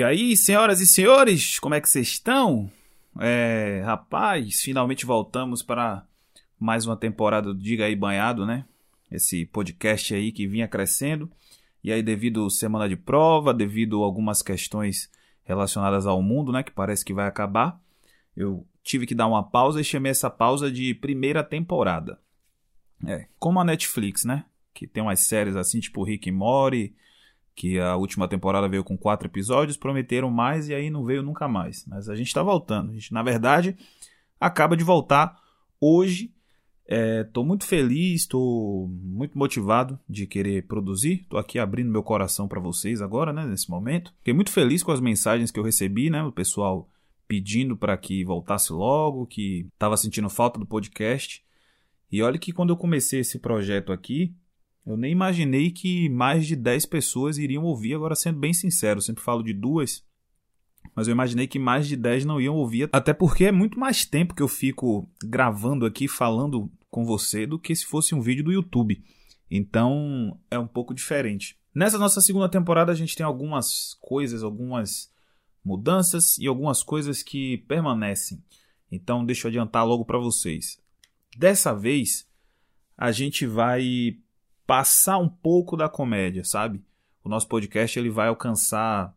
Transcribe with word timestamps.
E 0.00 0.02
aí, 0.02 0.34
senhoras 0.34 0.80
e 0.80 0.86
senhores, 0.86 1.58
como 1.58 1.74
é 1.74 1.80
que 1.80 1.86
vocês 1.86 2.08
estão? 2.08 2.70
É, 3.20 3.82
rapaz, 3.84 4.62
finalmente 4.62 5.04
voltamos 5.04 5.62
para 5.62 6.06
mais 6.58 6.86
uma 6.86 6.96
temporada 6.96 7.52
do 7.52 7.60
Diga 7.60 7.84
aí 7.84 7.94
Banhado, 7.94 8.46
né? 8.46 8.64
Esse 9.12 9.44
podcast 9.44 10.14
aí 10.14 10.32
que 10.32 10.46
vinha 10.46 10.66
crescendo. 10.66 11.30
E 11.84 11.92
aí, 11.92 12.02
devido 12.02 12.48
semana 12.48 12.88
de 12.88 12.96
prova, 12.96 13.52
devido 13.52 14.02
algumas 14.02 14.40
questões 14.40 15.10
relacionadas 15.44 16.06
ao 16.06 16.22
mundo, 16.22 16.50
né? 16.50 16.62
Que 16.62 16.72
parece 16.72 17.04
que 17.04 17.12
vai 17.12 17.26
acabar, 17.26 17.78
eu 18.34 18.66
tive 18.82 19.06
que 19.06 19.14
dar 19.14 19.26
uma 19.26 19.42
pausa 19.42 19.82
e 19.82 19.84
chamei 19.84 20.12
essa 20.12 20.30
pausa 20.30 20.72
de 20.72 20.94
primeira 20.94 21.44
temporada. 21.44 22.18
É, 23.06 23.26
como 23.38 23.60
a 23.60 23.64
Netflix, 23.64 24.24
né? 24.24 24.46
Que 24.72 24.86
tem 24.86 25.02
umas 25.02 25.20
séries 25.20 25.56
assim, 25.56 25.78
tipo 25.78 26.02
Rick 26.02 26.26
e 26.26 26.32
Morty, 26.32 26.94
que 27.54 27.78
a 27.78 27.96
última 27.96 28.28
temporada 28.28 28.68
veio 28.68 28.84
com 28.84 28.96
quatro 28.96 29.28
episódios, 29.28 29.76
prometeram 29.76 30.30
mais 30.30 30.68
e 30.68 30.74
aí 30.74 30.90
não 30.90 31.04
veio 31.04 31.22
nunca 31.22 31.46
mais. 31.48 31.84
Mas 31.86 32.08
a 32.08 32.16
gente 32.16 32.28
está 32.28 32.42
voltando. 32.42 32.90
A 32.90 32.94
gente, 32.94 33.12
na 33.12 33.22
verdade, 33.22 33.76
acaba 34.40 34.76
de 34.76 34.84
voltar 34.84 35.36
hoje. 35.80 36.32
Estou 36.86 37.44
é, 37.44 37.46
muito 37.46 37.64
feliz, 37.64 38.22
estou 38.22 38.88
muito 38.88 39.38
motivado 39.38 39.98
de 40.08 40.26
querer 40.26 40.66
produzir. 40.66 41.20
Estou 41.20 41.38
aqui 41.38 41.58
abrindo 41.58 41.90
meu 41.90 42.02
coração 42.02 42.48
para 42.48 42.58
vocês 42.58 43.00
agora, 43.00 43.32
né, 43.32 43.46
nesse 43.46 43.70
momento. 43.70 44.12
Fiquei 44.18 44.34
muito 44.34 44.50
feliz 44.50 44.82
com 44.82 44.90
as 44.90 45.00
mensagens 45.00 45.50
que 45.50 45.60
eu 45.60 45.64
recebi, 45.64 46.10
né, 46.10 46.22
o 46.22 46.32
pessoal 46.32 46.88
pedindo 47.28 47.76
para 47.76 47.96
que 47.96 48.24
voltasse 48.24 48.72
logo, 48.72 49.24
que 49.24 49.68
estava 49.72 49.96
sentindo 49.96 50.28
falta 50.28 50.58
do 50.58 50.66
podcast. 50.66 51.44
E 52.10 52.20
olha 52.22 52.38
que 52.38 52.52
quando 52.52 52.70
eu 52.70 52.76
comecei 52.76 53.20
esse 53.20 53.38
projeto 53.38 53.92
aqui, 53.92 54.34
eu 54.86 54.96
nem 54.96 55.12
imaginei 55.12 55.70
que 55.70 56.08
mais 56.08 56.46
de 56.46 56.56
10 56.56 56.86
pessoas 56.86 57.38
iriam 57.38 57.64
ouvir, 57.64 57.94
agora 57.94 58.14
sendo 58.14 58.38
bem 58.38 58.52
sincero, 58.52 59.00
sempre 59.00 59.22
falo 59.22 59.42
de 59.42 59.52
duas, 59.52 60.04
mas 60.94 61.06
eu 61.06 61.12
imaginei 61.12 61.46
que 61.46 61.58
mais 61.58 61.86
de 61.86 61.96
10 61.96 62.24
não 62.24 62.40
iam 62.40 62.56
ouvir, 62.56 62.88
até 62.92 63.12
porque 63.12 63.44
é 63.44 63.52
muito 63.52 63.78
mais 63.78 64.04
tempo 64.04 64.34
que 64.34 64.42
eu 64.42 64.48
fico 64.48 65.08
gravando 65.22 65.86
aqui, 65.86 66.08
falando 66.08 66.70
com 66.90 67.04
você, 67.04 67.46
do 67.46 67.58
que 67.58 67.74
se 67.74 67.84
fosse 67.84 68.14
um 68.14 68.20
vídeo 68.20 68.44
do 68.44 68.52
YouTube. 68.52 69.02
Então 69.50 70.38
é 70.50 70.58
um 70.58 70.66
pouco 70.66 70.94
diferente. 70.94 71.58
Nessa 71.74 71.98
nossa 71.98 72.20
segunda 72.20 72.48
temporada 72.48 72.90
a 72.90 72.94
gente 72.94 73.16
tem 73.16 73.24
algumas 73.24 73.94
coisas, 74.00 74.42
algumas 74.42 75.12
mudanças 75.64 76.36
e 76.38 76.46
algumas 76.46 76.82
coisas 76.82 77.22
que 77.22 77.58
permanecem. 77.68 78.42
Então 78.90 79.24
deixa 79.24 79.46
eu 79.46 79.50
adiantar 79.50 79.86
logo 79.86 80.04
para 80.04 80.18
vocês. 80.18 80.80
Dessa 81.36 81.72
vez 81.72 82.26
a 82.96 83.12
gente 83.12 83.46
vai 83.46 84.18
passar 84.70 85.18
um 85.18 85.28
pouco 85.28 85.76
da 85.76 85.88
comédia, 85.88 86.44
sabe? 86.44 86.80
O 87.24 87.28
nosso 87.28 87.48
podcast 87.48 87.98
ele 87.98 88.08
vai 88.08 88.28
alcançar 88.28 89.12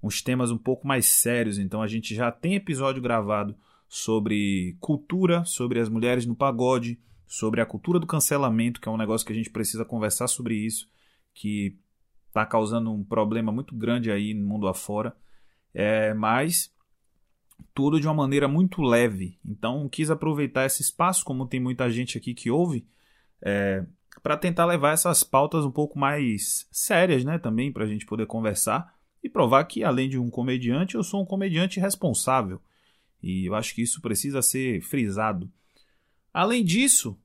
uns 0.00 0.22
temas 0.22 0.52
um 0.52 0.56
pouco 0.56 0.86
mais 0.86 1.06
sérios, 1.06 1.58
então 1.58 1.82
a 1.82 1.88
gente 1.88 2.14
já 2.14 2.30
tem 2.30 2.54
episódio 2.54 3.02
gravado 3.02 3.56
sobre 3.88 4.76
cultura, 4.78 5.44
sobre 5.44 5.80
as 5.80 5.88
mulheres 5.88 6.24
no 6.24 6.36
pagode, 6.36 7.00
sobre 7.26 7.60
a 7.60 7.66
cultura 7.66 7.98
do 7.98 8.06
cancelamento, 8.06 8.80
que 8.80 8.88
é 8.88 8.92
um 8.92 8.96
negócio 8.96 9.26
que 9.26 9.32
a 9.32 9.34
gente 9.34 9.50
precisa 9.50 9.84
conversar 9.84 10.28
sobre 10.28 10.54
isso, 10.54 10.88
que 11.34 11.76
está 12.28 12.46
causando 12.46 12.92
um 12.92 13.02
problema 13.02 13.50
muito 13.50 13.74
grande 13.74 14.08
aí 14.08 14.32
no 14.32 14.46
mundo 14.46 14.68
afora. 14.68 15.16
É, 15.74 16.14
mas 16.14 16.72
tudo 17.74 17.98
de 17.98 18.06
uma 18.06 18.14
maneira 18.14 18.46
muito 18.46 18.80
leve. 18.80 19.36
Então 19.44 19.88
quis 19.88 20.12
aproveitar 20.12 20.64
esse 20.64 20.80
espaço, 20.80 21.24
como 21.24 21.48
tem 21.48 21.58
muita 21.58 21.90
gente 21.90 22.16
aqui 22.16 22.34
que 22.34 22.52
ouve, 22.52 22.86
é, 23.44 23.84
para 24.22 24.36
tentar 24.36 24.66
levar 24.66 24.92
essas 24.92 25.24
pautas 25.24 25.64
um 25.64 25.70
pouco 25.70 25.98
mais 25.98 26.66
sérias, 26.70 27.24
né, 27.24 27.38
também 27.38 27.72
para 27.72 27.84
a 27.84 27.88
gente 27.88 28.06
poder 28.06 28.26
conversar 28.26 28.94
e 29.22 29.28
provar 29.28 29.64
que 29.64 29.82
além 29.82 30.08
de 30.08 30.18
um 30.18 30.30
comediante, 30.30 30.94
eu 30.94 31.02
sou 31.02 31.22
um 31.22 31.26
comediante 31.26 31.80
responsável. 31.80 32.60
E 33.22 33.46
eu 33.46 33.54
acho 33.54 33.74
que 33.74 33.82
isso 33.82 34.00
precisa 34.00 34.42
ser 34.42 34.80
frisado. 34.82 35.50
Além 36.32 36.64
disso, 36.64 37.18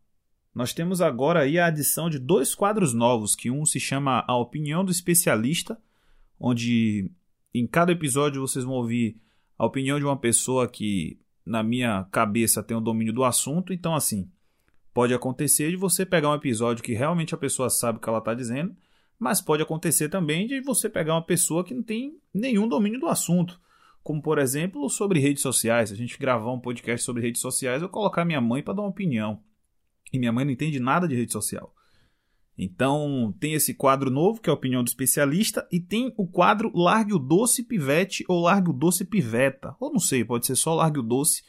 nós 0.53 0.73
temos 0.73 1.01
agora 1.01 1.41
aí 1.41 1.57
a 1.57 1.67
adição 1.67 2.09
de 2.09 2.19
dois 2.19 2.53
quadros 2.53 2.93
novos, 2.93 3.35
que 3.35 3.49
um 3.49 3.65
se 3.65 3.79
chama 3.79 4.23
A 4.27 4.35
Opinião 4.37 4.83
do 4.83 4.91
Especialista, 4.91 5.79
onde 6.39 7.11
em 7.53 7.65
cada 7.65 7.91
episódio 7.91 8.41
vocês 8.41 8.65
vão 8.65 8.75
ouvir 8.75 9.19
a 9.57 9.65
opinião 9.65 9.97
de 9.97 10.05
uma 10.05 10.17
pessoa 10.17 10.67
que 10.67 11.19
na 11.45 11.63
minha 11.63 12.03
cabeça 12.11 12.61
tem 12.61 12.75
o 12.77 12.81
domínio 12.81 13.13
do 13.13 13.23
assunto. 13.23 13.73
Então 13.73 13.95
assim, 13.95 14.29
Pode 14.97 15.13
acontecer 15.13 15.69
de 15.69 15.75
você 15.75 16.03
pegar 16.03 16.31
um 16.31 16.33
episódio 16.33 16.83
que 16.83 16.91
realmente 16.91 17.35
a 17.35 17.37
pessoa 17.37 17.69
sabe 17.69 17.99
o 17.99 18.01
que 18.01 18.09
ela 18.09 18.17
está 18.17 18.33
dizendo, 18.33 18.75
mas 19.19 19.39
pode 19.39 19.61
acontecer 19.61 20.09
também 20.09 20.47
de 20.47 20.59
você 20.59 20.89
pegar 20.89 21.13
uma 21.13 21.21
pessoa 21.21 21.63
que 21.63 21.71
não 21.71 21.83
tem 21.83 22.17
nenhum 22.33 22.67
domínio 22.67 22.99
do 22.99 23.05
assunto. 23.05 23.61
Como, 24.01 24.19
por 24.23 24.39
exemplo, 24.39 24.89
sobre 24.89 25.19
redes 25.19 25.43
sociais. 25.43 25.89
Se 25.89 25.93
a 25.93 25.97
gente 25.97 26.17
gravar 26.17 26.51
um 26.51 26.59
podcast 26.59 27.05
sobre 27.05 27.21
redes 27.21 27.39
sociais, 27.39 27.83
eu 27.83 27.89
colocar 27.89 28.25
minha 28.25 28.41
mãe 28.41 28.63
para 28.63 28.73
dar 28.73 28.81
uma 28.81 28.89
opinião. 28.89 29.39
E 30.11 30.17
minha 30.17 30.31
mãe 30.31 30.43
não 30.43 30.51
entende 30.51 30.79
nada 30.79 31.07
de 31.07 31.13
rede 31.13 31.31
social. 31.31 31.71
Então, 32.57 33.35
tem 33.39 33.53
esse 33.53 33.75
quadro 33.75 34.09
novo, 34.09 34.41
que 34.41 34.49
é 34.49 34.51
a 34.51 34.55
opinião 34.55 34.83
do 34.83 34.87
especialista, 34.87 35.67
e 35.71 35.79
tem 35.79 36.11
o 36.17 36.25
quadro 36.25 36.71
Largue 36.73 37.13
o 37.13 37.19
Doce 37.19 37.61
Pivete 37.61 38.25
ou 38.27 38.41
Largue 38.41 38.71
o 38.71 38.73
Doce 38.73 39.05
Piveta. 39.05 39.75
Ou 39.79 39.93
não 39.93 39.99
sei, 39.99 40.25
pode 40.25 40.47
ser 40.47 40.55
só 40.55 40.73
Largue 40.73 41.01
o 41.01 41.03
Doce, 41.03 41.43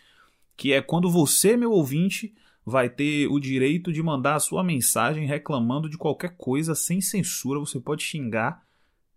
que 0.54 0.75
é 0.75 0.82
quando 0.82 1.10
você, 1.10 1.56
meu 1.56 1.72
ouvinte, 1.72 2.34
vai 2.68 2.88
ter 2.88 3.26
o 3.28 3.40
direito 3.40 3.92
de 3.92 4.02
mandar 4.02 4.34
a 4.34 4.40
sua 4.40 4.62
mensagem 4.62 5.26
reclamando 5.26 5.88
de 5.88 5.96
qualquer 5.96 6.36
coisa 6.36 6.74
sem 6.74 7.00
censura. 7.00 7.58
Você 7.58 7.80
pode 7.80 8.02
xingar 8.02 8.62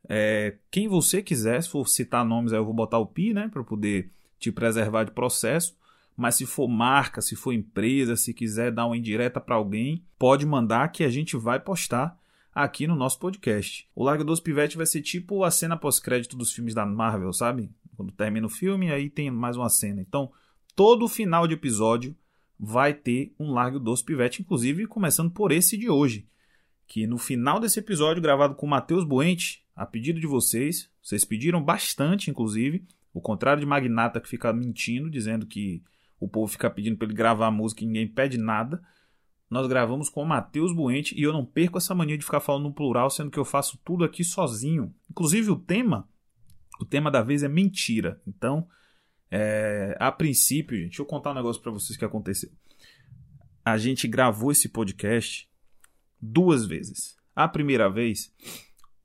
é, 0.08 0.56
quem 0.70 0.88
você 0.88 1.22
quiser. 1.22 1.62
Se 1.62 1.70
for 1.70 1.88
citar 1.88 2.26
nomes, 2.26 2.54
aí 2.54 2.60
eu 2.60 2.66
vou 2.66 2.74
botar 2.74 2.98
o 2.98 3.06
pi, 3.06 3.34
né, 3.34 3.50
para 3.52 3.64
poder 3.64 4.10
te 4.40 4.52
preservar 4.52 5.04
de 5.04 5.12
processo. 5.12 5.76
Mas 6.16 6.36
se 6.36 6.46
for 6.46 6.68
marca, 6.68 7.22
se 7.22 7.36
for 7.36 7.52
empresa, 7.52 8.16
se 8.16 8.34
quiser 8.34 8.72
dar 8.72 8.86
uma 8.86 8.98
indireta 8.98 9.40
para 9.40 9.56
alguém, 9.56 10.04
pode 10.18 10.46
mandar 10.46 10.90
que 10.90 11.04
a 11.04 11.10
gente 11.10 11.36
vai 11.36 11.60
postar 11.60 12.18
aqui 12.54 12.86
no 12.86 12.96
nosso 12.96 13.20
podcast. 13.20 13.88
O 13.96 14.04
Largo 14.04 14.24
dos 14.24 14.40
Pivete 14.40 14.78
vai 14.78 14.86
ser 14.86 15.02
tipo 15.02 15.44
a 15.44 15.52
cena 15.52 15.78
pós-crédito 15.78 16.38
dos 16.38 16.52
filmes 16.54 16.74
da 16.74 16.86
Marvel, 16.86 17.32
sabe? 17.34 17.70
Quando 17.96 18.12
termina 18.12 18.46
o 18.46 18.50
filme, 18.50 18.92
aí 18.92 19.10
tem 19.10 19.32
mais 19.32 19.56
uma 19.56 19.70
cena. 19.70 20.02
Então, 20.02 20.32
todo 20.76 21.08
final 21.08 21.48
de 21.48 21.54
episódio 21.54 22.16
vai 22.64 22.94
ter 22.94 23.34
um 23.40 23.52
Largo 23.52 23.80
Doce 23.80 24.06
Pivete, 24.06 24.44
inclusive 24.44 24.86
começando 24.86 25.32
por 25.32 25.52
esse 25.52 25.76
de 25.76 25.90
hoje, 25.90 26.28
que 26.86 27.08
no 27.08 27.18
final 27.18 27.60
desse 27.60 27.80
episódio, 27.80 28.22
gravado 28.22 28.54
com 28.54 28.68
Matheus 28.68 29.04
Buente, 29.04 29.66
a 29.76 29.84
pedido 29.84 30.20
de 30.20 30.28
vocês, 30.28 30.88
vocês 31.02 31.26
pediram 31.26 31.64
bastante, 31.64 32.30
inclusive, 32.30 32.86
o 33.12 33.20
contrário 33.20 33.62
de 33.62 33.66
Magnata 33.66 34.22
que 34.22 34.30
fica 34.30 34.54
mentindo, 34.54 35.10
dizendo 35.10 35.48
que 35.48 35.82
o 36.20 36.28
povo 36.28 36.52
fica 36.52 36.70
pedindo 36.70 36.98
para 36.98 37.08
ele 37.08 37.16
gravar 37.16 37.48
a 37.48 37.52
música 37.52 37.84
e 37.84 37.88
ninguém 37.88 38.08
pede 38.08 38.38
nada. 38.38 38.80
Nós 39.50 39.66
gravamos 39.66 40.08
com 40.08 40.22
o 40.22 40.26
Matheus 40.26 40.72
Buente 40.72 41.20
e 41.20 41.24
eu 41.24 41.34
não 41.34 41.44
perco 41.44 41.80
essa 41.80 41.96
mania 41.96 42.18
de 42.18 42.24
ficar 42.24 42.42
falando 42.42 42.66
no 42.66 42.74
plural, 42.74 43.10
sendo 43.10 43.32
que 43.32 43.40
eu 43.40 43.46
faço 43.46 43.80
tudo 43.84 44.04
aqui 44.04 44.24
sozinho. 44.24 44.94
Inclusive 45.10 45.50
o 45.50 45.56
tema, 45.56 46.08
o 46.80 46.86
tema 46.86 47.10
da 47.10 47.24
vez 47.24 47.42
é 47.42 47.48
mentira. 47.48 48.22
Então, 48.28 48.68
é, 49.32 49.96
a 49.98 50.12
princípio, 50.12 50.76
gente, 50.76 50.88
deixa 50.90 51.02
eu 51.02 51.06
contar 51.06 51.32
um 51.32 51.36
negócio 51.36 51.62
para 51.62 51.72
vocês 51.72 51.98
que 51.98 52.04
aconteceu. 52.04 52.52
A 53.64 53.78
gente 53.78 54.06
gravou 54.06 54.52
esse 54.52 54.68
podcast 54.68 55.50
duas 56.20 56.66
vezes. 56.66 57.16
A 57.34 57.48
primeira 57.48 57.90
vez, 57.90 58.34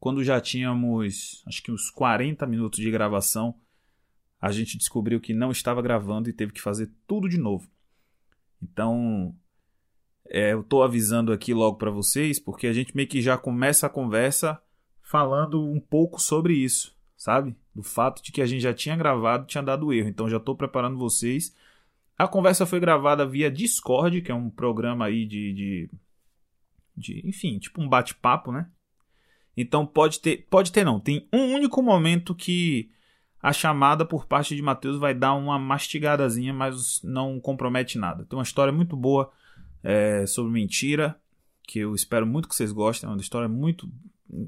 quando 0.00 0.25
já 0.25 0.41
tínhamos 0.41 1.44
acho 1.47 1.62
que 1.62 1.70
uns 1.70 1.91
40 1.91 2.44
minutos 2.44 2.81
de 2.81 2.91
gravação, 2.91 3.54
a 4.41 4.50
gente 4.50 4.76
descobriu 4.76 5.20
que 5.20 5.32
não 5.32 5.53
estava 5.53 5.81
gravando 5.81 6.28
e 6.28 6.32
teve 6.32 6.53
que 6.53 6.60
fazer 6.60 6.91
tudo 7.06 7.28
de 7.28 7.38
novo. 7.38 7.70
Então, 8.60 9.32
é, 10.28 10.54
eu 10.54 10.62
estou 10.62 10.82
avisando 10.82 11.32
aqui 11.32 11.54
logo 11.54 11.76
para 11.76 11.91
vocês, 11.91 12.41
porque 12.41 12.66
a 12.66 12.72
gente 12.72 12.97
meio 12.97 13.08
que 13.08 13.22
já 13.22 13.38
começa 13.38 13.87
a 13.87 13.91
conversa 13.91 14.60
falando 15.03 15.64
um 15.64 15.78
pouco 15.78 16.20
sobre 16.20 16.54
isso 16.54 16.95
sabe? 17.26 17.56
Do 17.75 17.82
fato 17.82 18.22
de 18.22 18.31
que 18.31 18.41
a 18.41 18.47
gente 18.47 18.60
já 18.60 18.72
tinha 18.72 18.94
gravado, 18.94 19.49
tinha 19.49 19.62
dado 19.62 19.93
erro. 19.93 20.08
Então 20.08 20.31
já 20.31 20.37
estou 20.37 20.55
preparando 20.55 20.96
vocês. 20.96 21.52
A 22.17 22.28
conversa 22.28 22.64
foi 22.64 22.78
gravada 22.78 23.26
via 23.26 23.50
Discord, 23.50 24.23
que 24.23 24.31
é 24.31 24.34
um 24.34 24.49
programa 24.49 25.06
aí 25.06 25.26
de, 25.26 25.52
de, 25.52 25.90
de 26.96 27.28
enfim, 27.28 27.58
tipo 27.58 27.82
um 27.82 27.88
bate-papo, 27.88 28.52
né? 28.52 28.70
Então 29.56 29.84
pode 29.84 30.20
ter, 30.20 30.46
pode 30.49 30.70
ter 30.70 30.84
não. 30.84 31.00
Tem 31.00 31.26
um 31.32 31.52
único 31.52 31.82
momento 31.82 32.32
que 32.32 32.93
a 33.43 33.52
chamada 33.52 34.05
por 34.05 34.25
parte 34.26 34.55
de 34.55 34.62
Matheus 34.62 34.96
vai 34.96 35.12
dar 35.12 35.34
uma 35.34 35.58
mastigadazinha, 35.58 36.55
mas 36.55 37.02
não 37.02 37.40
compromete 37.40 37.99
nada. 37.99 38.25
Tem 38.25 38.38
uma 38.38 38.44
história 38.44 38.73
muito 38.73 38.96
boa 38.96 39.32
é, 39.82 40.25
sobre 40.26 40.52
mentira, 40.52 41.20
que 41.64 41.81
eu 41.81 41.93
espero 41.93 42.25
muito 42.25 42.49
que 42.49 42.55
vocês 42.55 42.70
gostem. 42.70 43.08
É 43.08 43.12
uma 43.12 43.20
história 43.20 43.49
muito, 43.49 43.90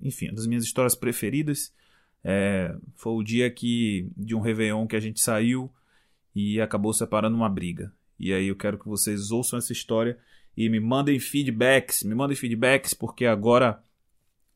enfim, 0.04 0.26
uma 0.26 0.36
das 0.36 0.46
minhas 0.46 0.62
histórias 0.62 0.94
preferidas. 0.94 1.76
É, 2.24 2.74
foi 2.94 3.12
o 3.12 3.22
dia 3.22 3.50
que 3.50 4.10
de 4.16 4.34
um 4.34 4.40
Réveillon 4.40 4.86
que 4.86 4.96
a 4.96 5.00
gente 5.00 5.20
saiu 5.20 5.72
e 6.34 6.60
acabou 6.60 6.92
separando 6.92 7.36
uma 7.36 7.48
briga. 7.48 7.92
E 8.18 8.32
aí 8.32 8.48
eu 8.48 8.56
quero 8.56 8.78
que 8.78 8.88
vocês 8.88 9.30
ouçam 9.30 9.58
essa 9.58 9.72
história 9.72 10.18
e 10.56 10.68
me 10.68 10.80
mandem 10.80 11.18
feedbacks, 11.18 12.02
me 12.02 12.14
mandem 12.14 12.36
feedbacks, 12.36 12.92
porque 12.92 13.24
agora 13.24 13.82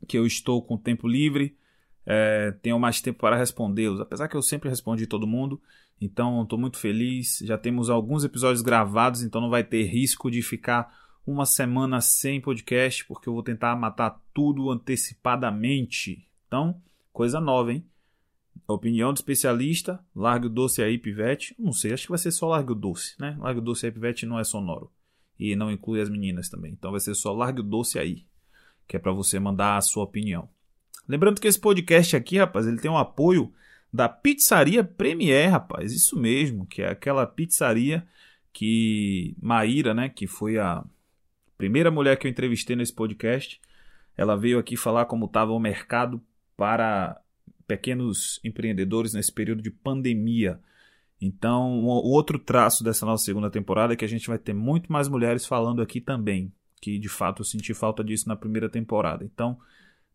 que 0.07 0.19
eu 0.19 0.27
estou 0.27 0.61
com 0.61 0.77
tempo 0.77 1.07
livre, 1.07 1.57
é, 2.05 2.51
tenham 2.63 2.79
mais 2.79 3.01
tempo 3.01 3.21
para 3.21 3.37
respondê-los. 3.37 4.01
Apesar 4.01 4.29
que 4.29 4.37
eu 4.37 4.43
sempre 4.43 4.69
respondi 4.69 5.07
todo 5.07 5.27
mundo, 5.27 5.61
então 6.01 6.43
estou 6.43 6.59
muito 6.59 6.79
feliz. 6.79 7.39
Já 7.45 7.57
temos 7.57 7.89
alguns 7.89 8.25
episódios 8.25 8.63
gravados, 8.63 9.23
então 9.23 9.41
não 9.41 9.51
vai 9.51 9.63
ter 9.63 9.85
risco 9.85 10.31
de 10.31 10.43
ficar 10.43 10.93
uma 11.25 11.47
semana 11.47 12.01
sem 12.01 12.41
podcast, 12.41 13.05
porque 13.07 13.29
eu 13.29 13.35
vou 13.35 13.43
tentar 13.43 13.77
matar 13.77 14.21
tudo 14.35 14.71
antecipadamente. 14.71 16.27
Então, 16.49 16.81
coisa 17.13 17.41
nova, 17.41 17.73
hein? 17.73 17.87
Opinião 18.67 19.13
do 19.13 19.17
especialista, 19.17 20.05
largue 20.15 20.47
o 20.47 20.51
doce 20.51 20.83
aí, 20.83 20.99
pivete. 20.99 21.55
Não 21.59 21.73
sei, 21.73 21.93
acho 21.93 22.05
que 22.05 22.11
vai 22.11 22.19
ser 22.19 22.31
só 22.31 22.49
largue 22.49 22.73
o 22.73 22.75
doce, 22.75 23.15
né? 23.19 23.37
Largue 23.39 23.61
o 23.61 23.63
doce 23.63 23.87
aí, 23.87 23.93
pivete 23.93 24.27
não 24.27 24.39
é 24.39 24.45
sonoro. 24.45 24.91
E 25.39 25.57
não 25.57 25.71
inclui 25.71 26.01
as 26.01 26.09
meninas 26.09 26.49
também. 26.49 26.73
Então 26.73 26.91
vai 26.91 27.01
ser 27.01 27.15
só 27.15 27.33
largue 27.33 27.61
o 27.61 27.65
doce 27.65 27.99
aí, 27.99 28.25
que 28.87 28.97
é 28.97 28.99
para 28.99 29.13
você 29.13 29.39
mandar 29.39 29.77
a 29.77 29.81
sua 29.81 30.05
opinião. 30.05 30.49
Lembrando 31.09 31.41
que 31.41 31.49
esse 31.49 31.59
podcast 31.59 32.15
aqui, 32.15 32.39
rapaz, 32.39 32.67
ele 32.67 32.79
tem 32.79 32.91
um 32.91 32.97
apoio 32.97 33.53
da 33.93 34.09
Pizzaria 34.09 34.85
Premier, 34.85 35.51
rapaz. 35.51 35.93
Isso 35.93 36.19
mesmo, 36.19 36.65
que 36.67 36.83
é 36.83 36.89
aquela 36.89 37.27
pizzaria 37.27 38.07
que 38.53 39.35
Maíra, 39.41 39.93
né, 39.95 40.09
que 40.09 40.27
foi 40.27 40.59
a 40.59 40.85
primeira 41.59 41.91
mulher 41.91 42.17
que 42.17 42.27
eu 42.27 42.31
entrevistei 42.31 42.77
nesse 42.77 42.93
podcast, 42.93 43.61
ela 44.17 44.37
veio 44.37 44.59
aqui 44.59 44.77
falar 44.77 45.07
como 45.07 45.27
estava 45.27 45.53
o 45.53 45.59
mercado 45.59 46.23
para 46.57 47.21
pequenos 47.67 48.41
empreendedores 48.45 49.15
nesse 49.15 49.33
período 49.33 49.63
de 49.63 49.71
pandemia. 49.71 50.61
Então, 51.21 51.81
o 51.85 52.11
outro 52.11 52.39
traço 52.39 52.83
dessa 52.83 53.07
nossa 53.07 53.25
segunda 53.25 53.51
temporada 53.51 53.93
é 53.93 53.97
que 53.97 54.05
a 54.05 54.09
gente 54.09 54.27
vai 54.27 54.39
ter 54.39 54.53
muito 54.53 54.93
mais 54.93 55.09
mulheres 55.09 55.47
falando 55.47 55.81
aqui 55.81 56.01
também, 56.01 56.53
que 56.81 56.99
de 56.99 57.09
fato 57.09 57.43
eu 57.43 57.47
senti 57.47 57.73
falta 57.73 58.03
disso 58.03 58.29
na 58.29 58.37
primeira 58.37 58.69
temporada. 58.69 59.25
Então, 59.25 59.57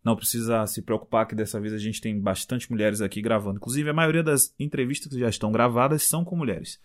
não 0.04 0.16
precisa 0.16 0.66
se 0.68 0.82
preocupar 0.82 1.28
que 1.28 1.36
dessa 1.36 1.60
vez 1.60 1.74
a 1.74 1.78
gente 1.78 2.00
tem 2.00 2.20
bastante 2.20 2.70
mulheres 2.72 3.02
aqui 3.02 3.22
gravando. 3.22 3.58
Inclusive, 3.58 3.90
a 3.90 3.94
maioria 3.94 4.24
das 4.24 4.54
entrevistas 4.60 5.12
que 5.12 5.20
já 5.20 5.30
estão 5.30 5.52
gravadas 5.52 6.04
são 6.04 6.24
com 6.24 6.36
mulheres. 6.36 6.80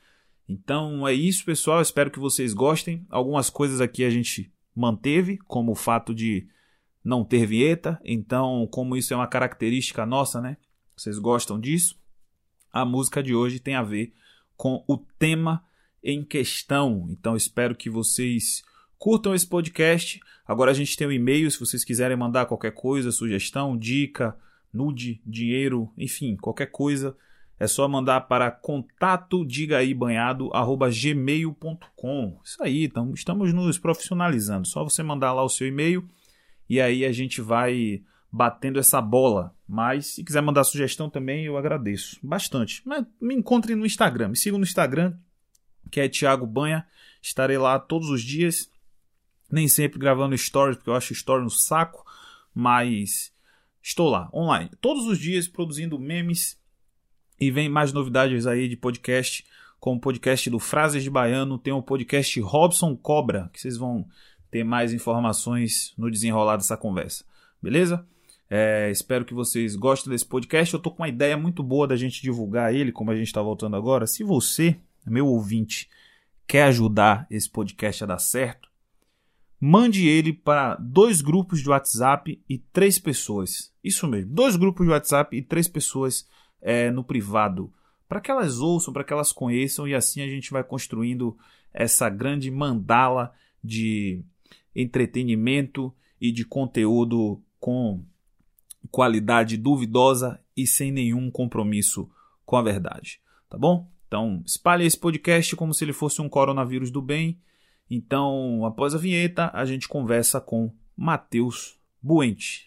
Então 0.49 1.07
é 1.07 1.15
isso, 1.15 1.45
pessoal. 1.45 1.81
Espero 1.81 2.11
que 2.11 2.19
vocês 2.19 2.53
gostem. 2.53 3.07
Algumas 3.09 3.49
coisas 3.49 3.81
aqui 3.81 4.05
a 4.05 4.11
gente 4.11 4.53
manteve, 4.75 5.39
como 5.39 5.73
o 5.73 5.77
fato 5.77 6.15
de 6.15 6.47
não 7.05 7.25
ter 7.25 7.47
vinheta. 7.47 8.01
Então, 8.05 8.67
como 8.71 8.97
isso 8.97 9.13
é 9.13 9.17
uma 9.17 9.27
característica 9.27 10.07
nossa, 10.07 10.41
né? 10.41 10.57
Vocês 10.97 11.19
gostam 11.19 11.59
disso? 11.59 11.97
A 12.73 12.85
música 12.85 13.23
de 13.23 13.35
hoje 13.35 13.59
tem 13.59 13.75
a 13.75 13.83
ver 13.83 14.13
com 14.57 14.85
o 14.87 14.97
tema 14.97 15.65
em 16.03 16.25
questão. 16.25 17.07
Então, 17.11 17.37
espero 17.37 17.75
que 17.75 17.91
vocês 17.91 18.63
curtam 18.99 19.35
esse 19.35 19.47
podcast. 19.47 20.21
Agora 20.47 20.71
a 20.71 20.75
gente 20.75 20.97
tem 20.97 21.07
um 21.07 21.13
e-mail, 21.13 21.51
se 21.51 21.59
vocês 21.59 21.85
quiserem 21.85 22.17
mandar 22.17 22.47
qualquer 22.47 22.73
coisa, 22.73 23.11
sugestão, 23.11 23.77
dica, 23.77 24.37
nude, 24.73 25.21
dinheiro, 25.27 25.93
enfim, 25.99 26.37
qualquer 26.37 26.67
coisa, 26.67 27.17
é 27.59 27.67
só 27.67 27.87
mandar 27.87 28.23
para 28.23 28.51
contato 28.51 29.45
gmail.com. 29.45 30.01
Isso 32.45 32.63
aí, 32.63 32.85
então, 32.85 33.13
estamos 33.15 33.53
nos 33.53 33.79
profissionalizando. 33.79 34.67
Só 34.67 34.83
você 34.83 35.03
mandar 35.03 35.33
lá 35.33 35.45
o 35.45 35.49
seu 35.49 35.67
e-mail 35.67 36.09
e 36.73 36.81
aí 36.81 37.05
a 37.05 37.13
gente 37.13 37.43
vai 37.43 38.03
batendo 38.33 38.79
essa 38.79 38.99
bola. 38.99 39.55
Mas 39.69 40.07
se 40.07 40.25
quiser 40.25 40.41
mandar 40.41 40.65
sugestão 40.65 41.11
também, 41.11 41.45
eu 41.45 41.59
agradeço 41.59 42.19
bastante. 42.23 42.81
Mas 42.87 43.05
me 43.21 43.35
encontre 43.35 43.75
no 43.75 43.85
Instagram, 43.85 44.29
me 44.29 44.39
siga 44.39 44.57
no 44.57 44.65
Instagram, 44.65 45.15
que 45.91 46.01
é 46.01 46.09
Thiago 46.09 46.47
Banha. 46.47 46.87
Estarei 47.21 47.59
lá 47.59 47.79
todos 47.79 48.09
os 48.09 48.23
dias 48.23 48.71
nem 49.51 49.69
sempre 49.69 49.99
gravando 49.99 50.35
stories, 50.35 50.79
porque 50.79 50.89
eu 50.89 50.95
acho 50.95 51.13
story 51.13 51.45
no 51.45 51.51
saco, 51.51 52.07
mas 52.55 53.35
estou 53.83 54.09
lá, 54.09 54.31
online, 54.33 54.71
todos 54.81 55.05
os 55.05 55.19
dias 55.19 55.47
produzindo 55.47 55.99
memes 55.99 56.59
e 57.39 57.51
vem 57.51 57.69
mais 57.69 57.93
novidades 57.93 58.47
aí 58.47 58.67
de 58.67 58.79
podcast, 58.79 59.45
como 59.79 59.99
o 59.99 60.01
podcast 60.01 60.49
do 60.49 60.59
Frases 60.59 61.03
de 61.03 61.11
Baiano, 61.11 61.59
tem 61.59 61.75
o 61.75 61.83
podcast 61.83 62.41
Robson 62.41 62.97
Cobra, 62.97 63.51
que 63.53 63.61
vocês 63.61 63.77
vão 63.77 64.09
ter 64.53 64.63
mais 64.63 64.93
informações 64.93 65.95
no 65.97 66.11
desenrolar 66.11 66.59
dessa 66.59 66.77
conversa, 66.77 67.25
beleza? 67.61 68.07
É, 68.51 68.91
espero 68.91 69.25
que 69.25 69.33
vocês 69.33 69.75
gostem 69.75 70.13
desse 70.13 70.27
podcast. 70.27 70.75
Eu 70.75 70.79
tô 70.79 70.91
com 70.91 71.03
uma 71.03 71.09
ideia 71.09 71.39
muito 71.39 71.63
boa 71.63 71.89
da 71.89 71.97
gente 71.97 72.21
divulgar 72.21 72.75
ele, 72.75 72.93
como 72.93 73.11
a 73.11 73.17
gente 73.17 73.29
está 73.29 73.41
voltando 73.41 73.77
agora. 73.77 74.07
Se 74.07 74.23
você, 74.23 74.79
meu 75.07 75.27
ouvinte, 75.27 75.89
quer 76.47 76.65
ajudar 76.65 77.27
esse 77.31 77.49
podcast 77.49 78.05
a 78.05 78.07
dar 78.07 78.19
certo, 78.19 78.69
mande 79.59 80.07
ele 80.07 80.35
para 80.35 80.75
dois 80.75 81.23
grupos 81.23 81.63
de 81.63 81.71
WhatsApp 81.71 82.39
e 82.47 82.59
três 82.59 82.99
pessoas. 82.99 83.73
Isso 83.83 84.07
mesmo, 84.07 84.35
dois 84.35 84.55
grupos 84.55 84.85
de 84.85 84.93
WhatsApp 84.93 85.35
e 85.35 85.41
três 85.41 85.67
pessoas 85.67 86.29
é, 86.61 86.91
no 86.91 87.03
privado. 87.03 87.73
Para 88.07 88.21
que 88.21 88.31
elas 88.31 88.59
ouçam, 88.59 88.93
para 88.93 89.03
que 89.03 89.15
elas 89.15 89.33
conheçam 89.33 89.89
e 89.89 89.95
assim 89.95 90.21
a 90.21 90.29
gente 90.29 90.51
vai 90.51 90.63
construindo 90.63 91.39
essa 91.73 92.11
grande 92.11 92.51
mandala 92.51 93.33
de 93.65 94.23
entretenimento 94.75 95.95
e 96.21 96.31
de 96.33 96.45
conteúdo 96.45 97.43
com 97.59 98.03
qualidade 98.91 99.57
duvidosa 99.57 100.41
e 100.57 100.67
sem 100.67 100.91
nenhum 100.91 101.31
compromisso 101.31 102.11
com 102.45 102.57
a 102.57 102.63
verdade. 102.63 103.21
Tá 103.49 103.57
bom? 103.57 103.91
Então, 104.07 104.43
espalhe 104.45 104.85
esse 104.85 104.99
podcast 104.99 105.55
como 105.57 105.73
se 105.73 105.85
ele 105.85 105.93
fosse 105.93 106.21
um 106.21 106.29
coronavírus 106.29 106.91
do 106.91 107.01
bem 107.01 107.39
então, 107.95 108.65
após 108.65 108.95
a 108.95 108.99
vinheta, 108.99 109.51
a 109.53 109.67
gente 109.67 109.87
conversa 109.87 110.41
com 110.41 110.73
Matheus 110.97 111.79
Buente. 112.03 112.67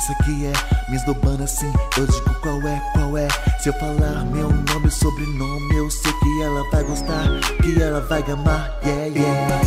Pensa 0.00 0.14
que 0.24 0.46
é? 0.46 0.90
Me 0.90 0.96
esnobando 0.96 1.44
assim, 1.44 1.70
eu 1.98 2.06
digo 2.06 2.40
qual 2.40 2.60
é, 2.62 2.80
qual 2.94 3.18
é? 3.18 3.28
Se 3.60 3.68
eu 3.68 3.72
falar 3.74 4.24
meu 4.24 4.48
nome 4.48 4.86
e 4.86 4.90
sobrenome, 4.90 5.76
eu 5.76 5.90
sei 5.90 6.12
que 6.12 6.42
ela 6.42 6.68
vai 6.70 6.82
gostar, 6.84 7.26
que 7.62 7.82
ela 7.82 8.00
vai 8.00 8.22
gamar, 8.22 8.80
yeah, 8.82 9.06
yeah. 9.06 9.60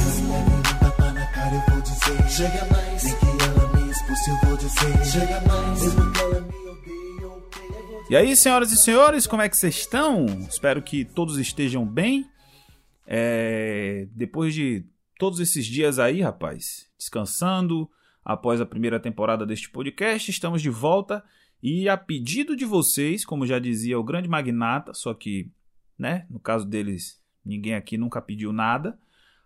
Cara 1.34 1.56
eu 1.56 1.74
vou 1.74 1.82
dizer. 1.82 2.30
Chega 2.30 2.66
mais. 2.72 3.04
Nem 3.04 3.16
que 3.16 3.26
ela 3.44 3.74
me 3.74 3.92
expulse 3.92 4.30
eu 4.30 4.38
vou 4.48 4.58
dizer. 4.58 5.06
Chega 5.06 5.42
mais. 5.42 5.82
Mesmo 5.82 6.12
que 6.12 6.20
ela 6.20 6.42
me 6.42 6.70
odeie 6.70 7.26
okay, 7.26 8.06
E 8.10 8.16
aí 8.16 8.36
senhoras 8.36 8.72
e 8.72 8.78
senhores, 8.78 9.28
como 9.28 9.42
é 9.42 9.50
que 9.50 9.58
vocês 9.58 9.76
estão? 9.76 10.26
Espero 10.50 10.82
que 10.82 11.06
todos 11.06 11.38
estejam 11.38 11.86
bem. 11.86 12.26
É... 13.06 14.08
Depois 14.12 14.54
de 14.54 14.86
todos 15.20 15.40
esses 15.40 15.66
dias 15.66 16.00
aí, 16.00 16.22
rapaz 16.22 16.88
Descansando 16.98 17.90
Após 18.24 18.62
a 18.62 18.66
primeira 18.66 19.00
temporada 19.00 19.46
deste 19.46 19.70
podcast 19.70 20.30
Estamos 20.32 20.62
de 20.62 20.70
volta 20.70 21.24
e 21.62 21.88
a 21.88 21.98
pedido 21.98 22.56
de 22.56 22.66
vocês, 22.66 23.26
como 23.26 23.46
já 23.48 23.60
dizia 23.60 24.00
o 24.00 24.04
grande 24.04 24.28
magnata, 24.28 24.94
só 24.94 25.14
que, 25.14 25.50
né, 25.98 26.26
no 26.30 26.40
caso 26.40 26.66
deles, 26.66 27.22
ninguém 27.46 27.76
aqui 27.76 27.98
nunca 27.98 28.22
pediu 28.22 28.52
nada 28.52 28.98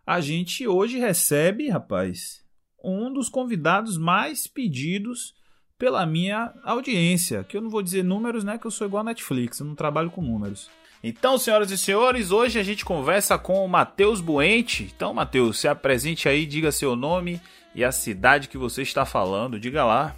a 0.07 0.21
gente 0.21 0.65
hoje 0.65 0.97
recebe, 0.97 1.67
rapaz, 1.67 2.41
um 2.81 3.11
dos 3.11 3.27
convidados 3.27 3.97
mais 3.97 4.47
pedidos 4.47 5.35
pela 5.77 6.05
minha 6.05 6.53
audiência. 6.63 7.43
Que 7.43 7.57
eu 7.57 7.61
não 7.61 7.69
vou 7.69 7.83
dizer 7.83 8.05
números, 8.05 8.45
né? 8.45 8.57
Que 8.57 8.65
eu 8.65 8.71
sou 8.71 8.87
igual 8.87 9.01
a 9.01 9.03
Netflix, 9.03 9.59
eu 9.59 9.65
não 9.65 9.75
trabalho 9.75 10.09
com 10.09 10.21
números. 10.21 10.69
Então, 11.03 11.37
senhoras 11.37 11.71
e 11.71 11.77
senhores, 11.77 12.31
hoje 12.31 12.57
a 12.57 12.63
gente 12.63 12.85
conversa 12.85 13.37
com 13.37 13.65
o 13.65 13.67
Matheus 13.67 14.21
Buente. 14.21 14.89
Então, 14.95 15.13
Matheus, 15.13 15.59
se 15.59 15.67
apresente 15.67 16.29
aí, 16.29 16.45
diga 16.45 16.71
seu 16.71 16.95
nome 16.95 17.41
e 17.77 17.85
a 17.85 17.91
cidade 17.91 18.47
que 18.47 18.57
você 18.57 18.81
está 18.81 19.05
falando, 19.05 19.59
diga 19.59 19.85
lá. 19.85 20.15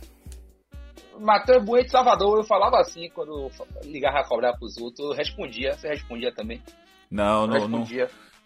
Matheus 1.19 1.61
Buente 1.61 1.91
Salvador, 1.91 2.37
eu 2.37 2.43
falava 2.45 2.77
assim 2.79 3.09
quando 3.13 3.51
ligava 3.83 4.19
a 4.19 4.23
cobrar 4.23 4.53
pros 4.53 4.77
outros, 4.77 5.09
eu 5.09 5.13
respondia, 5.13 5.73
você 5.73 5.89
respondia 5.89 6.33
também? 6.33 6.63
Não, 7.11 7.45
não, 7.45 7.67
não. 7.67 7.85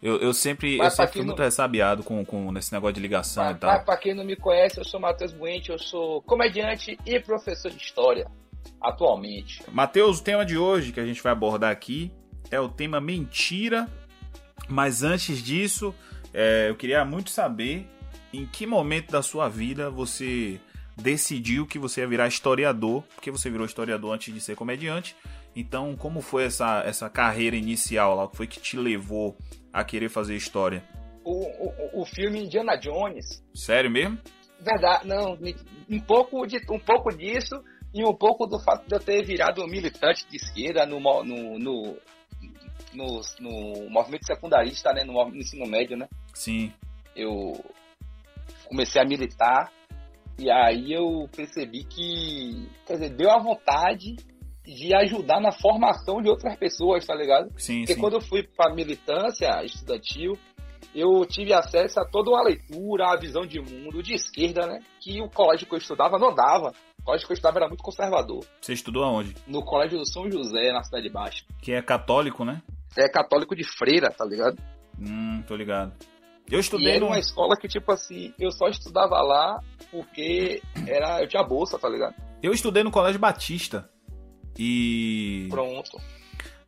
Eu, 0.01 0.17
eu 0.17 0.33
sempre, 0.33 0.79
eu 0.79 0.89
sempre 0.89 1.13
fui 1.13 1.21
não... 1.21 1.27
muito 1.27 1.43
ressabiado 1.43 2.01
com, 2.01 2.25
com 2.25 2.51
nesse 2.51 2.73
negócio 2.73 2.95
de 2.95 3.01
ligação 3.01 3.43
pra, 3.43 3.51
e 3.51 3.55
tal. 3.55 3.85
Pra, 3.85 3.97
quem 3.97 4.15
não 4.15 4.25
me 4.25 4.35
conhece, 4.35 4.79
eu 4.79 4.83
sou 4.83 4.99
Matheus 4.99 5.31
Buente, 5.31 5.69
eu 5.69 5.77
sou 5.77 6.19
comediante 6.23 6.97
e 7.05 7.19
professor 7.19 7.69
de 7.69 7.77
história, 7.77 8.25
atualmente. 8.81 9.61
Matheus, 9.71 10.19
o 10.21 10.23
tema 10.23 10.43
de 10.43 10.57
hoje 10.57 10.91
que 10.91 10.99
a 10.99 11.05
gente 11.05 11.21
vai 11.21 11.33
abordar 11.33 11.71
aqui 11.71 12.11
é 12.49 12.59
o 12.59 12.67
tema 12.67 12.99
mentira. 12.99 13.87
Mas 14.67 15.03
antes 15.03 15.37
disso, 15.37 15.93
é, 16.33 16.69
eu 16.69 16.75
queria 16.75 17.05
muito 17.05 17.29
saber 17.29 17.87
em 18.33 18.47
que 18.47 18.65
momento 18.65 19.11
da 19.11 19.21
sua 19.21 19.47
vida 19.47 19.89
você 19.89 20.59
decidiu 20.97 21.65
que 21.65 21.77
você 21.77 22.01
ia 22.01 22.07
virar 22.07 22.27
historiador, 22.27 23.03
porque 23.15 23.31
você 23.31 23.49
virou 23.49 23.65
historiador 23.65 24.13
antes 24.13 24.33
de 24.33 24.41
ser 24.41 24.55
comediante. 24.55 25.15
Então, 25.55 25.95
como 25.95 26.19
foi 26.19 26.45
essa, 26.45 26.81
essa 26.83 27.09
carreira 27.09 27.55
inicial 27.55 28.15
lá? 28.15 28.23
O 28.23 28.29
que 28.29 28.37
foi 28.37 28.47
que 28.47 28.59
te 28.59 28.75
levou 28.75 29.37
a 29.71 29.83
querer 29.83 30.09
fazer 30.09 30.35
história? 30.35 30.83
O, 31.23 31.45
o, 31.45 32.01
o 32.01 32.05
filme 32.05 32.43
Indiana 32.43 32.75
Jones. 32.75 33.43
Sério 33.53 33.89
mesmo? 33.89 34.17
Verdade, 34.59 35.07
não. 35.07 35.37
Um 35.89 35.99
pouco, 35.99 36.45
de, 36.47 36.57
um 36.71 36.79
pouco 36.79 37.15
disso 37.15 37.63
e 37.93 38.03
um 38.03 38.13
pouco 38.13 38.47
do 38.47 38.59
fato 38.59 38.87
de 38.87 38.95
eu 38.95 38.99
ter 38.99 39.23
virado 39.23 39.65
militante 39.67 40.27
de 40.27 40.37
esquerda 40.37 40.85
no, 40.85 40.99
no, 40.99 41.59
no, 41.59 41.97
no, 42.93 43.21
no 43.39 43.89
movimento 43.89 44.25
secundarista, 44.25 44.91
né? 44.91 45.03
No, 45.03 45.13
no 45.13 45.37
ensino 45.37 45.67
médio, 45.67 45.95
né? 45.95 46.07
Sim. 46.33 46.73
Eu 47.15 47.63
comecei 48.67 49.01
a 49.01 49.05
militar 49.05 49.71
e 50.39 50.49
aí 50.49 50.91
eu 50.91 51.29
percebi 51.35 51.83
que, 51.83 52.67
quer 52.85 52.93
dizer, 52.93 53.09
deu 53.09 53.29
a 53.29 53.41
vontade 53.41 54.15
de 54.65 54.95
ajudar 54.95 55.39
na 55.39 55.51
formação 55.51 56.21
de 56.21 56.29
outras 56.29 56.55
pessoas, 56.57 57.05
tá 57.05 57.13
ligado? 57.13 57.49
Sim, 57.57 57.79
Porque 57.79 57.93
sim. 57.93 57.99
quando 57.99 58.13
eu 58.13 58.21
fui 58.21 58.43
pra 58.43 58.73
militância 58.73 59.63
estudantil, 59.63 60.37
eu 60.95 61.25
tive 61.25 61.53
acesso 61.53 61.99
a 61.99 62.05
toda 62.05 62.31
uma 62.31 62.43
leitura, 62.43 63.11
a 63.11 63.17
visão 63.17 63.45
de 63.45 63.59
mundo 63.59 64.01
de 64.01 64.13
esquerda, 64.13 64.65
né? 64.65 64.79
Que 64.99 65.21
o 65.21 65.29
colégio 65.29 65.67
que 65.67 65.73
eu 65.73 65.79
estudava 65.79 66.17
não 66.17 66.33
dava. 66.33 66.73
O 66.99 67.03
colégio 67.03 67.27
que 67.27 67.33
eu 67.33 67.35
estudava 67.35 67.59
era 67.59 67.67
muito 67.67 67.83
conservador. 67.83 68.45
Você 68.61 68.73
estudou 68.73 69.03
aonde? 69.03 69.35
No 69.45 69.63
colégio 69.63 69.99
do 69.99 70.07
São 70.07 70.31
José, 70.31 70.71
na 70.71 70.83
Cidade 70.83 71.09
Baixa. 71.09 71.43
Que 71.61 71.73
é 71.73 71.81
católico, 71.81 72.45
né? 72.45 72.61
É 72.97 73.09
católico 73.09 73.55
de 73.55 73.63
freira, 73.63 74.09
tá 74.11 74.25
ligado? 74.25 74.57
Hum, 74.99 75.43
tô 75.47 75.55
ligado. 75.55 75.93
Eu 76.53 76.59
E 76.59 76.61
estudei 76.61 76.91
era 76.91 76.99
no. 76.99 77.07
uma 77.07 77.17
escola 77.17 77.57
que, 77.57 77.67
tipo 77.67 77.91
assim, 77.91 78.31
eu 78.39 78.51
só 78.51 78.67
estudava 78.67 79.19
lá 79.23 79.59
porque 79.89 80.61
era, 80.85 81.19
eu 81.21 81.27
tinha 81.27 81.41
bolsa, 81.43 81.79
tá 81.79 81.89
ligado? 81.89 82.13
Eu 82.43 82.53
estudei 82.53 82.83
no 82.83 82.91
Colégio 82.91 83.19
Batista. 83.19 83.89
E 84.55 85.47
Pronto. 85.49 85.99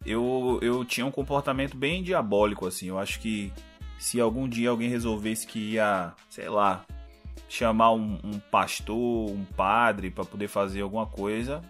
eu, 0.03 0.57
eu 0.63 0.83
tinha 0.83 1.05
um 1.05 1.11
comportamento 1.11 1.77
bem 1.77 2.01
diabólico, 2.01 2.65
assim. 2.65 2.87
Eu 2.87 2.97
acho 2.97 3.19
que 3.19 3.53
se 3.99 4.19
algum 4.19 4.49
dia 4.49 4.71
alguém 4.71 4.89
resolvesse 4.89 5.45
que 5.45 5.73
ia, 5.73 6.13
sei 6.29 6.49
lá, 6.49 6.83
chamar 7.47 7.91
um, 7.93 8.19
um 8.23 8.39
pastor, 8.39 9.29
um 9.29 9.45
padre 9.55 10.09
pra 10.09 10.25
poder 10.25 10.47
fazer 10.47 10.81
alguma 10.81 11.05
coisa, 11.05 11.61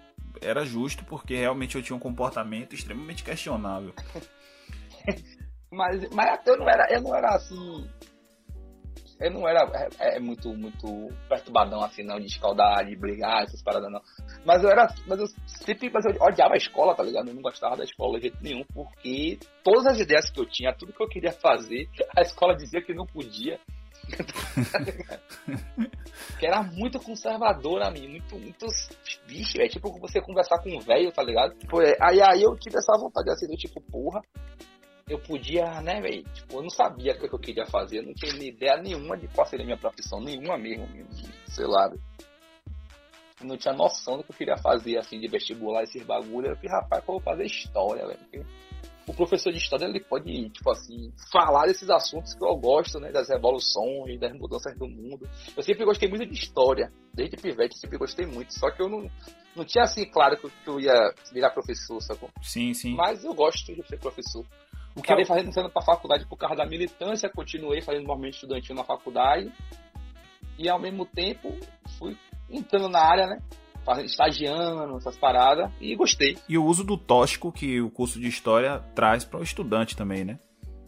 era 0.41 0.65
justo, 0.65 1.03
porque 1.03 1.35
realmente 1.35 1.75
eu 1.75 1.83
tinha 1.83 1.97
um 1.97 1.99
comportamento 1.99 2.73
extremamente 2.73 3.25
questionável. 3.25 3.93
Mas, 5.75 6.09
mas 6.11 6.39
eu 6.47 6.57
não 6.57 6.69
era, 6.69 6.87
eu 6.89 7.01
não 7.01 7.15
era 7.15 7.35
assim. 7.35 7.87
Eu 9.19 9.31
não 9.31 9.47
era 9.47 9.89
é, 9.99 10.17
é 10.17 10.19
muito, 10.19 10.49
muito 10.49 11.09
perturbadão 11.29 11.81
assim, 11.81 12.03
não, 12.03 12.19
de 12.19 12.25
escaldar, 12.27 12.85
de 12.85 12.95
brigar, 12.95 13.43
essas 13.43 13.61
paradas 13.61 13.91
não. 13.91 14.01
Mas 14.45 14.63
eu 14.63 14.69
era. 14.69 14.87
Mas 15.05 15.19
eu 15.19 15.27
sempre 15.45 15.89
mas 15.89 16.05
eu 16.05 16.11
odiava 16.21 16.53
a 16.53 16.57
escola, 16.57 16.95
tá 16.95 17.03
ligado? 17.03 17.27
Eu 17.29 17.33
não 17.33 17.41
gostava 17.41 17.77
da 17.77 17.83
escola 17.83 18.17
de 18.17 18.23
jeito 18.23 18.37
nenhum, 18.41 18.63
porque 18.73 19.37
todas 19.63 19.85
as 19.87 19.99
ideias 19.99 20.29
que 20.29 20.39
eu 20.39 20.45
tinha, 20.45 20.73
tudo 20.73 20.93
que 20.93 21.03
eu 21.03 21.09
queria 21.09 21.31
fazer, 21.31 21.89
a 22.17 22.21
escola 22.21 22.55
dizia 22.55 22.81
que 22.81 22.93
não 22.93 23.05
podia. 23.05 23.59
Que 26.39 26.45
era 26.45 26.61
muito 26.61 26.99
conservadora 26.99 27.87
a 27.87 27.91
mim, 27.91 28.07
muito, 28.07 28.37
muito 28.37 28.65
bicho, 29.25 29.59
é 29.59 29.67
tipo 29.67 29.91
você 29.99 30.21
conversar 30.21 30.61
com 30.61 30.69
um 30.69 30.79
velho, 30.79 31.11
tá 31.11 31.23
ligado? 31.23 31.55
Tipo, 31.55 31.81
é, 31.81 31.95
aí, 32.01 32.21
aí 32.21 32.43
eu 32.43 32.55
tive 32.57 32.77
essa 32.77 32.97
vontade 32.97 33.29
assim, 33.29 33.47
do 33.47 33.55
tipo, 33.55 33.81
porra, 33.81 34.21
eu 35.07 35.19
podia, 35.19 35.81
né, 35.81 36.01
velho? 36.01 36.23
Tipo, 36.33 36.57
eu 36.57 36.63
não 36.63 36.69
sabia 36.69 37.13
o 37.13 37.19
que 37.19 37.35
eu 37.35 37.39
queria 37.39 37.65
fazer, 37.67 37.99
eu 37.99 38.03
não 38.03 38.13
tinha 38.13 38.31
ideia 38.43 38.77
nenhuma 38.81 39.15
de 39.15 39.27
qual 39.27 39.45
seria 39.45 39.63
a 39.63 39.67
minha 39.67 39.77
profissão, 39.77 40.19
nenhuma 40.19 40.57
mesmo, 40.57 40.87
sei 41.47 41.65
lá. 41.65 41.91
Eu 43.39 43.47
não 43.47 43.57
tinha 43.57 43.73
noção 43.73 44.17
do 44.17 44.23
que 44.23 44.31
eu 44.31 44.35
queria 44.35 44.57
fazer, 44.57 44.97
assim, 44.97 45.19
de 45.19 45.27
vestibular, 45.27 45.83
esses 45.83 46.03
bagulho. 46.03 46.47
Eu 46.47 46.55
falei, 46.55 46.71
rapaz, 46.71 47.03
eu 47.03 47.13
vou 47.13 47.21
fazer 47.21 47.45
história, 47.45 48.07
velho. 48.07 48.45
O 49.07 49.13
professor 49.13 49.51
de 49.51 49.59
história, 49.59 49.85
ele 49.85 49.99
pode, 49.99 50.49
tipo 50.49 50.71
assim, 50.71 51.13
falar 51.31 51.67
desses 51.67 51.87
assuntos 51.91 52.33
que 52.33 52.43
eu 52.43 52.55
gosto, 52.55 52.99
né? 52.99 53.11
Das 53.11 53.29
revoluções, 53.29 54.19
das 54.19 54.33
mudanças 54.33 54.75
do 54.75 54.87
mundo. 54.87 55.29
Eu 55.55 55.61
sempre 55.61 55.85
gostei 55.85 56.09
muito 56.09 56.25
de 56.25 56.33
história. 56.33 56.91
Desde 57.13 57.37
pivete, 57.37 57.77
sempre 57.77 57.99
gostei 57.99 58.25
muito. 58.25 58.51
Só 58.57 58.71
que 58.71 58.81
eu 58.81 58.89
não, 58.89 59.07
não 59.55 59.63
tinha, 59.63 59.83
assim, 59.83 60.05
claro 60.05 60.35
que 60.37 60.49
eu 60.67 60.79
ia 60.79 61.13
virar 61.31 61.51
professor, 61.51 62.01
sacou? 62.01 62.31
Sim, 62.41 62.73
sim. 62.73 62.95
Mas 62.95 63.23
eu 63.23 63.35
gosto 63.35 63.75
de 63.75 63.87
ser 63.87 63.99
professor. 63.99 64.43
O 64.95 65.01
que 65.01 65.07
Acabei 65.07 65.23
eu... 65.23 65.27
fazendo 65.27 65.53
sendo 65.53 65.69
pra 65.69 65.81
faculdade 65.81 66.25
por 66.25 66.37
causa 66.37 66.55
da 66.55 66.65
militância, 66.65 67.29
continuei 67.29 67.81
fazendo 67.81 68.07
movimento 68.07 68.35
estudantil 68.35 68.75
na 68.75 68.83
faculdade 68.83 69.51
e 70.57 70.69
ao 70.69 70.79
mesmo 70.79 71.05
tempo 71.05 71.53
fui 71.99 72.17
entrando 72.49 72.89
na 72.89 72.99
área, 72.99 73.27
né? 73.27 73.39
Fazendo, 73.83 74.05
estagiando, 74.05 74.97
essas 74.97 75.17
paradas, 75.17 75.71
e 75.79 75.95
gostei. 75.95 76.37
E 76.49 76.57
o 76.57 76.65
uso 76.65 76.83
do 76.83 76.97
tóxico 76.97 77.51
que 77.51 77.81
o 77.81 77.89
curso 77.89 78.19
de 78.19 78.27
história 78.27 78.79
traz 78.95 79.23
para 79.23 79.39
o 79.39 79.43
estudante 79.43 79.95
também, 79.95 80.23
né? 80.23 80.39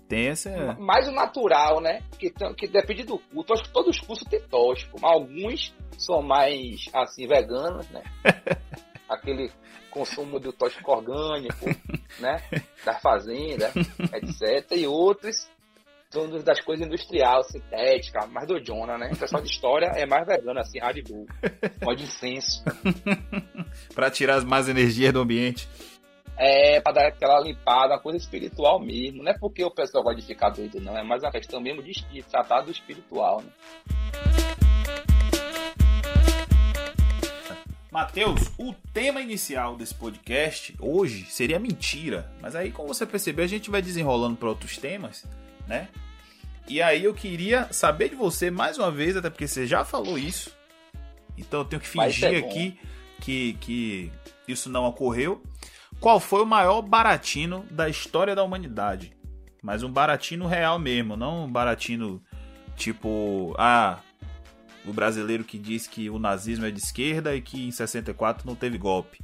Tem 0.07 0.27
essa. 0.27 0.73
Mais 0.79 1.07
o 1.07 1.11
natural, 1.11 1.81
né? 1.81 2.01
Que, 2.17 2.31
que 2.55 2.67
depende 2.67 3.03
do 3.03 3.19
curso. 3.19 3.53
Acho 3.53 3.63
que 3.63 3.73
todos 3.73 3.97
os 3.97 4.01
cursos 4.01 4.27
têm 4.27 4.41
tóxico, 4.41 4.97
mas 5.01 5.11
alguns 5.11 5.75
são 5.97 6.21
mais, 6.21 6.85
assim, 6.93 7.27
veganos, 7.27 7.87
né? 7.89 8.01
Aquele 9.09 9.51
consumo 9.89 10.39
do 10.39 10.51
tóxico 10.51 10.91
orgânico, 10.91 11.65
né? 12.19 12.41
Da 12.85 12.99
fazenda, 12.99 13.71
etc. 14.13 14.71
E 14.77 14.85
outros 14.85 15.49
são 16.09 16.29
das 16.41 16.61
coisas 16.61 16.85
industriais, 16.85 17.47
sintéticas, 17.47 18.29
mais 18.29 18.47
do 18.47 18.59
Jonah, 18.63 18.97
né? 18.97 19.11
O 19.13 19.17
pessoal 19.17 19.41
de 19.41 19.49
história 19.49 19.91
é 19.95 20.05
mais 20.05 20.25
vegano, 20.25 20.59
assim, 20.59 20.79
bull. 21.07 21.27
Pode 21.81 22.03
incenso. 22.03 22.63
para 23.93 24.09
tirar 24.09 24.35
as 24.35 24.43
más 24.43 24.69
energias 24.69 25.11
do 25.11 25.19
ambiente. 25.19 25.67
É, 26.37 26.79
pra 26.79 26.93
dar 26.93 27.07
aquela 27.07 27.41
limpada, 27.41 27.95
uma 27.95 27.99
coisa 27.99 28.17
espiritual 28.17 28.79
mesmo. 28.79 29.23
Não 29.23 29.31
é 29.31 29.37
porque 29.37 29.63
o 29.63 29.71
pessoal 29.71 30.03
gosta 30.03 30.21
de 30.21 30.27
ficar 30.27 30.51
doido, 30.51 30.79
não. 30.79 30.97
É 30.97 31.03
mais 31.03 31.23
uma 31.23 31.31
questão 31.31 31.59
mesmo 31.59 31.81
de 31.81 31.91
espírito, 31.91 32.29
tratar 32.29 32.61
do 32.61 32.71
espiritual, 32.71 33.41
né? 33.41 34.46
Matheus, 37.97 38.51
o 38.59 38.75
tema 38.93 39.19
inicial 39.21 39.75
desse 39.75 39.95
podcast 39.95 40.75
hoje 40.79 41.25
seria 41.31 41.57
mentira, 41.57 42.31
mas 42.39 42.55
aí, 42.55 42.71
como 42.71 42.89
você 42.89 43.07
percebeu, 43.07 43.43
a 43.43 43.47
gente 43.47 43.71
vai 43.71 43.81
desenrolando 43.81 44.37
para 44.37 44.49
outros 44.49 44.77
temas, 44.77 45.25
né? 45.67 45.87
E 46.67 46.79
aí 46.79 47.03
eu 47.03 47.13
queria 47.15 47.73
saber 47.73 48.09
de 48.09 48.15
você 48.15 48.51
mais 48.51 48.77
uma 48.77 48.91
vez, 48.91 49.17
até 49.17 49.31
porque 49.31 49.47
você 49.47 49.65
já 49.65 49.83
falou 49.83 50.15
isso, 50.15 50.55
então 51.35 51.61
eu 51.61 51.65
tenho 51.65 51.81
que 51.81 51.87
fingir 51.87 52.35
é 52.35 52.37
aqui 52.37 52.79
que, 53.19 53.53
que 53.53 54.11
isso 54.47 54.69
não 54.69 54.85
ocorreu. 54.85 55.41
Qual 55.99 56.19
foi 56.19 56.43
o 56.43 56.45
maior 56.45 56.83
baratino 56.83 57.65
da 57.71 57.89
história 57.89 58.35
da 58.35 58.43
humanidade? 58.43 59.11
Mas 59.59 59.81
um 59.81 59.91
baratino 59.91 60.45
real 60.45 60.77
mesmo, 60.77 61.17
não 61.17 61.45
um 61.45 61.51
baratino 61.51 62.21
tipo, 62.75 63.55
ah, 63.57 63.97
o 64.87 64.93
brasileiro 64.93 65.43
que 65.43 65.57
diz 65.57 65.87
que 65.87 66.09
o 66.09 66.17
nazismo 66.17 66.65
é 66.65 66.71
de 66.71 66.79
esquerda 66.79 67.35
e 67.35 67.41
que 67.41 67.67
em 67.67 67.71
64 67.71 68.47
não 68.47 68.55
teve 68.55 68.77
golpe. 68.77 69.19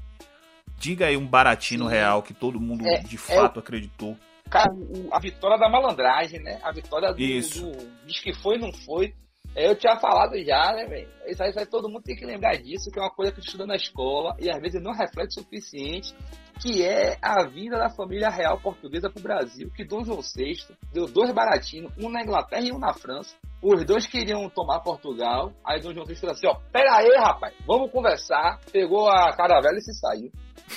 Diga 0.78 1.06
aí 1.08 1.16
um 1.18 1.26
baratino 1.26 1.86
Sim. 1.86 1.92
real 1.92 2.22
que 2.22 2.34
todo 2.34 2.60
mundo 2.60 2.86
É- 2.86 3.00
de 3.00 3.16
é 3.16 3.20
fato 3.20 3.60
acreditou. 3.60 4.18
Cara, 4.50 4.72
a 5.12 5.20
vitória 5.20 5.58
da 5.58 5.70
malandragem, 5.70 6.40
né? 6.42 6.60
A 6.64 6.72
vitória 6.72 7.14
do, 7.14 7.22
Isso. 7.22 7.62
do 7.66 7.88
diz 8.06 8.20
que 8.20 8.34
foi, 8.34 8.58
não 8.58 8.72
foi. 8.74 9.16
É, 9.56 9.70
Eu 9.70 9.76
tinha 9.76 9.98
falado 9.98 10.36
já, 10.44 10.74
né, 10.74 10.86
velho? 10.86 11.08
Isso 11.28 11.44
aí, 11.44 11.50
isso 11.50 11.60
aí 11.60 11.66
todo 11.66 11.90
mundo 11.90 12.04
tem 12.04 12.16
que 12.16 12.26
lembrar 12.26 12.56
disso, 12.58 12.90
que 12.92 13.00
é 13.00 13.02
uma 13.02 13.12
coisa 13.12 13.32
que 13.32 13.40
estuda 13.40 13.66
na 13.66 13.76
escola 13.76 14.36
e 14.40 14.50
às 14.50 14.60
vezes 14.60 14.82
não 14.82 14.92
reflete 14.92 15.40
o 15.40 15.44
suficiente, 15.44 16.14
que 16.60 16.84
é 16.84 17.18
a 17.22 17.46
vinda 17.48 17.78
da 17.78 17.90
família 17.90 18.30
real 18.30 18.60
portuguesa 18.60 19.10
pro 19.10 19.22
Brasil, 19.22 19.72
que 19.76 19.86
Dom 19.86 20.04
João 20.04 20.22
VI 20.22 20.58
deu 20.92 21.08
dois 21.08 21.32
baratinos, 21.32 21.92
um 21.98 22.10
na 22.10 22.22
Inglaterra 22.22 22.64
e 22.64 22.72
um 22.72 22.80
na 22.80 22.94
França. 22.94 23.36
Os 23.62 23.86
dois 23.86 24.06
queriam 24.06 24.50
tomar 24.50 24.82
Portugal, 24.82 25.54
aí 25.66 25.80
Dom 25.80 25.94
João 25.94 26.06
VI 26.06 26.16
falou 26.16 26.36
assim, 26.36 26.48
ó, 26.48 26.56
pera 26.72 26.98
aí, 26.98 27.16
rapaz, 27.18 27.54
vamos 27.66 27.92
conversar. 27.92 28.60
Pegou 28.72 29.08
a 29.08 29.34
caravela 29.36 29.78
e 29.78 29.82
se 29.82 29.94
saiu. 29.94 30.32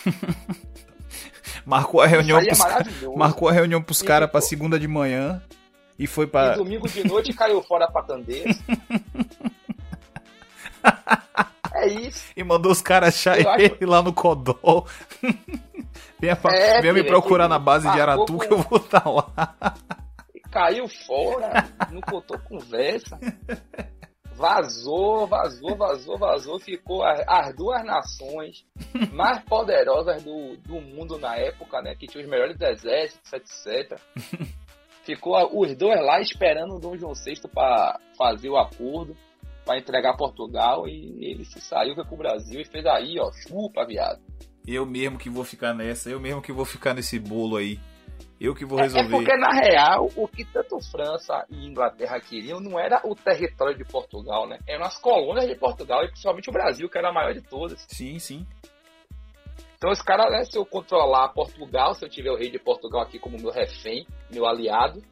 Marcou 1.64 2.00
a 2.00 2.06
reunião 2.06 2.38
é 2.38 2.44
pros, 2.44 2.60
marcou 3.16 3.48
a 3.48 3.52
reunião 3.52 3.82
pros 3.82 4.00
caras 4.00 4.30
pra 4.30 4.40
segunda 4.40 4.78
de 4.78 4.86
manhã 4.86 5.42
e 5.98 6.06
foi 6.06 6.24
E 6.24 6.28
pra. 6.28 6.54
domingo 6.54 6.88
de 6.88 7.06
noite 7.06 7.32
caiu 7.32 7.62
fora 7.62 7.90
pra 7.90 8.02
Candeias. 8.02 8.56
é 11.74 11.88
isso. 11.88 12.32
E 12.36 12.44
mandou 12.44 12.72
os 12.72 12.80
caras 12.80 13.14
achar 13.14 13.40
Eu 13.40 13.50
acho- 13.50 13.64
ele 13.64 13.86
lá 13.86 14.02
no 14.02 14.12
Codol. 14.12 14.86
Venha, 16.18 16.34
pra- 16.34 16.54
É, 16.56 16.80
venha 16.80 16.94
me 16.94 17.04
procurar 17.04 17.46
na 17.46 17.58
base 17.58 17.90
de 17.92 18.00
Aratu 18.00 18.38
que 18.38 18.50
eu 18.50 18.56
vou 18.58 18.78
estar 18.78 19.06
lá. 19.06 19.30
Caiu 20.50 20.88
fora, 21.06 21.68
não 21.92 22.00
contou 22.00 22.38
conversa. 22.38 23.18
Vazou, 24.34 25.26
vazou, 25.26 25.76
vazou, 25.76 26.18
vazou. 26.18 26.58
Ficou 26.58 27.02
as 27.04 27.54
duas 27.54 27.84
nações 27.84 28.64
mais 29.12 29.42
poderosas 29.44 30.22
do, 30.22 30.56
do 30.58 30.80
mundo 30.80 31.18
na 31.18 31.36
época, 31.36 31.82
né? 31.82 31.94
Que 31.94 32.06
tinha 32.06 32.24
os 32.24 32.30
melhores 32.30 32.58
exércitos, 32.58 33.30
etc. 33.34 34.00
Ficou 35.06 35.36
os 35.58 35.74
dois 35.76 35.98
lá 36.04 36.20
esperando 36.20 36.74
o 36.74 36.80
Dom 36.80 36.96
João 36.96 37.12
VI 37.14 37.40
para 37.54 37.98
fazer 38.18 38.50
o 38.50 38.56
acordo, 38.58 39.16
para 39.64 39.78
entregar 39.78 40.16
Portugal. 40.16 40.86
E 40.88 41.30
ele 41.30 41.44
se 41.44 41.60
saiu, 41.60 41.94
foi 41.94 42.04
pro 42.04 42.16
Brasil 42.16 42.60
e 42.60 42.64
fez 42.64 42.84
aí, 42.84 43.16
ó, 43.18 43.30
chupa, 43.32 43.86
viado. 43.86 44.20
Eu 44.66 44.84
mesmo 44.84 45.16
que 45.16 45.30
vou 45.30 45.44
ficar 45.44 45.72
nessa, 45.72 46.10
eu 46.10 46.18
mesmo 46.18 46.42
que 46.42 46.52
vou 46.52 46.64
ficar 46.64 46.92
nesse 46.92 47.20
bolo 47.20 47.56
aí. 47.56 47.78
Eu 48.40 48.54
que 48.54 48.66
vou 48.66 48.78
É, 48.78 48.82
é 48.82 48.84
resolver. 48.86 49.10
porque, 49.10 49.36
na 49.36 49.50
real, 49.52 50.10
o 50.16 50.28
que 50.28 50.44
tanto 50.44 50.78
França 50.90 51.46
e 51.48 51.64
Inglaterra 51.66 52.20
queriam 52.20 52.60
não 52.60 52.78
era 52.78 53.00
o 53.04 53.14
território 53.14 53.78
de 53.78 53.84
Portugal, 53.84 54.46
né? 54.46 54.58
Eram 54.68 54.84
as 54.84 54.98
colônias 54.98 55.46
de 55.48 55.54
Portugal, 55.54 56.04
e 56.04 56.08
principalmente 56.08 56.50
o 56.50 56.52
Brasil, 56.52 56.88
que 56.90 56.98
era 56.98 57.08
a 57.08 57.12
maior 57.12 57.32
de 57.32 57.40
todas. 57.40 57.86
Sim, 57.88 58.18
sim. 58.18 58.44
Então, 59.76 59.90
os 59.90 60.00
caras, 60.00 60.30
né, 60.32 60.44
se 60.44 60.56
eu 60.56 60.64
controlar 60.64 61.28
Portugal, 61.30 61.94
se 61.94 62.04
eu 62.04 62.08
tiver 62.08 62.30
o 62.30 62.36
rei 62.36 62.50
de 62.50 62.58
Portugal 62.58 63.02
aqui 63.02 63.18
como 63.18 63.38
meu 63.38 63.50
refém, 63.50 64.06
meu 64.32 64.46
aliado, 64.46 65.02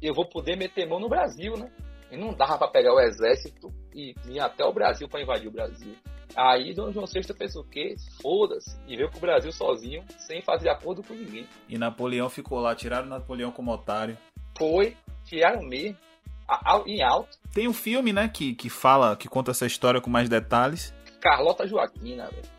eu 0.00 0.14
vou 0.14 0.26
poder 0.28 0.56
meter 0.56 0.88
mão 0.88 1.00
no 1.00 1.08
Brasil, 1.08 1.56
né? 1.56 1.70
E 2.10 2.16
não 2.16 2.32
dava 2.32 2.56
pra 2.58 2.68
pegar 2.68 2.94
o 2.94 3.00
exército 3.00 3.72
e 3.92 4.14
vir 4.24 4.38
até 4.40 4.64
o 4.64 4.72
Brasil 4.72 5.08
pra 5.08 5.20
invadir 5.20 5.48
o 5.48 5.52
Brasil. 5.52 5.94
Aí 6.36 6.72
Dom 6.74 6.92
João 6.92 7.06
VI 7.06 7.22
pensou 7.34 7.62
o 7.62 7.66
quê? 7.68 7.96
Foda-se. 8.22 8.76
E 8.86 8.96
veio 8.96 9.10
pro 9.10 9.20
Brasil 9.20 9.50
sozinho, 9.52 10.04
sem 10.18 10.40
fazer 10.42 10.68
acordo 10.68 11.02
com 11.02 11.14
ninguém. 11.14 11.48
E 11.68 11.76
Napoleão 11.76 12.28
ficou 12.28 12.60
lá, 12.60 12.74
tiraram 12.74 13.06
Napoleão 13.08 13.50
como 13.50 13.72
otário. 13.72 14.16
Foi, 14.56 14.96
tiraram 15.24 15.62
mesmo, 15.62 15.96
a- 16.46 16.76
a- 16.76 16.82
em 16.86 17.02
alto. 17.02 17.36
Tem 17.52 17.66
um 17.66 17.72
filme, 17.74 18.12
né, 18.12 18.28
que, 18.28 18.54
que 18.54 18.68
fala, 18.68 19.16
que 19.16 19.28
conta 19.28 19.50
essa 19.50 19.66
história 19.66 20.00
com 20.00 20.10
mais 20.10 20.28
detalhes. 20.28 20.94
Carlota 21.20 21.66
Joaquina, 21.66 22.26
velho. 22.30 22.54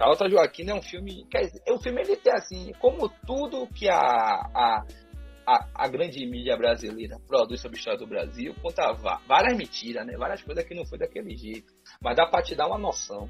Carlota 0.00 0.30
Joaquina 0.30 0.72
é 0.72 0.74
um 0.74 0.80
filme. 0.80 1.26
O 1.68 1.78
filme 1.78 2.00
ele 2.00 2.16
tem 2.16 2.32
assim, 2.32 2.72
como 2.80 3.06
tudo 3.26 3.66
que 3.66 3.86
a, 3.86 3.98
a, 3.98 4.82
a, 5.46 5.66
a 5.74 5.88
grande 5.88 6.24
mídia 6.26 6.56
brasileira 6.56 7.18
produz 7.28 7.60
sobre 7.60 7.76
a 7.76 7.78
história 7.78 7.98
do 7.98 8.06
Brasil, 8.06 8.54
conta 8.62 8.94
várias 9.28 9.54
mentiras, 9.58 10.06
né? 10.06 10.16
Várias 10.16 10.42
coisas 10.42 10.64
que 10.64 10.74
não 10.74 10.86
foi 10.86 10.96
daquele 10.96 11.36
jeito. 11.36 11.70
Mas 12.02 12.16
dá 12.16 12.24
pra 12.24 12.40
te 12.40 12.54
dar 12.54 12.68
uma 12.68 12.78
noção. 12.78 13.28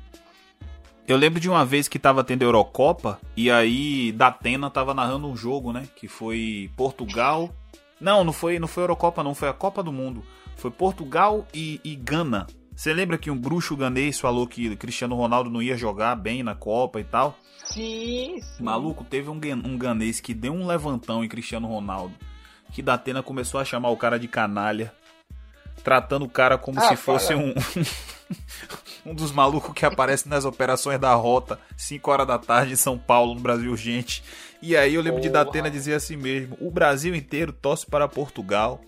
Eu 1.09 1.17
lembro 1.17 1.41
de 1.41 1.51
uma 1.51 1.65
vez 1.65 1.89
que 1.89 1.99
tava 1.99 2.23
tendo 2.23 2.43
Eurocopa 2.43 3.19
e 3.37 3.51
aí 3.51 4.13
Datena 4.13 4.71
tava 4.71 4.95
narrando 4.95 5.27
um 5.27 5.37
jogo, 5.37 5.73
né? 5.73 5.89
Que 5.97 6.07
foi 6.07 6.71
Portugal. 6.77 7.51
Não, 8.01 8.23
não 8.23 8.33
foi, 8.33 8.61
não 8.61 8.69
foi 8.69 8.85
Eurocopa, 8.85 9.25
não, 9.25 9.35
foi 9.35 9.49
a 9.49 9.53
Copa 9.53 9.83
do 9.83 9.91
Mundo. 9.91 10.23
Foi 10.55 10.71
Portugal 10.71 11.45
e, 11.53 11.81
e 11.83 11.97
Gana. 11.97 12.47
Você 12.81 12.95
lembra 12.95 13.19
que 13.19 13.31
um 13.31 13.37
bruxo 13.37 13.77
ganês 13.77 14.19
falou 14.19 14.47
que 14.47 14.75
Cristiano 14.75 15.15
Ronaldo 15.15 15.51
não 15.51 15.61
ia 15.61 15.77
jogar 15.77 16.15
bem 16.15 16.43
na 16.43 16.55
Copa 16.55 16.99
e 16.99 17.05
tal? 17.05 17.39
Sim, 17.63 18.39
sim. 18.41 18.63
Maluco, 18.65 19.05
teve 19.05 19.29
um, 19.29 19.39
um 19.67 19.77
ganês 19.77 20.19
que 20.19 20.33
deu 20.33 20.55
um 20.55 20.67
levantão 20.67 21.23
em 21.23 21.29
Cristiano 21.29 21.69
Ronaldo. 21.69 22.15
Que 22.73 22.81
Datena 22.81 23.23
começou 23.23 23.61
a 23.61 23.67
chamar 23.67 23.91
o 23.91 23.99
cara 23.99 24.19
de 24.19 24.27
canalha. 24.27 24.95
Tratando 25.85 26.25
o 26.25 26.29
cara 26.31 26.57
como 26.57 26.81
Ah, 26.81 26.89
se 26.89 26.97
fosse 26.97 27.35
um. 27.35 27.53
um 29.05 29.15
dos 29.15 29.31
malucos 29.31 29.75
que 29.75 29.85
aparece 29.85 30.27
nas 30.27 30.47
operações 30.47 30.99
da 30.99 31.13
rota, 31.13 31.61
5 31.77 32.11
horas 32.11 32.27
da 32.27 32.39
tarde 32.39 32.73
em 32.73 32.77
São 32.77 32.97
Paulo, 32.97 33.35
no 33.35 33.41
Brasil 33.41 33.73
Urgente. 33.73 34.25
E 34.63 34.75
aí 34.75 34.95
eu 34.95 35.03
lembro 35.03 35.21
de 35.21 35.29
Porra. 35.29 35.45
Datena 35.45 35.71
dizer 35.71 35.93
assim 35.93 36.17
mesmo: 36.17 36.57
o 36.59 36.71
Brasil 36.71 37.15
inteiro 37.15 37.53
torce 37.53 37.85
para 37.85 38.09
Portugal, 38.09 38.81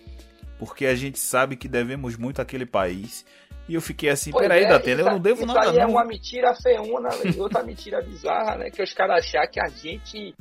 porque 0.59 0.87
a 0.87 0.95
gente 0.95 1.19
sabe 1.19 1.57
que 1.57 1.69
devemos 1.69 2.17
muito 2.17 2.41
àquele 2.41 2.65
país. 2.65 3.23
E 3.69 3.75
eu 3.75 3.81
fiquei 3.81 4.09
assim, 4.11 4.31
Pois 4.33 4.43
peraí, 4.43 4.65
é, 4.65 4.69
Datena, 4.69 5.01
eu 5.03 5.07
não 5.07 5.21
devo 5.21 5.45
isso 5.45 5.47
nada 5.55 5.71
aí 5.71 5.79
é 5.79 5.83
não. 5.85 5.91
uma 5.93 6.05
mentira 6.05 6.55
feuna, 6.55 7.11
outra 7.39 7.63
mentira 7.63 8.03
bizarra, 8.03 8.57
né? 8.59 8.71
Que 8.71 8.83
os 8.83 8.93
caras 8.93 9.25
achar 9.25 9.47
que 9.47 9.61
a 9.61 9.69
gente, 9.69 10.35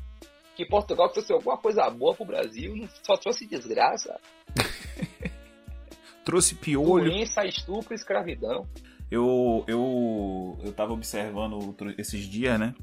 que 0.55 0.65
Portugal 0.65 1.07
trouxe 1.09 1.31
alguma 1.31 1.57
coisa 1.57 1.87
boa 1.89 2.15
pro 2.15 2.25
Brasil, 2.25 2.87
só 3.03 3.15
trouxe 3.15 3.45
desgraça, 3.45 4.19
Trouxe 6.23 6.55
piolho. 6.55 7.05
doença, 7.11 7.45
estupro 7.45 7.93
escravidão. 7.95 8.67
Eu, 9.09 9.63
eu, 9.67 10.57
eu 10.63 10.71
tava 10.71 10.93
observando 10.93 11.53
outro- 11.53 11.93
esses 11.97 12.23
dias, 12.25 12.59
né? 12.59 12.73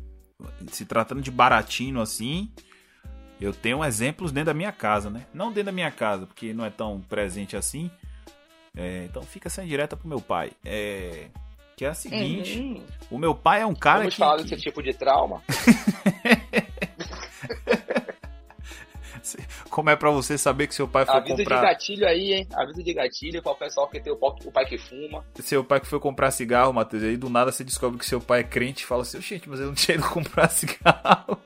Se 0.68 0.84
tratando 0.84 1.22
de 1.22 1.30
baratinho 1.30 2.00
assim, 2.00 2.50
eu 3.40 3.52
tenho 3.52 3.84
exemplos 3.84 4.30
dentro 4.32 4.46
da 4.46 4.54
minha 4.54 4.72
casa, 4.72 5.08
né? 5.08 5.26
Não 5.32 5.48
dentro 5.48 5.64
da 5.66 5.72
minha 5.72 5.90
casa, 5.90 6.26
porque 6.26 6.52
não 6.52 6.64
é 6.64 6.70
tão 6.70 7.00
presente 7.00 7.56
assim. 7.56 7.90
É, 8.78 9.04
então 9.06 9.22
fica 9.24 9.48
essa 9.48 9.64
direta 9.64 9.96
pro 9.96 10.06
meu 10.08 10.20
pai. 10.20 10.52
É, 10.64 11.26
que 11.76 11.84
é 11.84 11.88
a 11.88 11.94
seguinte: 11.94 12.58
Uhum. 12.58 12.82
o 13.10 13.18
meu 13.18 13.34
pai 13.34 13.60
é 13.62 13.66
um 13.66 13.74
cara 13.74 13.98
Vamos 13.98 14.14
que. 14.14 14.20
falar 14.20 14.36
que- 14.38 14.44
desse 14.44 14.62
tipo 14.62 14.80
de 14.82 14.94
trauma. 14.94 15.42
Como 19.68 19.90
é 19.90 19.96
pra 19.96 20.10
você 20.10 20.38
saber 20.38 20.66
que 20.66 20.74
seu 20.74 20.88
pai 20.88 21.04
foi 21.04 21.14
Aviso 21.16 21.36
de 21.36 21.42
comprar. 21.44 21.60
gatilho 21.62 22.06
aí, 22.06 22.32
hein? 22.32 22.48
Aviso 22.54 22.82
de 22.82 22.94
gatilho 22.94 23.42
para 23.42 23.52
o 23.52 23.56
pessoal 23.56 23.86
que 23.88 24.00
tem 24.00 24.12
o 24.12 24.16
pai, 24.16 24.30
o 24.44 24.50
pai 24.52 24.64
que 24.64 24.78
fuma. 24.78 25.24
Seu 25.40 25.62
pai 25.62 25.80
que 25.80 25.86
foi 25.86 26.00
comprar 26.00 26.30
cigarro, 26.30 26.72
Matheus, 26.72 27.02
aí 27.02 27.16
do 27.16 27.28
nada 27.28 27.52
você 27.52 27.62
descobre 27.62 27.98
que 27.98 28.06
seu 28.06 28.20
pai 28.20 28.40
é 28.40 28.44
crente 28.44 28.84
e 28.84 28.86
fala 28.86 29.02
assim, 29.02 29.20
gente, 29.20 29.48
mas 29.48 29.60
eu 29.60 29.66
não 29.66 29.74
tinha 29.74 29.96
ido 29.96 30.08
comprar 30.08 30.48
cigarro. 30.48 31.38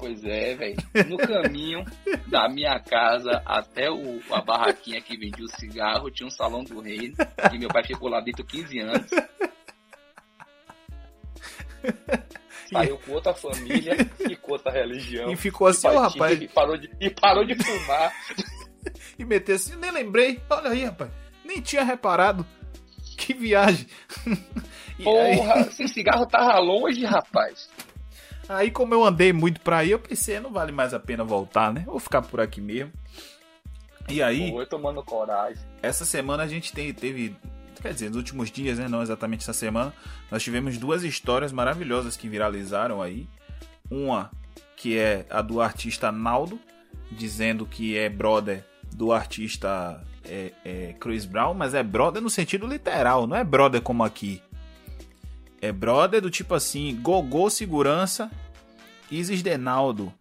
Pois 0.00 0.24
é, 0.24 0.54
velho. 0.54 0.76
No 1.06 1.18
caminho 1.18 1.84
da 2.26 2.48
minha 2.48 2.80
casa 2.80 3.42
até 3.44 3.90
o, 3.90 4.18
a 4.32 4.40
barraquinha 4.40 5.00
que 5.00 5.16
vendia 5.16 5.44
o 5.44 5.60
cigarro, 5.60 6.10
tinha 6.10 6.26
um 6.26 6.30
salão 6.30 6.64
do 6.64 6.80
reino. 6.80 7.14
E 7.52 7.58
meu 7.58 7.68
pai 7.68 7.84
ficou 7.84 8.08
lá 8.08 8.20
dentro 8.20 8.44
15 8.44 8.78
anos. 8.80 9.10
Saiu 12.72 12.98
com 12.98 13.12
outra 13.12 13.34
família 13.34 13.96
com 14.50 14.52
outra 14.52 14.72
religião. 14.72 15.30
E 15.30 15.36
ficou 15.36 15.66
assim, 15.68 15.86
rapaz, 15.88 16.40
E 16.40 16.48
parou, 16.48 16.76
de, 16.76 16.90
e 17.00 17.10
parou 17.10 17.44
de 17.44 17.54
fumar. 17.54 18.12
e 19.18 19.24
meteu 19.24 19.56
assim, 19.56 19.76
nem 19.76 19.90
lembrei. 19.90 20.40
Olha 20.50 20.70
aí, 20.70 20.84
rapaz. 20.84 21.10
Nem 21.44 21.60
tinha 21.60 21.84
reparado. 21.84 22.44
Que 23.16 23.34
viagem. 23.34 23.86
E 25.00 25.08
aí, 25.08 25.36
Porra, 25.38 25.60
esse 25.60 25.88
cigarro 25.88 26.26
tava 26.26 26.58
longe, 26.58 27.06
rapaz. 27.06 27.70
Aí, 28.56 28.70
como 28.70 28.94
eu 28.94 29.04
andei 29.04 29.32
muito 29.32 29.60
pra 29.60 29.78
aí, 29.78 29.90
eu 29.90 29.98
pensei, 29.98 30.40
não 30.40 30.50
vale 30.52 30.72
mais 30.72 30.92
a 30.94 31.00
pena 31.00 31.24
voltar, 31.24 31.72
né? 31.72 31.82
Vou 31.86 31.98
ficar 32.00 32.22
por 32.22 32.40
aqui 32.40 32.60
mesmo. 32.60 32.92
E 34.08 34.22
aí, 34.22 34.50
Foi 34.50 34.66
tomando 34.66 35.02
coragem. 35.02 35.62
essa 35.82 36.04
semana 36.04 36.42
a 36.42 36.48
gente 36.48 36.72
tem- 36.72 36.92
teve. 36.92 37.36
Quer 37.80 37.94
dizer, 37.94 38.08
nos 38.08 38.16
últimos 38.16 38.50
dias, 38.50 38.78
né? 38.78 38.88
Não 38.88 39.02
exatamente 39.02 39.40
essa 39.42 39.52
semana, 39.54 39.92
nós 40.30 40.42
tivemos 40.42 40.76
duas 40.76 41.02
histórias 41.02 41.50
maravilhosas 41.52 42.16
que 42.16 42.28
viralizaram 42.28 43.00
aí. 43.00 43.26
Uma 43.90 44.30
que 44.76 44.98
é 44.98 45.24
a 45.30 45.40
do 45.42 45.60
artista 45.60 46.10
Naldo, 46.12 46.58
dizendo 47.10 47.64
que 47.66 47.96
é 47.96 48.08
brother 48.08 48.64
do 48.94 49.12
artista 49.12 50.02
é, 50.24 50.52
é, 50.64 50.94
Chris 51.00 51.24
Brown, 51.24 51.54
mas 51.54 51.72
é 51.74 51.82
brother 51.82 52.20
no 52.20 52.28
sentido 52.30 52.66
literal, 52.66 53.26
não 53.26 53.36
é 53.36 53.44
brother 53.44 53.80
como 53.80 54.02
aqui. 54.04 54.42
É 55.60 55.70
brother 55.72 56.20
do 56.22 56.30
tipo 56.30 56.54
assim, 56.54 56.96
Gogô 57.02 57.50
Segurança, 57.50 58.30
Isis 59.10 59.42
de 59.42 59.56
Naldo. 59.58 60.12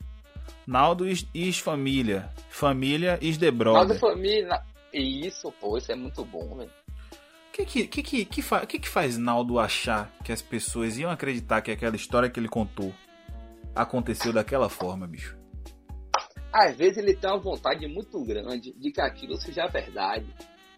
Naldo 0.68 1.08
is, 1.08 1.26
is 1.34 1.58
família. 1.60 2.30
Família 2.50 3.18
is 3.22 3.38
the 3.38 3.50
brother. 3.52 3.88
Nossa 3.88 4.00
família. 4.00 4.62
Isso, 4.94 5.52
pô, 5.60 5.78
isso 5.78 5.92
é 5.92 5.96
muito 5.96 6.24
bom, 6.26 6.58
velho. 6.58 6.70
O 6.70 7.52
que 7.54 7.66
que, 7.66 7.88
que, 7.88 8.04
que, 8.04 8.26
que, 8.26 8.42
fa- 8.42 8.66
que 8.66 8.80
que 8.80 8.88
faz 8.90 9.18
Naldo 9.18 9.60
achar 9.60 10.12
que 10.24 10.32
as 10.32 10.42
pessoas 10.42 10.98
iam 10.98 11.12
acreditar 11.12 11.62
que 11.62 11.72
aquela 11.72 11.96
história 11.96 12.30
que 12.30 12.40
ele 12.40 12.48
contou 12.48 12.94
aconteceu 13.76 14.32
daquela 14.34 14.70
forma, 14.70 15.08
bicho? 15.08 15.38
Às 16.52 16.76
vezes 16.76 16.98
ele 16.98 17.14
tem 17.16 17.30
uma 17.30 17.38
vontade 17.40 17.88
muito 17.88 18.24
grande 18.26 18.74
de 18.74 18.92
que 18.92 19.02
aquilo 19.02 19.38
seja 19.38 19.68
verdade. 19.68 20.26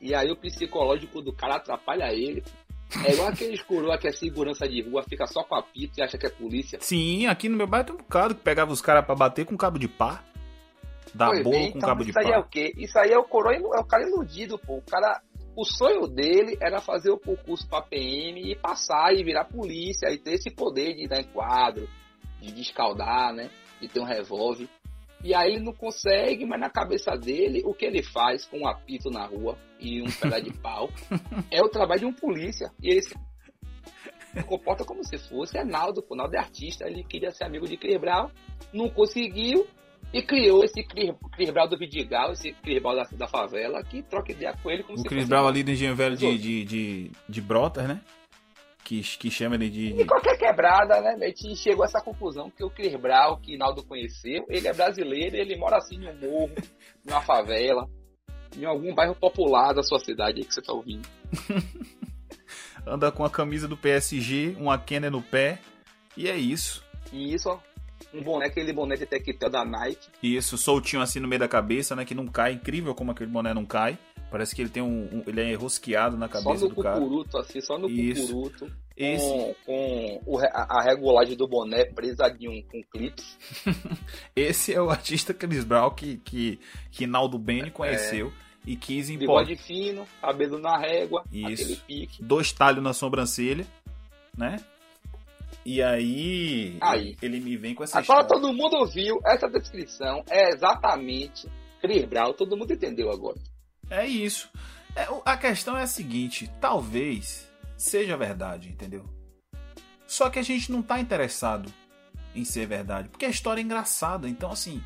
E 0.02 0.14
aí 0.16 0.30
o 0.32 0.36
psicológico 0.36 1.22
do 1.22 1.32
cara 1.32 1.56
atrapalha 1.56 2.12
ele. 2.12 2.44
É 3.06 3.14
igual 3.14 3.30
aqueles 3.30 3.62
coroa 3.62 3.98
que 3.98 4.08
é 4.08 4.12
segurança 4.12 4.68
de 4.68 4.82
rua, 4.82 5.04
fica 5.08 5.26
só 5.26 5.44
com 5.44 5.56
apito 5.56 6.00
e 6.00 6.04
acha 6.04 6.18
que 6.18 6.26
é 6.26 6.30
polícia. 6.30 6.78
Sim, 6.82 7.28
aqui 7.28 7.48
no 7.48 7.58
meu 7.58 7.68
bairro 7.68 7.86
tem 7.86 7.96
um 7.96 8.00
bocado 8.00 8.36
que 8.36 8.42
pegava 8.42 8.72
os 8.72 8.82
caras 8.82 9.06
pra 9.06 9.16
bater 9.16 9.46
com 9.46 9.56
cabo 9.58 9.80
de 9.80 9.88
pá. 9.88 10.24
Dá 11.14 11.28
Pois 11.28 11.44
bolo 11.44 11.56
é, 11.56 11.72
com 11.72 11.78
então 11.78 11.90
cabo 11.90 12.04
de 12.04 12.10
isso 12.12 12.20
aí 12.20 12.28
é 12.28 12.34
pá. 12.34 12.40
o 12.40 12.44
quê? 12.44 12.74
Isso 12.78 13.00
aí 13.00 13.12
é 13.12 13.18
o 13.18 13.24
coroa, 13.24 13.54
é 13.54 13.80
o 13.80 13.86
cara 13.86 14.04
iludido, 14.08 14.58
pô. 14.60 14.78
O 14.78 14.82
cara, 14.82 15.22
o 15.56 15.64
sonho 15.66 16.08
dele 16.08 16.58
era 16.62 16.80
fazer 16.80 17.12
o 17.12 17.18
concurso 17.20 17.68
pra 17.68 17.82
PM 17.82 18.52
e 18.52 18.56
passar 18.56 19.14
e 19.14 19.24
virar 19.24 19.46
polícia 19.46 20.10
e 20.12 20.18
ter 20.18 20.34
esse 20.34 20.50
poder 20.50 20.94
de 20.96 21.08
dar 21.08 21.20
em 21.22 21.26
quadro, 21.26 21.88
de 22.42 22.52
descaldar, 22.52 23.34
né? 23.34 23.50
De 23.82 23.88
ter 23.88 24.00
um 24.00 24.06
revólver. 24.06 24.68
E 25.24 25.34
aí 25.34 25.54
ele 25.54 25.64
não 25.64 25.74
consegue, 25.74 26.46
mas 26.46 26.60
na 26.60 26.70
cabeça 26.70 27.16
dele, 27.16 27.62
o 27.66 27.74
que 27.74 27.86
ele 27.86 28.02
faz 28.02 28.46
com 28.46 28.60
um 28.60 28.68
apito 28.68 29.10
na 29.10 29.26
rua 29.26 29.58
e 29.80 30.02
um 30.02 30.06
pedaço 30.20 30.44
de 30.44 30.54
pau 30.54 30.90
é 31.50 31.62
o 31.62 31.70
trabalho 31.70 32.02
de 32.02 32.06
um 32.06 32.14
polícia. 32.14 32.72
E 32.82 32.90
ele 32.90 33.02
se 33.02 33.16
comporta 34.48 34.84
como 34.84 35.04
se 35.04 35.18
fosse 35.18 35.58
Arnaldo, 35.58 36.02
pô. 36.02 36.16
Naldo 36.16 36.36
é 36.36 36.40
artista, 36.40 36.88
ele 36.88 37.04
queria 37.04 37.32
ser 37.32 37.44
amigo 37.44 37.68
de 37.68 37.78
Brown, 38.00 38.30
não 38.74 38.90
conseguiu, 38.90 39.68
e 40.14 40.22
criou 40.22 40.64
esse 40.64 40.84
Brown 41.52 41.68
do 41.68 41.78
Vidigal, 41.78 42.34
esse 42.34 42.52
Cris 42.54 42.82
da, 42.82 43.04
da 43.18 43.28
favela, 43.28 43.84
que 43.84 44.02
troca 44.04 44.32
ideia 44.32 44.54
com 44.62 44.70
ele 44.70 44.84
como 44.84 44.98
O 44.98 45.02
se 45.02 45.08
Chris 45.08 45.28
fosse 45.28 45.48
ali 45.48 45.64
do 45.64 45.72
Engenho 45.72 45.96
Velho 45.96 46.18
de, 46.18 46.38
de, 46.38 46.66
de, 46.66 47.12
de 47.30 47.42
Brotas, 47.42 47.88
né? 47.88 48.02
Que, 48.84 49.02
que 49.02 49.32
chama 49.32 49.56
ele 49.56 49.70
de. 49.70 49.94
De- 49.94 50.06
qualquer 50.06 50.38
quebrada, 50.38 51.00
né? 51.02 51.16
A 51.22 51.28
gente 51.28 51.56
chegou 51.56 51.84
a 51.84 51.88
essa 51.88 52.02
conclusão 52.02 52.50
que 52.50 52.64
o 52.64 52.70
Cris 52.70 52.94
Brown, 52.96 53.38
que 53.40 53.58
Naldo 53.58 53.84
conheceu, 53.84 54.46
ele 54.50 54.68
é 54.68 54.74
brasileiro, 54.74 55.36
ele 55.36 55.56
mora 55.56 55.78
assim 55.78 55.96
em 55.96 56.08
um 56.10 56.16
morro, 56.20 56.52
em 57.08 57.12
uma 57.12 57.22
favela, 57.22 57.88
em 58.58 58.66
algum 58.66 58.94
bairro 58.94 59.16
popular 59.16 59.74
da 59.74 59.82
sua 59.84 60.00
cidade 60.00 60.40
aí 60.40 60.46
que 60.46 60.54
você 60.54 60.62
tá 60.62 60.74
ouvindo. 60.74 61.08
Anda 62.86 63.12
com 63.12 63.24
a 63.24 63.30
camisa 63.30 63.68
do 63.68 63.78
PSG, 63.78 64.56
uma 64.60 64.78
Kenner 64.78 65.12
no 65.12 65.22
pé. 65.22 65.60
E 66.18 66.28
é 66.28 66.36
isso. 66.36 66.84
E 67.14 67.34
isso, 67.34 67.48
ó, 67.50 67.60
Um 68.14 68.22
boné, 68.24 68.48
aquele 68.48 68.74
boné 68.74 68.96
de 68.96 69.06
tectel 69.06 69.50
da 69.50 69.64
Nike. 69.64 70.10
Isso, 70.22 70.58
soltinho 70.58 71.02
assim 71.02 71.20
no 71.20 71.28
meio 71.28 71.40
da 71.40 71.48
cabeça, 71.48 71.96
né? 71.96 72.04
Que 72.04 72.16
não 72.16 72.28
cai. 72.28 72.54
Incrível 72.54 72.94
como 72.96 73.12
aquele 73.12 73.30
boné 73.30 73.54
não 73.54 73.66
cai. 73.66 73.98
Parece 74.32 74.56
que 74.56 74.62
ele 74.62 74.70
tem 74.70 74.82
um. 74.82 75.10
um 75.12 75.24
ele 75.28 75.42
é 75.42 75.52
enrosqueado 75.52 76.16
na 76.18 76.30
cabeça 76.30 76.60
só 76.60 76.70
no 76.70 76.74
do 76.74 76.82
cara. 76.82 76.96
cucuruto, 77.00 77.38
assim, 77.38 77.60
só 77.60 77.78
no 77.78 77.90
Isso. 77.90 78.28
cucuruto. 78.28 78.72
Esse, 78.96 79.26
Com, 79.26 79.56
com 79.66 80.22
o 80.26 80.38
a 80.40 80.82
regulagem 80.84 81.36
do 81.36 81.48
boné 81.48 81.86
presa 81.86 82.30
de 82.30 82.48
um, 82.48 82.62
com 82.64 82.82
clips. 82.84 83.38
esse 84.36 84.74
é 84.74 84.82
o 84.82 84.90
artista 84.90 85.34
Chris 85.34 85.64
Brown 85.64 85.90
que, 85.92 86.18
que, 86.18 86.60
que 86.92 87.06
Naldo 87.08 87.38
Bene 87.38 87.72
conheceu 87.72 88.32
e 88.66 88.76
quis 88.76 89.10
impor 89.10 89.44
Bigode 89.44 89.56
fino, 89.56 90.06
cabelo 90.22 90.60
na 90.60 90.78
régua, 90.78 91.24
Isso. 91.32 91.64
aquele 91.64 91.76
pique. 91.78 92.24
dois 92.24 92.52
talhos 92.52 92.84
na 92.84 92.94
sobrancelha, 92.94 93.66
né? 94.38 94.58
E 95.66 95.82
aí, 95.82 96.78
Aí. 96.80 97.16
ele 97.22 97.40
me 97.40 97.58
vem 97.58 97.74
com 97.76 97.84
essa 97.84 98.00
Agora 98.00 98.22
história. 98.22 98.42
todo 98.42 98.54
mundo 98.54 98.86
viu 98.88 99.20
essa 99.26 99.48
descrição. 99.50 100.24
É 100.30 100.50
exatamente 100.52 101.48
Chris 101.82 102.04
Brown. 102.06 102.34
Todo 102.34 102.56
mundo 102.58 102.72
entendeu 102.74 103.12
agora. 103.12 103.38
É 103.92 104.08
isso. 104.08 104.50
É, 104.96 105.08
a 105.26 105.38
questão 105.38 105.78
é 105.78 105.84
a 105.84 105.88
seguinte: 105.88 106.50
talvez 106.60 107.48
seja 107.78 108.16
verdade, 108.16 108.70
entendeu? 108.70 109.06
Só 110.08 110.30
que 110.30 110.40
a 110.40 110.44
gente 110.44 110.72
não 110.72 110.82
tá 110.82 111.00
interessado 111.00 111.72
em 112.34 112.46
ser 112.46 112.66
verdade, 112.66 113.10
porque 113.10 113.26
a 113.26 113.30
história 113.30 113.62
é 113.62 113.64
engraçada. 113.64 114.28
Então, 114.28 114.52
assim, 114.52 114.82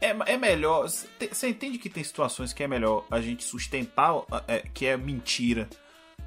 é, 0.00 0.10
é 0.32 0.36
melhor. 0.36 0.88
Você 0.88 1.48
entende 1.48 1.78
que 1.78 1.90
tem 1.90 2.04
situações 2.04 2.52
que 2.52 2.62
é 2.62 2.68
melhor 2.68 3.04
a 3.10 3.20
gente 3.20 3.44
sustentar 3.44 4.14
é, 4.46 4.60
que 4.60 4.86
é 4.86 4.96
mentira 4.96 5.68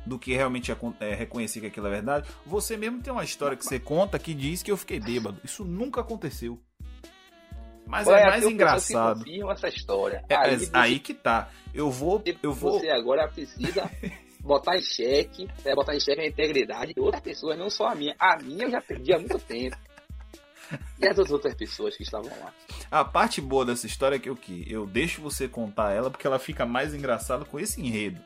do 0.06 0.18
que 0.18 0.34
realmente 0.34 0.72
é, 1.00 1.14
reconhecer 1.14 1.62
que 1.62 1.68
aquilo 1.68 1.88
é 1.88 1.92
verdade? 1.92 2.30
Você 2.46 2.76
mesmo 2.76 3.02
tem 3.02 3.14
uma 3.14 3.24
história 3.24 3.56
que 3.56 3.64
você 3.64 3.80
conta 3.80 4.20
que 4.20 4.34
diz 4.34 4.62
que 4.64 4.72
eu 4.72 4.78
fiquei 4.78 5.00
bêbado. 5.00 5.40
Isso 5.44 5.64
nunca 5.64 6.02
aconteceu. 6.02 6.60
Mas 7.89 8.08
Olha, 8.08 8.19
é 8.19 8.28
mais 8.28 8.43
engraçado. 8.45 9.23
Que 9.23 9.41
essa 9.43 9.67
história. 9.67 10.23
É, 10.30 10.36
é, 10.36 10.58
você- 10.58 10.69
aí 10.73 10.99
que 10.99 11.12
tá. 11.12 11.49
Eu 11.73 11.89
vou. 11.89 12.21
Eu 12.43 12.54
vou. 12.54 12.80
Você 12.80 12.88
agora 12.88 13.28
precisa 13.28 13.89
botar 14.41 14.78
em 14.78 14.82
xeque, 14.82 15.49
é, 15.65 15.73
botar 15.73 15.95
em 15.95 15.99
xeque 15.99 16.21
a 16.21 16.28
integridade 16.28 16.93
de 16.93 17.02
outras 17.02 17.23
pessoas, 17.23 17.58
não 17.58 17.67
só 17.67 17.88
a 17.88 17.95
minha. 17.95 18.15
A 18.19 18.38
minha 18.38 18.65
eu 18.65 18.71
já 18.71 18.80
perdi 18.80 19.12
há 19.12 19.17
muito 19.17 19.39
tempo. 19.39 19.75
E 21.02 21.08
as 21.08 21.17
outras 21.32 21.56
pessoas 21.56 21.97
que 21.97 22.04
estavam 22.04 22.30
lá. 22.39 22.54
A 22.91 23.04
parte 23.04 23.41
boa 23.41 23.65
dessa 23.65 23.88
história 23.88 24.17
é 24.17 24.19
que 24.19 24.30
o 24.30 24.36
que? 24.36 24.71
Eu 24.71 24.86
deixo 24.86 25.19
você 25.19 25.47
contar 25.47 25.91
ela 25.91 26.12
porque 26.12 26.28
ela 26.28 26.38
fica 26.38 26.67
mais 26.67 26.93
engraçada 26.93 27.43
com 27.43 27.60
esse 27.60 27.82
enredo. 27.82 28.21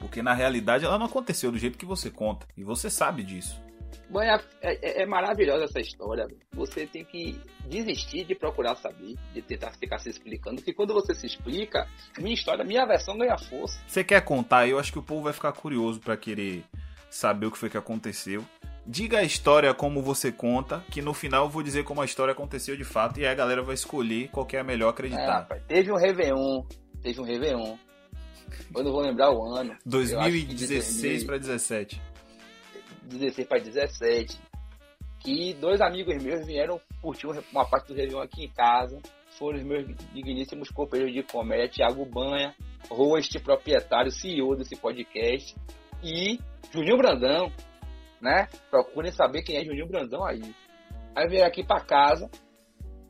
Porque 0.00 0.22
na 0.22 0.34
realidade 0.34 0.84
ela 0.84 0.98
não 0.98 1.06
aconteceu 1.06 1.52
do 1.52 1.58
jeito 1.58 1.78
que 1.78 1.86
você 1.86 2.10
conta. 2.10 2.48
E 2.56 2.64
você 2.64 2.90
sabe 2.90 3.22
disso. 3.22 3.62
Mãe, 4.10 4.28
é, 4.28 4.38
é- 4.62 5.02
é 5.02 5.06
maravilhosa 5.06 5.64
essa 5.64 5.80
história. 5.80 6.26
Você 6.52 6.86
tem 6.86 7.04
que 7.04 7.38
desistir 7.68 8.24
de 8.24 8.34
procurar 8.34 8.74
saber, 8.76 9.14
de 9.32 9.42
tentar 9.42 9.72
ficar 9.72 9.98
se 9.98 10.10
explicando, 10.10 10.56
porque 10.56 10.72
quando 10.74 10.92
você 10.94 11.14
se 11.14 11.26
explica, 11.26 11.88
minha 12.18 12.34
história, 12.34 12.64
minha 12.64 12.86
versão 12.86 13.16
ganha 13.18 13.36
força. 13.38 13.78
Você 13.86 14.04
quer 14.04 14.20
contar? 14.22 14.66
Eu 14.68 14.78
acho 14.78 14.92
que 14.92 14.98
o 14.98 15.02
povo 15.02 15.22
vai 15.22 15.32
ficar 15.32 15.52
curioso 15.52 16.00
pra 16.00 16.16
querer 16.16 16.62
saber 17.10 17.46
o 17.46 17.50
que 17.50 17.58
foi 17.58 17.70
que 17.70 17.76
aconteceu. 17.78 18.44
Diga 18.86 19.18
a 19.20 19.22
história 19.22 19.72
como 19.72 20.02
você 20.02 20.30
conta, 20.30 20.84
que 20.90 21.00
no 21.00 21.14
final 21.14 21.44
eu 21.46 21.50
vou 21.50 21.62
dizer 21.62 21.84
como 21.84 22.02
a 22.02 22.04
história 22.04 22.32
aconteceu 22.32 22.76
de 22.76 22.84
fato 22.84 23.18
e 23.18 23.24
aí 23.24 23.32
a 23.32 23.34
galera 23.34 23.62
vai 23.62 23.74
escolher 23.74 24.28
qual 24.28 24.44
que 24.44 24.56
é 24.56 24.60
a 24.60 24.64
melhor 24.64 24.88
É, 24.88 24.90
acreditar. 24.90 25.38
rapaz, 25.38 25.62
teve 25.66 25.90
um 25.90 25.96
Réveillon, 25.96 26.62
teve 27.02 27.18
um 27.20 27.24
Réveillon. 27.24 27.76
Eu 28.76 28.84
não 28.84 28.92
vou 28.92 29.00
lembrar 29.00 29.30
o 29.32 29.42
ano. 29.54 29.74
Eu 29.90 30.00
acho 30.00 30.10
que 30.10 30.44
2016 30.44 31.20
de 31.20 31.26
pra 31.26 31.38
17. 31.38 32.00
16 33.04 33.48
para 33.48 33.60
17, 33.60 34.38
que 35.20 35.54
dois 35.54 35.80
amigos 35.80 36.22
meus 36.22 36.46
vieram 36.46 36.80
curtir 37.00 37.26
uma 37.26 37.64
parte 37.64 37.88
do 37.88 37.94
Réveillon 37.94 38.20
aqui 38.20 38.44
em 38.44 38.50
casa. 38.50 39.00
Foram 39.38 39.58
os 39.58 39.64
meus 39.64 39.86
digníssimos 40.12 40.70
companheiros 40.70 41.12
de 41.12 41.22
comédia, 41.22 41.68
Thiago 41.68 42.04
Banha, 42.04 42.54
host, 42.88 43.38
proprietário, 43.40 44.10
CEO 44.10 44.54
desse 44.54 44.76
podcast, 44.76 45.56
e 46.02 46.38
Juninho 46.70 46.96
Brandão, 46.96 47.50
né? 48.20 48.48
Procurem 48.70 49.10
saber 49.10 49.42
quem 49.42 49.56
é 49.56 49.64
Juninho 49.64 49.88
Brandão 49.88 50.24
aí. 50.24 50.54
Aí 51.16 51.28
veio 51.28 51.44
aqui 51.44 51.64
para 51.64 51.80
casa, 51.80 52.30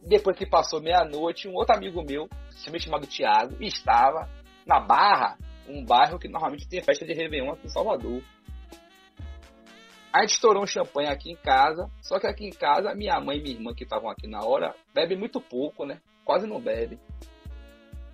depois 0.07 0.37
que 0.37 0.47
passou 0.47 0.81
meia-noite, 0.81 1.49
um 1.49 1.55
outro 1.55 1.75
amigo 1.75 2.03
meu, 2.03 2.29
chamado 2.79 3.07
Thiago, 3.07 3.57
estava 3.63 4.29
na 4.67 4.81
Barra, 4.81 5.37
um 5.69 5.85
bairro 5.85 6.19
que 6.19 6.29
normalmente 6.29 6.69
tem 6.69 6.83
festa 6.83 7.05
de 7.05 7.13
Réveillon 7.13 7.53
aqui 7.53 7.67
em 7.67 7.71
Salvador. 7.71 8.23
A 10.15 10.21
gente 10.21 10.35
estourou 10.35 10.63
um 10.63 10.67
champanhe 10.67 11.09
aqui 11.09 11.33
em 11.33 11.35
casa, 11.35 11.91
só 12.01 12.21
que 12.21 12.27
aqui 12.29 12.47
em 12.47 12.53
casa, 12.53 12.95
minha 12.95 13.19
mãe 13.19 13.37
e 13.37 13.43
minha 13.43 13.57
irmã 13.57 13.75
que 13.75 13.83
estavam 13.83 14.09
aqui 14.09 14.29
na 14.29 14.45
hora, 14.45 14.73
bebem 14.95 15.19
muito 15.19 15.41
pouco, 15.41 15.85
né? 15.85 16.01
Quase 16.25 16.47
não 16.47 16.61
bebe. 16.61 17.01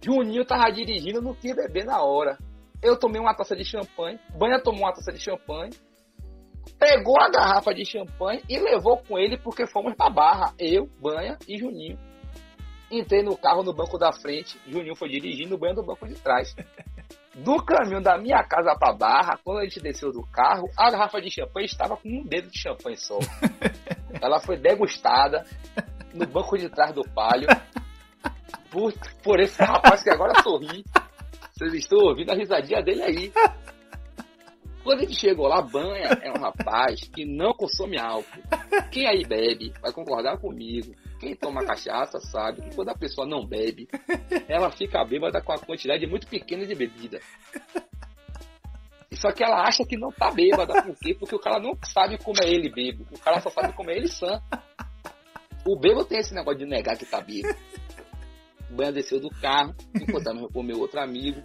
Juninho 0.02 0.46
tava 0.46 0.72
dirigindo, 0.72 1.20
não 1.20 1.34
tinha 1.34 1.54
beber 1.54 1.84
na 1.84 2.02
hora. 2.02 2.38
Eu 2.82 2.98
tomei 2.98 3.20
uma 3.20 3.34
taça 3.34 3.54
de 3.54 3.66
champanhe, 3.66 4.18
Banha 4.34 4.58
tomou 4.58 4.84
uma 4.84 4.94
taça 4.94 5.12
de 5.12 5.20
champanhe, 5.20 5.72
pegou 6.78 7.20
a 7.20 7.28
garrafa 7.28 7.74
de 7.74 7.84
champanhe 7.84 8.42
e 8.48 8.58
levou 8.58 8.96
com 9.02 9.18
ele 9.18 9.36
porque 9.36 9.66
fomos 9.66 9.94
pra 9.94 10.08
barra. 10.08 10.54
Eu, 10.58 10.86
Banha 11.02 11.36
e 11.46 11.58
Juninho. 11.58 11.98
Entrei 12.90 13.22
no 13.22 13.36
carro 13.36 13.62
no 13.62 13.74
banco 13.74 13.98
da 13.98 14.10
frente, 14.10 14.58
Juninho 14.66 14.96
foi 14.96 15.10
dirigindo, 15.10 15.58
Banha 15.58 15.74
no 15.74 15.84
banco 15.84 16.08
de 16.08 16.14
trás. 16.14 16.56
Do 17.44 17.62
caminho 17.64 18.02
da 18.02 18.18
minha 18.18 18.42
casa 18.44 18.76
pra 18.78 18.92
barra, 18.92 19.38
quando 19.42 19.60
a 19.60 19.64
gente 19.64 19.80
desceu 19.80 20.12
do 20.12 20.22
carro, 20.30 20.68
a 20.76 20.90
garrafa 20.90 21.20
de 21.20 21.30
champanhe 21.30 21.66
estava 21.66 21.96
com 21.96 22.08
um 22.08 22.22
dedo 22.22 22.50
de 22.50 22.58
champanhe 22.58 22.96
só. 22.96 23.18
Ela 24.20 24.40
foi 24.40 24.58
degustada 24.58 25.46
no 26.12 26.26
banco 26.26 26.58
de 26.58 26.68
trás 26.68 26.92
do 26.92 27.02
palio 27.14 27.48
por, 28.70 28.92
por 29.22 29.40
esse 29.40 29.62
rapaz 29.62 30.02
que 30.02 30.10
agora 30.10 30.42
sorri. 30.42 30.84
Vocês 31.52 31.74
estão 31.74 31.98
ouvindo 31.98 32.30
a 32.30 32.34
risadinha 32.34 32.82
dele 32.82 33.02
aí. 33.02 33.32
Quando 34.82 35.00
a 35.00 35.02
gente 35.02 35.14
chegou 35.14 35.46
lá, 35.46 35.62
Banha 35.62 36.08
é 36.22 36.30
um 36.30 36.40
rapaz 36.40 37.00
que 37.08 37.24
não 37.24 37.52
consome 37.54 37.98
álcool. 37.98 38.42
Quem 38.90 39.06
aí 39.06 39.24
bebe 39.24 39.72
vai 39.80 39.92
concordar 39.92 40.38
comigo. 40.38 40.94
Quem 41.20 41.36
toma 41.36 41.62
cachaça 41.66 42.18
sabe 42.18 42.62
que 42.62 42.74
quando 42.74 42.88
a 42.88 42.94
pessoa 42.94 43.26
não 43.26 43.46
bebe, 43.46 43.86
ela 44.48 44.70
fica 44.70 45.04
bêbada 45.04 45.42
com 45.42 45.52
a 45.52 45.58
quantidade 45.58 46.06
muito 46.06 46.26
pequena 46.26 46.66
de 46.66 46.74
bebida. 46.74 47.20
Só 49.12 49.30
que 49.30 49.44
ela 49.44 49.62
acha 49.62 49.84
que 49.84 49.98
não 49.98 50.10
tá 50.10 50.30
bêbada. 50.30 50.82
Por 50.82 50.96
quê? 50.98 51.14
Porque 51.14 51.34
o 51.34 51.38
cara 51.38 51.60
não 51.60 51.76
sabe 51.84 52.16
como 52.16 52.42
é 52.42 52.48
ele 52.48 52.70
bebo. 52.70 53.06
O 53.12 53.18
cara 53.18 53.38
só 53.42 53.50
sabe 53.50 53.74
como 53.74 53.90
é 53.90 53.96
ele 53.98 54.08
sã. 54.08 54.40
O 55.66 55.78
bêbado 55.78 56.06
tem 56.06 56.20
esse 56.20 56.34
negócio 56.34 56.60
de 56.60 56.64
negar 56.64 56.96
que 56.96 57.04
tá 57.04 57.20
bêbado. 57.20 57.54
O 58.70 58.74
Banha 58.74 58.92
desceu 58.92 59.20
do 59.20 59.28
carro, 59.28 59.74
encontramos 59.94 60.50
com 60.50 60.62
meu 60.62 60.78
outro 60.78 61.00
amigo. 61.00 61.42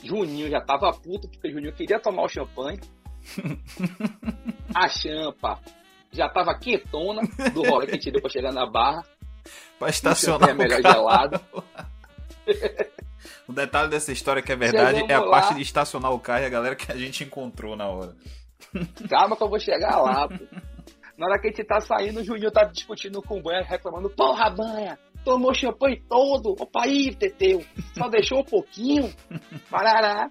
Juninho 0.00 0.48
já 0.48 0.60
tava 0.60 0.92
puto, 0.92 1.28
porque 1.28 1.50
Juninho 1.50 1.74
queria 1.74 1.98
tomar 1.98 2.22
o 2.22 2.28
champanhe. 2.28 2.78
A 4.72 4.88
champa 4.88 5.58
já 6.14 6.28
tava 6.28 6.54
quietona 6.58 7.22
do 7.52 7.62
rolê 7.62 7.86
que 7.86 7.92
a 7.92 7.94
gente 7.96 8.10
deu 8.10 8.20
pra 8.22 8.30
chegar 8.30 8.52
na 8.52 8.66
barra. 8.66 9.04
Pra 9.78 9.88
estacionar 9.90 10.50
é 10.50 10.52
o 10.52 10.56
melhor 10.56 10.80
carro. 10.82 10.94
gelado. 10.94 11.40
O 13.46 13.52
detalhe 13.52 13.90
dessa 13.90 14.10
história 14.12 14.42
que 14.42 14.52
é 14.52 14.56
verdade 14.56 15.00
Chegamos 15.00 15.10
é 15.10 15.14
a 15.14 15.20
lá. 15.20 15.30
parte 15.30 15.54
de 15.54 15.62
estacionar 15.62 16.12
o 16.12 16.18
carro 16.18 16.42
e 16.42 16.46
a 16.46 16.50
galera 16.50 16.74
que 16.74 16.90
a 16.90 16.96
gente 16.96 17.24
encontrou 17.24 17.76
na 17.76 17.86
hora. 17.88 18.14
Calma 19.08 19.36
que 19.36 19.42
eu 19.42 19.48
vou 19.48 19.60
chegar 19.60 20.00
lá, 20.00 20.26
pô. 20.28 20.34
Na 21.16 21.26
hora 21.26 21.38
que 21.40 21.48
a 21.48 21.50
gente 21.50 21.64
tá 21.64 21.80
saindo, 21.80 22.20
o 22.20 22.24
Juninho 22.24 22.50
tá 22.50 22.64
discutindo 22.64 23.22
com 23.22 23.38
o 23.38 23.42
Banha, 23.42 23.62
reclamando, 23.62 24.10
porra, 24.10 24.50
Banha, 24.50 24.98
tomou 25.24 25.54
champanhe 25.54 26.02
todo, 26.08 26.56
opa 26.58 26.84
aí, 26.84 27.14
Teteu, 27.14 27.64
só 27.96 28.08
deixou 28.08 28.40
um 28.40 28.44
pouquinho, 28.44 29.12
parará. 29.70 30.28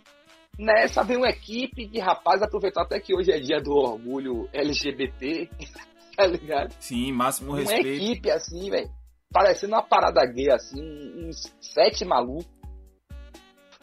Nessa 0.58 1.04
vem 1.04 1.18
uma 1.18 1.30
equipe 1.30 1.88
de 1.88 2.00
rapazes, 2.00 2.44
aproveitou 2.44 2.84
até 2.84 3.00
que 3.00 3.16
hoje 3.16 3.32
é 3.32 3.39
dia 3.39 3.60
do 3.60 3.72
orgulho 3.72 4.48
LGBT, 4.54 5.50
tá 6.16 6.28
ligado? 6.28 6.72
Sim, 6.80 7.12
máximo 7.12 7.52
Uma 7.52 7.60
respeito. 7.60 7.88
equipe 7.88 8.30
assim, 8.30 8.70
velho, 8.70 8.89
parecendo 9.32 9.74
uma 9.74 9.82
parada 9.82 10.24
gay, 10.26 10.52
assim, 10.52 10.82
uns 11.28 11.52
sete 11.60 12.06
malucos, 12.06 12.46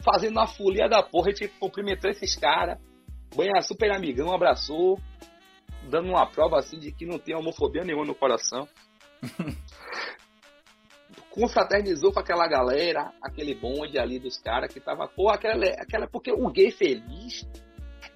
fazendo 0.01 0.31
uma 0.31 0.47
folia 0.47 0.87
da 0.87 1.03
porra, 1.03 1.29
a 1.29 1.33
gente 1.33 1.49
cumprimentou 1.59 2.09
esses 2.09 2.35
caras, 2.37 2.79
Banha 3.35 3.61
super 3.61 3.91
amigão, 3.91 4.33
abraçou, 4.33 4.99
dando 5.89 6.09
uma 6.09 6.25
prova 6.25 6.59
assim 6.59 6.77
de 6.77 6.91
que 6.91 7.05
não 7.05 7.17
tem 7.17 7.35
homofobia 7.35 7.83
nenhuma 7.83 8.05
no 8.05 8.15
coração. 8.15 8.67
Confraternizou 11.31 12.11
com 12.11 12.19
aquela 12.19 12.47
galera, 12.47 13.11
aquele 13.21 13.55
bonde 13.55 13.97
ali 13.97 14.19
dos 14.19 14.37
caras 14.37 14.71
que 14.71 14.79
tava, 14.79 15.07
pô, 15.07 15.29
aquela, 15.29 15.65
aquela. 15.79 16.07
Porque 16.07 16.31
o 16.31 16.49
gay 16.49 16.71
feliz 16.71 17.47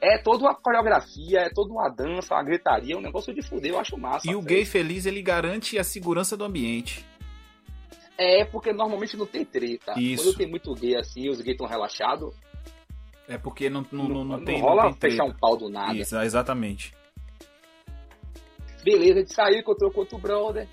é 0.01 0.17
toda 0.17 0.43
uma 0.43 0.53
coreografia, 0.53 1.39
é 1.39 1.49
toda 1.49 1.71
uma 1.71 1.89
dança, 1.89 2.35
uma 2.35 2.43
gritaria, 2.43 2.97
um 2.97 3.01
negócio 3.01 3.33
de 3.33 3.41
fuder, 3.41 3.71
eu 3.71 3.79
acho 3.79 3.97
massa. 3.97 4.29
E 4.29 4.35
o 4.35 4.41
gay 4.41 4.65
feliz, 4.65 5.05
ele 5.05 5.21
garante 5.21 5.79
a 5.79 5.83
segurança 5.83 6.35
do 6.35 6.43
ambiente. 6.43 7.05
É, 8.17 8.45
porque 8.45 8.71
normalmente 8.71 9.17
não 9.17 9.25
tem 9.25 9.43
treta. 9.43 9.93
Isso. 9.97 10.23
Quando 10.23 10.37
tem 10.37 10.47
muito 10.49 10.73
gay 10.73 10.95
assim, 10.97 11.29
os 11.29 11.39
gays 11.41 11.55
estão 11.55 11.67
relaxados, 11.67 12.33
É 13.27 13.37
porque 13.37 13.69
não, 13.69 13.85
não, 13.91 14.07
não, 14.07 14.23
não 14.23 14.43
tem. 14.45 14.61
rola 14.61 14.83
não 14.83 14.93
tem 14.93 15.11
fechar 15.11 15.25
um 15.25 15.33
pau 15.33 15.57
do 15.57 15.69
nada. 15.69 15.95
Isso, 15.95 16.15
exatamente. 16.17 16.93
Beleza, 18.83 19.13
a 19.13 19.19
gente 19.19 19.33
saiu, 19.33 19.59
encontrou 19.59 19.91
com 19.91 20.01
outro 20.01 20.17
brother. 20.19 20.67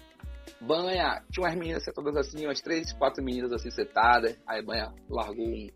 Banha, 0.62 1.20
tinha 1.32 1.44
umas 1.44 1.56
meninas 1.56 1.82
sentadas 1.82 2.16
assim, 2.16 2.46
umas 2.46 2.60
três, 2.60 2.92
quatro 2.92 3.22
meninas 3.22 3.52
assim 3.52 3.70
sentadas. 3.70 4.38
Aí 4.46 4.62
Banha 4.62 4.92
largou 5.10 5.44
um. 5.44 5.68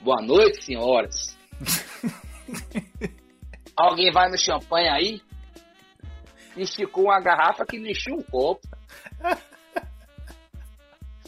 Boa 0.00 0.22
noite, 0.22 0.64
senhoras. 0.64 1.36
Alguém 3.76 4.10
vai 4.10 4.30
no 4.30 4.38
champanhe 4.38 4.88
aí? 4.88 5.20
Esticou 6.56 7.04
uma 7.04 7.20
garrafa 7.20 7.66
que 7.66 7.76
encheu 7.76 8.14
um 8.14 8.22
copo. 8.22 8.66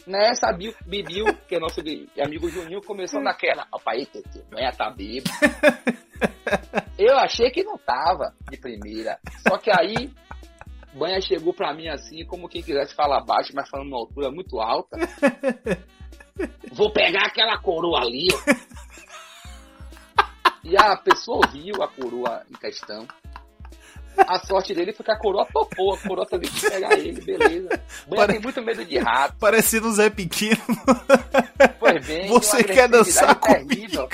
Nessa, 0.07 0.51
Bibiu, 0.85 1.25
que 1.47 1.55
é 1.55 1.59
nosso 1.59 1.81
amigo 1.81 2.49
Juninho, 2.49 2.81
começou 2.81 3.21
naquela. 3.21 3.67
Opa, 3.71 3.93
que 3.95 4.23
Banha 4.49 4.71
tá 4.71 4.89
bêbado. 4.89 5.29
Eu 6.97 7.17
achei 7.17 7.51
que 7.51 7.63
não 7.63 7.77
tava 7.77 8.33
de 8.49 8.57
primeira. 8.57 9.19
Só 9.47 9.57
que 9.57 9.71
aí 9.71 10.11
Banha 10.95 11.19
chegou 11.19 11.53
pra 11.53 11.73
mim 11.73 11.89
assim, 11.89 12.25
como 12.25 12.47
quem 12.47 12.63
quisesse 12.63 12.95
falar 12.95 13.21
baixo, 13.21 13.51
mas 13.53 13.69
falando 13.69 13.89
uma 13.89 13.97
altura 13.97 14.31
muito 14.31 14.61
alta. 14.61 14.97
Vou 16.71 16.91
pegar 16.91 17.25
aquela 17.25 17.57
coroa 17.57 17.99
ali, 18.01 18.27
ó. 18.31 18.55
E 20.63 20.75
a 20.77 20.95
pessoa 20.95 21.45
ouviu 21.45 21.83
a 21.83 21.87
coroa 21.89 22.43
em 22.49 22.53
questão. 22.53 23.05
A 24.17 24.39
sorte 24.39 24.73
dele 24.73 24.93
foi 24.93 25.05
que 25.05 25.11
a 25.11 25.19
coroa 25.19 25.45
topou. 25.45 25.93
A 25.93 25.97
coroa 25.97 26.25
também 26.25 26.49
quis 26.49 26.69
pegar 26.69 26.97
ele, 26.97 27.21
beleza. 27.21 27.69
Banha 28.07 28.21
Pare... 28.21 28.33
tem 28.33 28.41
muito 28.41 28.61
medo 28.61 28.85
de 28.85 28.97
rato. 28.97 29.35
Parecendo 29.37 29.89
o 29.89 29.91
Zé 29.91 30.09
Pequeno. 30.09 30.61
Pois 31.77 32.07
bem, 32.07 32.27
Você 32.29 32.63
quer 32.63 32.87
dançar 32.87 33.39
terrível. 33.39 34.07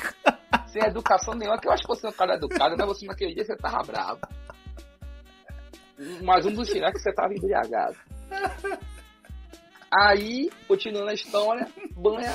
Sem 0.66 0.82
educação 0.82 1.34
nenhuma, 1.34 1.58
que 1.58 1.68
eu 1.68 1.72
acho 1.72 1.82
que 1.82 1.88
você 1.88 2.06
é 2.06 2.10
um 2.10 2.12
cara 2.12 2.34
educado, 2.34 2.76
mas 2.76 2.86
você 2.86 3.06
naquele 3.06 3.34
dia 3.34 3.44
você 3.44 3.56
tava 3.56 3.82
bravo 3.84 4.20
mas 6.22 6.46
um 6.46 6.52
dos 6.52 6.70
finais 6.70 6.92
que 6.92 7.00
você 7.00 7.12
tava 7.12 7.34
embriagado. 7.34 7.96
Aí, 9.92 10.50
continuando 10.66 11.10
a 11.10 11.14
história, 11.14 11.68
Banha 11.94 12.34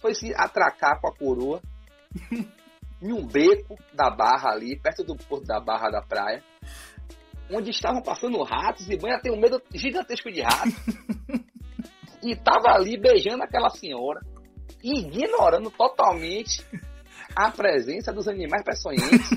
foi 0.00 0.14
se 0.14 0.32
atracar 0.34 1.00
com 1.00 1.08
a 1.08 1.14
coroa 1.14 1.60
em 3.02 3.12
um 3.12 3.26
beco 3.26 3.76
da 3.92 4.10
barra 4.10 4.50
ali, 4.50 4.78
perto 4.78 5.04
do 5.04 5.14
porto 5.14 5.44
da 5.44 5.60
barra 5.60 5.90
da 5.90 6.00
praia, 6.00 6.42
onde 7.50 7.70
estavam 7.70 8.00
passando 8.00 8.42
ratos 8.42 8.88
e 8.88 8.96
Banha 8.96 9.20
tem 9.20 9.32
um 9.32 9.40
medo 9.40 9.60
gigantesco 9.74 10.32
de 10.32 10.40
ratos. 10.40 10.74
e 12.22 12.34
tava 12.34 12.70
ali 12.70 12.98
beijando 12.98 13.42
aquela 13.42 13.68
senhora, 13.68 14.20
ignorando 14.82 15.70
totalmente 15.70 16.64
a 17.36 17.50
presença 17.50 18.12
dos 18.12 18.26
animais 18.28 18.62
peçonhentos 18.64 19.28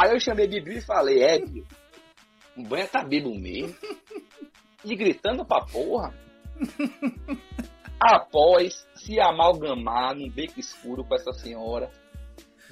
Aí 0.00 0.12
eu 0.12 0.18
chamei 0.18 0.48
Bibi 0.48 0.78
e 0.78 0.80
falei, 0.80 1.22
é, 1.22 1.38
Bibi, 1.38 1.62
o 2.56 2.62
banho 2.62 2.88
tá 2.88 3.04
bebo 3.04 3.34
mesmo. 3.34 3.76
E 4.82 4.96
gritando 4.96 5.44
pra 5.44 5.66
porra. 5.66 6.14
Após 8.00 8.88
se 8.94 9.20
amalgamar 9.20 10.14
num 10.14 10.30
beco 10.30 10.58
escuro 10.58 11.04
com 11.04 11.14
essa 11.14 11.34
senhora, 11.34 11.90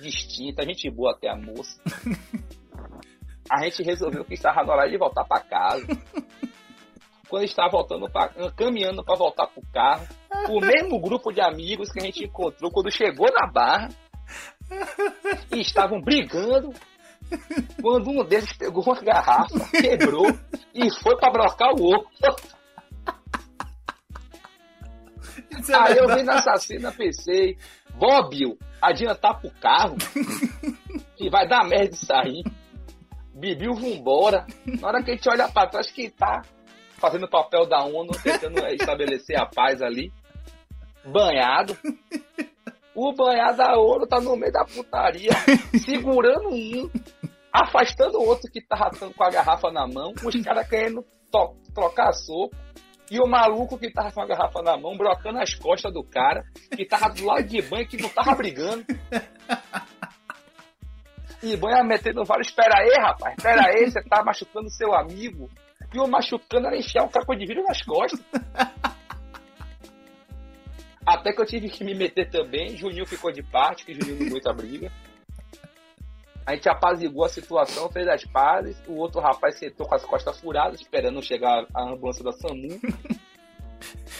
distinta, 0.01 0.63
a 0.63 0.65
gente 0.65 0.91
boa 0.91 1.13
até 1.13 1.29
a 1.29 1.37
moça. 1.37 1.79
A 3.51 3.63
gente 3.63 3.83
resolveu 3.83 4.25
que 4.25 4.35
estava 4.35 4.63
na 4.63 4.73
hora 4.73 4.91
de 4.91 4.97
voltar 4.97 5.25
para 5.25 5.43
casa. 5.43 5.87
Quando 7.29 7.45
estava 7.45 7.71
voltando 7.71 8.11
pra, 8.11 8.29
caminhando 8.53 9.05
para 9.05 9.17
voltar 9.17 9.47
pro 9.49 9.63
carro, 9.73 10.07
o 10.49 10.61
mesmo 10.61 10.99
grupo 10.99 11.31
de 11.33 11.41
amigos 11.41 11.91
que 11.91 11.99
a 11.99 12.05
gente 12.05 12.25
encontrou 12.25 12.71
quando 12.71 12.91
chegou 12.91 13.31
na 13.31 13.51
barra 13.51 13.89
e 15.55 15.61
estavam 15.61 16.01
brigando 16.01 16.73
quando 17.81 18.11
um 18.11 18.25
deles 18.25 18.53
pegou 18.57 18.83
uma 18.83 19.01
garrafa, 19.01 19.69
quebrou 19.71 20.27
e 20.75 20.91
foi 21.03 21.17
para 21.19 21.31
brocar 21.31 21.75
o 21.75 21.83
outro. 21.83 22.09
É 25.51 25.75
Aí 25.75 25.97
eu 25.97 26.15
vi 26.15 26.23
na 26.23 26.35
assassina, 26.35 26.93
pensei, 26.93 27.57
Bobil, 27.95 28.57
adiantar 28.81 29.41
pro 29.41 29.51
carro, 29.61 29.97
que 31.17 31.29
vai 31.31 31.49
dar 31.49 31.65
merda 31.65 31.95
isso 31.95 32.13
aí. 32.13 32.43
Bibiu, 33.35 33.75
vambora. 33.75 34.47
Na 34.81 34.89
hora 34.89 35.03
que 35.03 35.11
a 35.11 35.15
gente 35.15 35.29
olha 35.29 35.49
pra 35.49 35.67
trás, 35.67 35.91
quem 35.91 36.11
tá 36.11 36.43
fazendo 36.99 37.25
o 37.25 37.31
papel 37.31 37.67
da 37.67 37.85
ONU, 37.85 38.11
tentando 38.23 38.59
estabelecer 38.69 39.41
a 39.41 39.47
paz 39.47 39.81
ali, 39.81 40.13
banhado. 41.05 41.77
O 42.95 43.13
banhado 43.13 43.63
a 43.63 43.79
ouro 43.79 44.07
tá 44.07 44.21
no 44.21 44.37
meio 44.37 44.53
da 44.53 44.65
putaria, 44.65 45.31
segurando 45.85 46.49
um, 46.49 46.91
afastando 47.53 48.19
o 48.19 48.27
outro 48.27 48.51
que 48.51 48.61
tava 48.61 48.91
com 48.91 49.25
a 49.25 49.31
garrafa 49.31 49.71
na 49.71 49.87
mão, 49.87 50.13
os 50.23 50.37
caras 50.43 50.69
querendo 50.69 51.05
trocar 51.75 52.13
soco. 52.13 52.55
E 53.11 53.19
o 53.19 53.27
maluco 53.27 53.79
que 53.79 53.91
tava 53.91 54.13
com 54.13 54.21
a 54.21 54.27
garrafa 54.27 54.61
na 54.61 54.77
mão, 54.77 54.95
brocando 54.95 55.39
as 55.39 55.55
costas 55.55 55.93
do 55.93 56.05
cara, 56.05 56.45
que 56.77 56.85
tava 56.85 57.09
do 57.09 57.25
lado 57.25 57.43
de 57.45 57.63
banho, 57.63 57.89
que 57.89 57.97
não 57.97 58.09
tava 58.11 58.35
brigando. 58.35 58.85
E 61.41 61.57
banho 61.57 61.85
metendo 61.85 62.25
vários, 62.25 62.49
espera 62.49 62.81
aí, 62.81 62.91
rapaz, 63.01 63.37
espera 63.39 63.69
aí, 63.69 63.89
você 63.89 64.03
tá 64.03 64.25
machucando 64.25 64.69
seu 64.71 64.93
amigo. 64.93 65.49
E 65.95 66.01
o 66.01 66.07
machucando 66.09 66.67
era 66.67 66.77
enfiar 66.77 67.05
um 67.05 67.09
caco 67.09 67.37
de 67.37 67.47
vidro 67.47 67.63
nas 67.63 67.81
costas. 67.83 68.21
Até 71.07 71.33
que 71.33 71.41
eu 71.41 71.47
tive 71.47 71.71
que 71.71 71.85
me 71.85 71.95
meter 71.95 72.29
também. 72.29 72.77
Juninho 72.77 73.07
ficou 73.07 73.33
de 73.33 73.43
parte, 73.43 73.85
que 73.85 73.95
Juninho 73.95 74.19
não 74.19 74.27
aguenta 74.27 74.53
briga. 74.53 74.93
A 76.49 76.55
gente 76.55 76.67
apaziguou 76.67 77.27
a 77.27 77.29
situação, 77.29 77.91
fez 77.91 78.09
as 78.09 78.25
pazes. 78.25 78.75
O 78.89 78.95
outro 78.95 79.21
rapaz 79.21 79.59
sentou 79.59 79.87
com 79.87 79.95
as 79.95 80.03
costas 80.03 80.41
furadas, 80.41 80.81
esperando 80.81 81.23
chegar 81.23 81.67
a 81.75 81.83
ambulância 81.83 82.25
da 82.25 82.33
SAMU. 82.33 82.81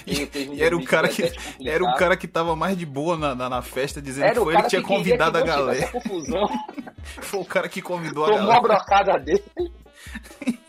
Um 0.07 0.55
e 0.55 0.63
era 0.63 0.77
o 0.77 0.85
cara 0.85 1.09
que 1.09 1.33
era 1.67 1.83
o 1.83 1.95
cara 1.97 2.17
que 2.17 2.29
tava 2.29 2.55
mais 2.55 2.79
de 2.79 2.87
boa 2.87 3.17
na, 3.17 3.35
na, 3.35 3.51
na 3.51 3.61
festa, 3.61 4.01
dizendo 4.01 4.25
era 4.25 4.35
que 4.35 4.41
foi 4.41 4.55
ele 4.55 4.63
que 4.63 4.69
tinha 4.69 4.83
convidado 4.83 5.37
a 5.37 5.43
galera. 5.43 5.91
Foi 7.03 7.41
o 7.41 7.45
cara 7.45 7.69
que 7.69 7.83
convidou 7.83 8.25
Tomou 8.25 8.39
a 8.39 8.39
galera. 8.39 8.61
Tomou 8.61 8.73
a 8.73 8.79
brocada 8.79 9.19
dele. 9.19 9.45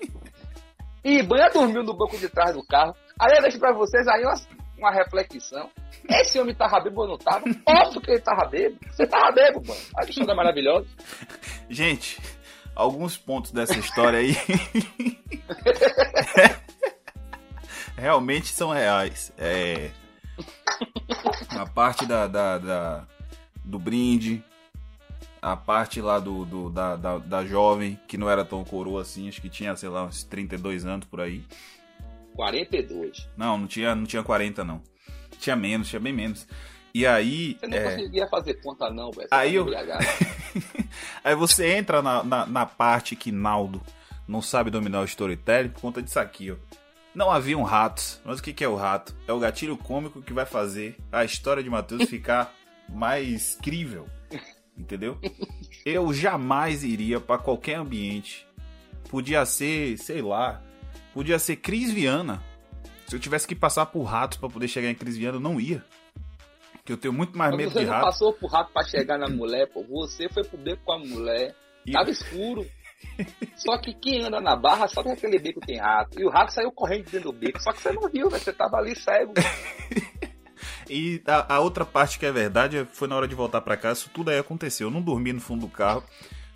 e 1.05 1.21
Banha 1.21 1.49
dormiu 1.51 1.83
no 1.83 1.93
banco 1.93 2.17
de 2.17 2.27
trás 2.27 2.55
do 2.55 2.65
carro. 2.65 2.95
Aí 3.19 3.37
eu 3.37 3.43
deixo 3.43 3.59
pra 3.59 3.71
vocês 3.71 4.07
aí 4.07 4.23
uma, 4.23 4.33
uma 4.79 4.91
reflexão. 4.91 5.69
Esse 6.09 6.39
homem 6.39 6.55
tava 6.55 6.79
bêbado 6.79 7.01
ou 7.01 7.07
não 7.09 7.17
tava? 7.17 7.43
Óbvio 7.65 8.01
que 8.01 8.11
ele 8.11 8.21
tava 8.21 8.49
bêbado. 8.49 8.79
Você 8.89 9.05
tava 9.05 9.31
bêbado, 9.31 9.67
mano. 9.67 9.81
A 9.97 10.05
história 10.05 10.31
é 10.31 10.35
maravilhosa. 10.35 10.87
Gente, 11.69 12.19
alguns 12.75 13.17
pontos 13.17 13.51
dessa 13.51 13.77
história 13.77 14.19
aí. 14.19 14.35
realmente 17.99 18.47
são 18.47 18.71
reais. 18.71 19.31
É. 19.37 19.91
A 21.49 21.65
parte 21.65 22.05
da, 22.05 22.27
da, 22.27 22.57
da, 22.57 23.07
do 23.63 23.77
brinde, 23.77 24.43
a 25.41 25.55
parte 25.55 26.01
lá 26.01 26.19
do, 26.19 26.45
do 26.45 26.69
da, 26.69 26.95
da, 26.95 27.17
da, 27.17 27.45
jovem, 27.45 27.99
que 28.07 28.17
não 28.17 28.29
era 28.29 28.45
tão 28.45 28.63
coroa 28.63 29.01
assim, 29.01 29.27
acho 29.27 29.41
que 29.41 29.49
tinha, 29.49 29.75
sei 29.75 29.89
lá, 29.89 30.05
uns 30.05 30.23
32 30.23 30.85
anos 30.85 31.05
por 31.05 31.19
aí. 31.19 31.43
42. 32.39 33.27
Não, 33.35 33.57
não 33.57 33.67
tinha, 33.67 33.93
não 33.93 34.05
tinha 34.05 34.23
40, 34.23 34.63
não. 34.63 34.81
Tinha 35.39 35.57
menos, 35.57 35.89
tinha 35.89 35.99
bem 35.99 36.13
menos. 36.13 36.47
E 36.93 37.05
aí. 37.05 37.57
Você 37.59 37.67
não 37.67 37.77
é... 37.77 37.95
conseguia 37.95 38.27
fazer 38.27 38.53
conta, 38.61 38.89
não, 38.89 39.11
velho. 39.11 39.27
Aí 39.29 39.55
eu. 39.55 39.67
aí 41.21 41.35
você 41.35 41.73
entra 41.73 42.01
na, 42.01 42.23
na, 42.23 42.45
na, 42.45 42.65
parte 42.65 43.13
que 43.13 43.29
Naldo 43.29 43.81
não 44.25 44.41
sabe 44.41 44.71
dominar 44.71 45.01
o 45.01 45.05
storytelling 45.05 45.67
por 45.67 45.81
conta 45.81 46.01
disso 46.01 46.17
aqui, 46.17 46.49
ó. 46.51 46.55
Não 47.13 47.29
haviam 47.29 47.61
ratos. 47.63 48.21
Mas 48.23 48.39
o 48.39 48.43
que, 48.43 48.53
que 48.53 48.63
é 48.63 48.69
o 48.69 48.75
rato? 48.75 49.13
É 49.27 49.33
o 49.33 49.39
gatilho 49.39 49.75
cômico 49.75 50.21
que 50.21 50.31
vai 50.31 50.45
fazer 50.45 50.95
a 51.11 51.25
história 51.25 51.61
de 51.61 51.69
Matheus 51.69 52.07
ficar 52.09 52.53
mais 52.87 53.57
crível. 53.61 54.07
Entendeu? 54.77 55.19
Eu 55.85 56.13
jamais 56.13 56.85
iria 56.85 57.19
para 57.19 57.37
qualquer 57.37 57.75
ambiente. 57.75 58.47
Podia 59.09 59.45
ser, 59.45 59.97
sei 59.97 60.21
lá, 60.21 60.61
podia 61.19 61.37
ser 61.37 61.57
Cris 61.57 61.91
Viana 61.91 62.41
se 63.05 63.13
eu 63.13 63.19
tivesse 63.19 63.45
que 63.45 63.53
passar 63.53 63.87
por 63.87 64.03
ratos 64.03 64.37
para 64.37 64.47
poder 64.47 64.69
chegar 64.69 64.89
em 64.89 64.95
Cris 64.95 65.17
Viana, 65.17 65.35
eu 65.35 65.41
não 65.41 65.59
ia. 65.59 65.83
Porque 66.73 66.93
eu 66.93 66.97
tenho 66.97 67.11
muito 67.11 67.37
mais 67.37 67.51
Mas 67.51 67.57
medo 67.57 67.77
de 67.77 67.83
rato. 67.83 67.87
Você 67.87 67.91
não 67.91 68.01
passou 68.01 68.33
por 68.33 68.51
rato 68.51 68.71
para 68.71 68.87
chegar 68.87 69.17
na 69.17 69.27
mulher, 69.27 69.67
pô. 69.67 69.83
Você 69.83 70.29
foi 70.29 70.45
pro 70.45 70.57
beco 70.57 70.81
com 70.85 70.93
a 70.93 70.99
mulher. 70.99 71.53
E... 71.85 71.91
Tava 71.91 72.09
escuro. 72.09 72.65
Só 73.57 73.77
que 73.79 73.95
quem 73.95 74.23
anda 74.23 74.39
na 74.39 74.55
barra 74.55 74.87
sabe 74.87 75.09
que 75.09 75.13
aquele 75.15 75.39
beco 75.39 75.59
tem 75.59 75.77
rato. 75.77 76.21
E 76.21 76.23
o 76.23 76.29
rato 76.29 76.53
saiu 76.53 76.71
correndo 76.71 77.09
dentro 77.09 77.31
do 77.31 77.37
beco. 77.37 77.61
Só 77.61 77.73
que 77.73 77.81
você 77.81 77.91
não 77.91 78.07
viu, 78.07 78.29
né? 78.29 78.37
Você 78.37 78.53
tava 78.53 78.77
ali 78.77 78.95
cego. 78.95 79.33
e 80.87 81.21
a, 81.25 81.55
a, 81.55 81.59
outra 81.59 81.83
parte 81.83 82.17
que 82.19 82.27
é 82.27 82.31
verdade 82.31 82.87
foi 82.93 83.07
na 83.09 83.15
hora 83.15 83.27
de 83.27 83.35
voltar 83.35 83.59
para 83.59 83.75
casa. 83.75 84.01
Isso 84.01 84.11
tudo 84.13 84.29
aí 84.29 84.37
aconteceu. 84.37 84.87
Eu 84.87 84.91
não 84.91 85.01
dormi 85.01 85.33
no 85.33 85.41
fundo 85.41 85.65
do 85.65 85.71
carro. 85.71 86.03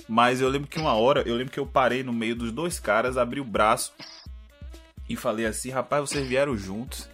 Mas 0.07 0.39
eu 0.39 0.47
lembro 0.47 0.69
que 0.69 0.79
uma 0.79 0.93
hora, 0.93 1.23
eu 1.27 1.35
lembro 1.35 1.51
que 1.51 1.59
eu 1.59 1.65
parei 1.65 2.03
no 2.03 2.13
meio 2.13 2.35
dos 2.35 2.51
dois 2.51 2.79
caras, 2.79 3.17
abri 3.17 3.39
o 3.39 3.45
braço 3.45 3.91
e 5.13 5.15
falei 5.15 5.45
assim: 5.45 5.69
rapaz, 5.69 6.09
vocês 6.09 6.27
vieram 6.27 6.57
juntos. 6.57 7.09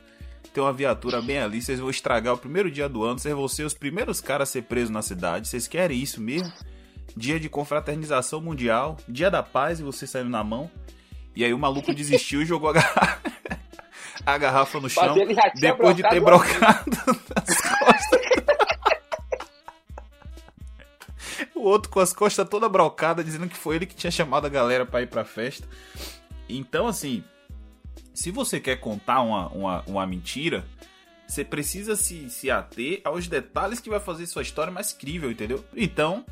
Tem 0.53 0.63
uma 0.63 0.73
viatura 0.73 1.21
bem 1.21 1.37
ali, 1.37 1.61
vocês 1.61 1.79
vão 1.79 1.89
estragar 1.89 2.33
o 2.33 2.37
primeiro 2.37 2.71
dia 2.71 2.89
do 2.89 3.03
ano, 3.03 3.19
vocês 3.19 3.35
vão 3.35 3.47
ser 3.47 3.63
os 3.63 3.73
primeiros 3.73 4.19
caras 4.19 4.49
a 4.49 4.51
ser 4.51 4.63
presos 4.63 4.89
na 4.89 5.01
cidade. 5.01 5.47
Vocês 5.47 5.67
querem 5.67 6.01
isso 6.01 6.19
mesmo? 6.19 6.51
Dia 7.15 7.39
de 7.39 7.47
confraternização 7.47 8.41
mundial, 8.41 8.97
dia 9.07 9.29
da 9.29 9.43
paz 9.43 9.79
e 9.79 9.83
vocês 9.83 10.09
saindo 10.09 10.29
na 10.29 10.43
mão. 10.43 10.69
E 11.35 11.45
aí 11.45 11.53
o 11.53 11.59
maluco 11.59 11.93
desistiu 11.93 12.41
e 12.41 12.45
jogou 12.45 12.69
a 12.71 12.73
garrafa, 12.73 13.21
a 14.25 14.37
garrafa 14.37 14.79
no 14.79 14.89
chão 14.89 15.15
depois 15.55 15.95
de 15.95 16.01
ter 16.03 16.19
brocado 16.19 16.89
brocado 16.89 17.21
as 17.35 17.61
costas. 17.61 18.19
o 21.55 21.61
outro 21.61 21.91
com 21.91 21.99
as 21.99 22.11
costas 22.11 22.47
toda 22.49 22.67
brocada, 22.67 23.23
dizendo 23.23 23.47
que 23.47 23.57
foi 23.57 23.75
ele 23.75 23.85
que 23.85 23.95
tinha 23.95 24.09
chamado 24.09 24.47
a 24.47 24.49
galera 24.49 24.85
pra 24.85 25.01
ir 25.01 25.07
pra 25.07 25.23
festa. 25.23 25.67
Então, 26.47 26.87
assim, 26.87 27.23
se 28.19 28.31
você 28.31 28.59
quer 28.59 28.75
contar 28.81 29.21
uma, 29.21 29.47
uma, 29.47 29.83
uma 29.87 30.05
mentira, 30.05 30.65
você 31.25 31.45
precisa 31.45 31.95
se, 31.95 32.29
se 32.29 32.51
ater 32.51 32.99
aos 33.05 33.29
detalhes 33.29 33.79
que 33.79 33.89
vai 33.89 33.99
fazer 34.01 34.27
sua 34.27 34.41
história 34.41 34.71
mais 34.73 34.91
crível, 34.91 35.31
entendeu? 35.31 35.63
Então, 35.73 36.25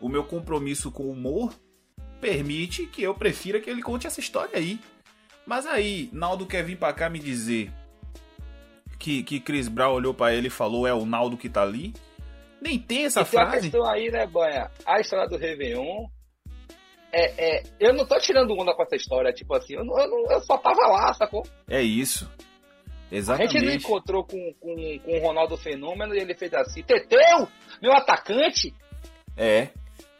o 0.00 0.08
meu 0.08 0.24
compromisso 0.24 0.90
com 0.90 1.02
o 1.02 1.10
humor 1.10 1.52
permite 2.18 2.86
que 2.86 3.02
eu 3.02 3.14
prefira 3.14 3.60
que 3.60 3.68
ele 3.68 3.82
conte 3.82 4.06
essa 4.06 4.20
história 4.20 4.56
aí. 4.56 4.80
Mas 5.46 5.66
aí, 5.66 6.08
Naldo 6.14 6.46
quer 6.46 6.64
vir 6.64 6.78
pra 6.78 6.94
cá 6.94 7.10
me 7.10 7.18
dizer 7.18 7.70
que, 8.98 9.22
que 9.22 9.38
Chris 9.38 9.68
Brown 9.68 9.92
olhou 9.92 10.14
pra 10.14 10.32
ele 10.32 10.46
e 10.46 10.50
falou: 10.50 10.86
é 10.86 10.94
o 10.94 11.04
Naldo 11.04 11.36
que 11.36 11.50
tá 11.50 11.62
ali. 11.62 11.92
Nem 12.58 12.78
tem 12.78 13.04
essa 13.04 13.20
E 13.20 13.24
tem 13.26 13.40
a 13.40 13.46
frase. 13.50 13.70
questão 13.70 13.84
aí, 13.84 14.10
né, 14.10 14.26
Banha? 14.26 14.70
A 14.86 14.98
história 14.98 15.28
do 15.28 15.36
Réveillon. 15.36 16.06
É, 17.12 17.58
é, 17.58 17.62
eu 17.80 17.94
não 17.94 18.06
tô 18.06 18.18
tirando 18.18 18.52
onda 18.52 18.74
com 18.74 18.82
essa 18.82 18.96
história, 18.96 19.32
tipo 19.32 19.54
assim, 19.54 19.74
eu, 19.74 19.84
não- 19.84 19.98
eu, 19.98 20.08
não- 20.08 20.30
eu 20.32 20.40
só 20.40 20.58
tava 20.58 20.86
lá, 20.86 21.12
sacou? 21.14 21.42
É 21.68 21.80
isso. 21.80 22.30
A 23.10 23.14
Exatamente. 23.14 23.52
gente 23.52 23.64
não 23.64 23.72
encontrou 23.72 24.22
com, 24.24 24.52
com, 24.60 24.98
com 25.02 25.16
o 25.18 25.20
Ronaldo 25.20 25.56
Fenômeno 25.56 26.14
e 26.14 26.18
ele 26.18 26.34
fez 26.34 26.52
assim, 26.52 26.82
Teteu, 26.82 27.48
meu 27.80 27.92
atacante, 27.92 28.74
É. 29.36 29.68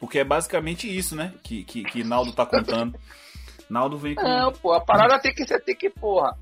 Porque 0.00 0.20
é 0.20 0.24
basicamente 0.24 0.88
isso, 0.88 1.16
né? 1.16 1.34
Que, 1.42 1.64
que, 1.64 1.82
que 1.82 2.04
Naldo 2.04 2.32
tá 2.32 2.46
contando. 2.46 2.96
Naldo 3.68 3.98
vem 3.98 4.14
com. 4.14 4.22
Não, 4.22 4.52
pô, 4.52 4.72
a 4.72 4.80
parada 4.80 5.18
tem 5.20 5.34
que 5.34 5.44
ser, 5.44 5.60
tem 5.60 5.74
que, 5.76 5.90
porra. 5.90 6.38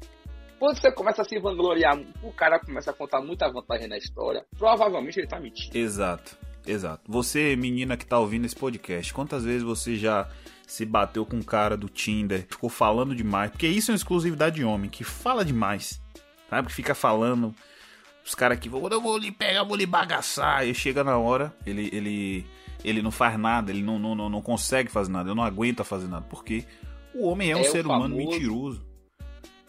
Quando 0.59 0.79
você 0.79 0.93
começa 0.93 1.23
a 1.23 1.25
se 1.25 1.39
vangloriar, 1.39 1.99
o 2.23 2.31
cara 2.33 2.61
começa 2.61 2.91
a 2.91 2.95
contar 2.95 3.21
muita 3.23 3.51
vantagem 3.51 3.89
na 3.89 3.97
história, 3.97 4.45
provavelmente 4.59 5.19
ele 5.19 5.27
tá 5.27 5.41
mentindo. 5.41 5.77
Exato, 5.77 6.37
exato. 6.67 7.03
Você, 7.11 7.55
menina 7.57 7.97
que 7.97 8.07
tá 8.07 8.19
ouvindo 8.19 8.45
esse 8.45 8.57
podcast, 8.57 9.13
quantas 9.15 9.45
vezes 9.45 9.63
você 9.63 9.97
já 9.97 10.29
se 10.67 10.85
bateu 10.85 11.25
com 11.25 11.37
um 11.37 11.43
cara 11.43 11.77
do 11.77 11.89
Tinder, 11.89 12.47
ficou 12.51 12.69
falando 12.69 13.15
demais? 13.15 13.51
Porque 13.51 13.67
isso 13.69 13.91
é 13.91 13.93
uma 13.93 13.97
exclusividade 13.97 14.57
de 14.57 14.65
homem, 14.65 14.91
que 14.91 15.05
fala 15.05 15.45
demais, 15.45 16.01
sabe? 16.51 16.69
Que 16.69 16.75
fica 16.75 16.95
falando. 16.95 17.55
Os 18.25 18.35
caras 18.35 18.59
que 18.59 18.69
vão, 18.69 18.87
eu 18.89 19.01
vou 19.01 19.17
lhe 19.17 19.31
pegar, 19.31 19.61
eu 19.61 19.67
vou 19.67 19.77
lhe 19.77 19.87
bagaçar. 19.87 20.67
E 20.67 20.75
chega 20.75 21.05
na 21.05 21.17
hora, 21.17 21.55
ele, 21.65 21.89
ele, 21.93 22.45
ele 22.83 23.01
não 23.01 23.13
faz 23.13 23.39
nada, 23.39 23.71
ele 23.71 23.83
não, 23.83 23.99
não, 24.01 24.15
não, 24.17 24.29
não 24.29 24.43
consegue 24.43 24.91
fazer 24.91 25.13
nada, 25.13 25.29
ele 25.29 25.37
não 25.37 25.45
aguenta 25.45 25.85
fazer 25.85 26.09
nada. 26.09 26.27
Porque 26.29 26.65
o 27.15 27.29
homem 27.29 27.53
é 27.53 27.57
um 27.57 27.61
É 27.61 27.69
o 27.69 27.71
ser 27.71 27.87
humano 27.87 28.17
famoso- 28.17 28.17
mentiroso. 28.31 28.87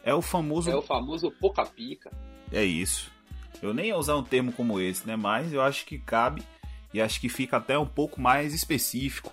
É 0.03 0.13
o 0.15 0.21
famoso 0.21 0.71
É 0.71 0.75
o 0.75 0.81
famoso 0.81 1.29
pouca 1.39 1.63
pica. 1.65 2.09
é 2.51 2.63
isso. 2.63 3.11
Eu 3.61 3.73
nem 3.73 3.87
ia 3.87 3.97
usar 3.97 4.15
um 4.15 4.23
termo 4.23 4.51
como 4.51 4.79
esse, 4.79 5.05
né? 5.07 5.15
Mas 5.15 5.51
eu 5.53 5.61
acho 5.61 5.85
que 5.85 5.97
cabe 5.99 6.41
e 6.93 7.01
acho 7.01 7.19
que 7.19 7.29
fica 7.29 7.57
até 7.57 7.77
um 7.77 7.85
pouco 7.85 8.19
mais 8.21 8.53
específico. 8.53 9.31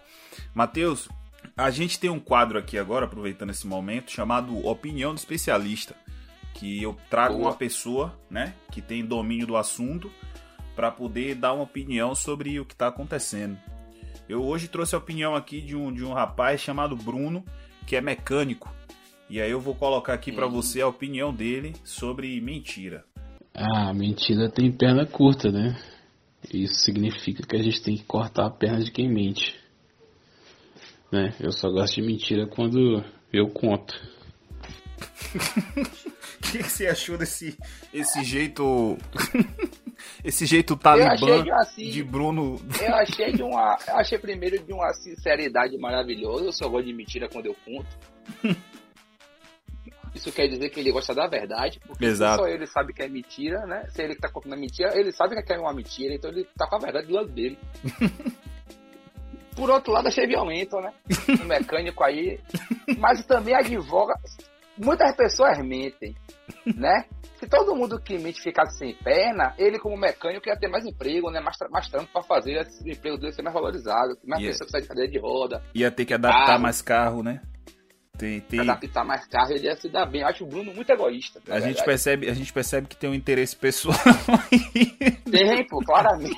Matheus, 0.55 1.09
a 1.57 1.71
gente 1.71 1.99
tem 1.99 2.11
um 2.11 2.19
quadro 2.21 2.59
aqui 2.59 2.77
agora, 2.79 3.07
aproveitando 3.07 3.51
esse 3.51 3.67
momento, 3.67 4.11
chamado 4.11 4.67
Opinião 4.67 5.15
do 5.15 5.19
Especialista. 5.19 5.95
Que 6.55 6.83
eu 6.83 6.97
trago 7.11 7.35
Boa. 7.35 7.49
uma 7.51 7.55
pessoa, 7.57 8.17
né, 8.31 8.55
que 8.71 8.81
tem 8.81 9.05
domínio 9.05 9.47
do 9.47 9.57
assunto, 9.57 10.11
para 10.77 10.91
poder 10.91 11.35
dar 11.35 11.53
uma 11.53 11.65
opinião 11.65 12.15
sobre 12.15 12.59
o 12.61 12.65
que 12.65 12.75
está 12.75 12.89
acontecendo. 12.89 13.57
Eu 14.29 14.43
hoje 14.45 14.69
trouxe 14.69 14.95
a 14.95 14.99
opinião 14.99 15.35
aqui 15.35 15.61
de 15.61 15.77
um, 15.77 15.93
de 15.93 16.05
um 16.05 16.13
rapaz 16.13 16.61
chamado 16.61 16.97
Bruno, 16.97 17.45
que 17.87 17.95
é 17.97 18.01
mecânico. 18.01 18.73
E 19.29 19.41
aí 19.41 19.51
eu 19.51 19.61
vou 19.61 19.75
colocar 19.75 20.15
aqui 20.15 20.33
para 20.33 20.47
Uhum. 20.47 20.53
você 20.53 20.81
a 20.81 20.87
opinião 20.87 21.33
dele 21.33 21.75
sobre 21.85 22.41
mentira. 22.41 23.05
Ah, 23.55 23.93
mentira 23.93 24.49
tem 24.51 24.71
perna 24.73 25.07
curta, 25.07 25.51
né? 25.51 25.77
Isso 26.53 26.75
significa 26.77 27.43
que 27.47 27.57
a 27.57 27.63
gente 27.63 27.83
tem 27.83 27.97
que 27.97 28.05
cortar 28.05 28.47
a 28.47 28.51
perna 28.51 28.83
de 28.83 28.91
quem 28.91 29.09
mente. 29.09 29.55
Né? 31.11 31.35
Eu 31.41 31.53
só 31.53 31.71
gosto 31.71 31.95
de 31.95 32.03
mentira 32.03 32.47
quando 32.47 33.05
eu 33.33 33.49
conto. 33.49 33.95
O 35.35 36.43
que, 36.51 36.59
que 36.59 36.71
você 36.71 36.87
achou 36.87 37.17
desse 37.19 37.57
esse 37.93 38.23
jeito. 38.25 38.97
esse 40.23 40.47
jeito 40.47 40.77
talibã 40.77 41.43
de 41.43 41.51
assim, 41.51 41.91
de 41.91 42.03
Bruno. 42.03 42.61
eu 42.81 42.95
achei 42.95 43.33
de 43.33 43.43
uma, 43.43 43.79
eu 43.87 43.97
achei 43.97 44.19
primeiro 44.19 44.59
de 44.59 44.73
uma 44.73 44.93
sinceridade 44.95 45.77
maravilhosa. 45.79 46.45
Eu 46.45 46.53
só 46.53 46.69
gosto 46.69 46.87
de 46.87 46.93
mentira 46.93 47.29
quando 47.29 47.47
eu 47.47 47.57
conto. 47.65 47.89
Isso 50.15 50.31
quer 50.33 50.47
dizer 50.47 50.69
que 50.71 50.79
ele 50.81 50.93
gosta 50.93 51.13
da 51.15 51.27
verdade, 51.27 51.81
porque 51.87 52.05
Exato. 52.05 52.43
só 52.43 52.49
ele 52.49 52.67
sabe 52.67 52.93
que 52.93 53.03
é 53.03 53.09
mentira, 53.09 53.67
né? 53.67 53.85
Se 53.91 54.01
ele 54.03 54.15
tá 54.15 54.29
contando 54.31 54.53
a 54.55 54.57
mentira, 54.57 54.97
ele 54.99 55.11
sabe 55.13 55.41
que 55.43 55.53
é 55.53 55.59
uma 55.59 55.73
mentira, 55.75 56.15
então 56.15 56.31
ele 56.31 56.47
tá 56.57 56.69
com 56.69 56.77
a 56.77 56.79
verdade 56.79 57.07
do 57.09 57.15
lado 57.15 57.29
dele. 57.29 57.59
Por 59.57 59.71
outro 59.71 59.93
lado, 59.93 60.09
achei 60.09 60.27
violento, 60.27 60.77
né? 60.81 60.93
O 61.41 61.45
mecânico 61.45 62.03
aí. 62.03 62.41
Mas 62.99 63.25
também 63.25 63.55
advoga. 63.55 64.15
Muitas 64.77 65.15
pessoas 65.15 65.57
mentem, 65.65 66.17
né? 66.67 67.05
Se 67.39 67.47
todo 67.49 67.77
mundo 67.77 68.01
que 68.01 68.19
mente 68.19 68.41
ficasse 68.41 68.77
sem 68.79 68.95
perna, 68.95 69.55
ele 69.57 69.79
como 69.79 69.97
mecânico 69.97 70.49
ia 70.49 70.57
ter 70.59 70.67
mais 70.69 70.85
emprego, 70.85 71.31
né? 71.31 71.39
Mais, 71.41 71.57
mais 71.71 71.89
trampo 71.89 72.11
pra 72.13 72.23
fazer, 72.25 72.55
esse 72.63 72.91
emprego 72.91 73.17
dele 73.17 73.33
ser 73.33 73.43
mais 73.43 73.55
valorizado. 73.55 74.17
Mais 74.25 74.41
Yeah. 74.43 74.59
pessoas 74.59 74.71
que 74.73 74.81
de 74.83 74.89
cadeira 74.89 75.11
de 75.13 75.19
roda, 75.21 75.63
Ia 75.75 75.91
ter 75.93 76.05
que 76.05 76.15
adaptar 76.15 76.47
Carro. 76.47 76.63
mais 76.63 76.83
carro, 76.83 77.23
né? 77.23 77.41
Tem, 78.17 78.41
tem... 78.41 78.61
adaptar 78.61 79.05
mais 79.05 79.27
carro, 79.27 79.53
ele 79.53 79.67
ia 79.67 79.77
se 79.77 79.89
dar 79.89 80.07
bem. 80.07 80.21
Eu 80.21 80.29
acho 80.29 80.45
o 80.45 80.47
Bruno 80.47 80.73
muito 80.73 80.89
egoísta. 80.91 81.41
na 81.47 81.57
A 81.57 81.61
gente, 81.61 81.85
percebe, 81.85 82.31
a 82.31 82.35
gente 82.35 82.53
percebe 82.53 82.87
que 82.87 82.97
tem 82.97 83.11
um 83.11 83.15
interesse 83.15 83.57
pessoal. 83.57 83.97
Tem, 85.31 85.67
pô, 85.67 85.79
claramente. 85.81 86.37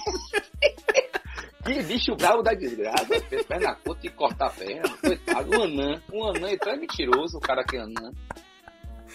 Que 1.65 1.83
bicho 1.83 2.15
bravo 2.17 2.43
da 2.43 2.55
desgraça, 2.55 3.21
fez 3.29 3.45
perna 3.45 3.75
curta 3.75 4.07
e 4.07 4.11
cortar 4.11 4.47
a 4.47 4.51
perna. 4.51 4.89
Coitado, 4.99 5.51
um 5.51 5.63
anã. 5.65 6.03
Um 6.13 6.25
anã, 6.29 6.51
então 6.53 6.73
é 6.73 6.77
mentiroso 6.77 7.37
o 7.37 7.41
cara 7.41 7.63
que 7.65 7.77
é 7.77 7.81
anã. 7.81 8.13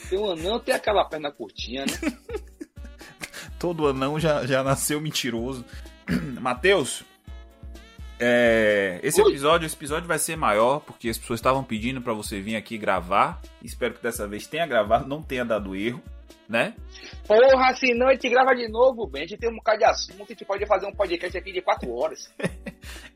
Tem 0.10 0.20
um 0.20 0.32
anão, 0.32 0.60
tem 0.60 0.76
aquela 0.76 1.06
perna 1.06 1.32
curtinha, 1.32 1.86
né? 1.86 2.18
Todo 3.58 3.88
anão 3.88 4.20
já, 4.20 4.46
já 4.46 4.62
nasceu 4.64 5.00
mentiroso. 5.00 5.66
Matheus, 6.40 7.04
é, 8.24 9.00
esse 9.02 9.20
episódio, 9.20 9.66
esse 9.66 9.76
episódio 9.76 10.08
vai 10.08 10.20
ser 10.20 10.36
maior 10.36 10.80
porque 10.82 11.10
as 11.10 11.18
pessoas 11.18 11.40
estavam 11.40 11.64
pedindo 11.64 12.00
pra 12.04 12.14
você 12.14 12.40
vir 12.40 12.56
aqui 12.56 12.78
gravar. 12.78 13.42
Espero 13.64 13.96
que 13.96 14.04
dessa 14.04 14.28
vez 14.28 14.46
tenha 14.46 14.68
gravado, 14.68 15.08
não 15.08 15.24
tenha 15.24 15.44
dado 15.44 15.76
erro, 15.76 16.00
né? 16.48 16.76
Porra, 17.26 17.74
senão 17.74 18.10
a 18.10 18.14
gente 18.14 18.30
grava 18.30 18.56
de 18.56 18.68
novo, 18.68 19.08
bem. 19.08 19.24
A 19.24 19.28
gente 19.28 19.40
tem 19.40 19.50
um 19.50 19.56
bocado 19.56 19.80
de 19.80 19.86
assunto, 19.86 20.22
a 20.22 20.26
gente 20.28 20.46
pode 20.46 20.68
fazer 20.68 20.86
um 20.86 20.94
podcast 20.94 21.36
aqui 21.36 21.52
de 21.52 21.62
quatro 21.62 21.92
horas. 21.92 22.32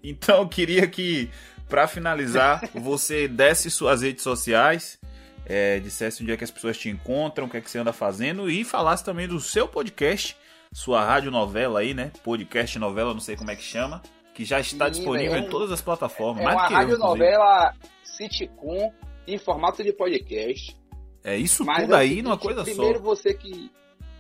Então 0.08 0.42
eu 0.42 0.48
queria 0.48 0.88
que, 0.88 1.32
pra 1.68 1.88
finalizar, 1.88 2.62
você 2.76 3.28
desse 3.28 3.72
suas 3.72 4.04
redes 4.04 4.22
sociais, 4.22 5.00
é, 5.48 5.80
dissesse 5.80 6.22
onde 6.22 6.32
é 6.32 6.38
que 6.38 6.44
as 6.44 6.52
pessoas 6.52 6.78
te 6.78 6.90
encontram, 6.90 7.48
o 7.48 7.50
que 7.50 7.58
é 7.58 7.62
que 7.62 7.70
você 7.70 7.80
anda 7.80 7.92
fazendo 7.92 8.48
e 8.48 8.64
falasse 8.64 9.04
também 9.04 9.28
do 9.28 9.40
seu 9.40 9.68
podcast, 9.68 10.38
sua 10.72 11.04
rádio 11.04 11.32
novela 11.32 11.80
aí, 11.80 11.96
né? 11.96 12.12
Podcast 12.24 12.78
novela, 12.78 13.14
não 13.14 13.20
sei 13.20 13.36
como 13.36 13.50
é 13.50 13.56
que 13.56 13.64
chama, 13.64 14.00
que 14.36 14.44
já 14.44 14.60
está 14.60 14.86
Menina, 14.86 14.92
disponível 14.92 15.36
é 15.36 15.40
em 15.40 15.50
todas 15.50 15.72
as 15.72 15.82
plataformas. 15.82 16.42
É 16.42 16.46
mais 16.46 16.58
uma 16.58 16.68
radionovela 16.68 17.74
sitcom 18.04 18.94
em 19.26 19.38
formato 19.38 19.82
de 19.82 19.94
podcast. 19.94 20.76
É 21.24 21.38
isso 21.38 21.66
Mas 21.66 21.84
tudo 21.84 21.96
é 21.96 22.00
aí 22.00 22.22
numa 22.22 22.38
coisa 22.38 22.64
primeiro 22.64 23.00
só. 23.00 23.06
você 23.06 23.34
que 23.34 23.72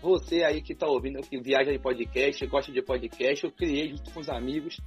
você 0.01 0.43
aí 0.43 0.61
que 0.61 0.73
tá 0.73 0.87
ouvindo, 0.87 1.21
que 1.21 1.39
viaja 1.39 1.71
de 1.71 1.79
podcast, 1.79 2.45
gosta 2.47 2.71
de 2.71 2.81
podcast, 2.81 3.43
eu 3.43 3.51
criei 3.51 3.89
junto 3.89 4.11
com 4.11 4.19
os 4.21 4.29
amigos 4.29 4.77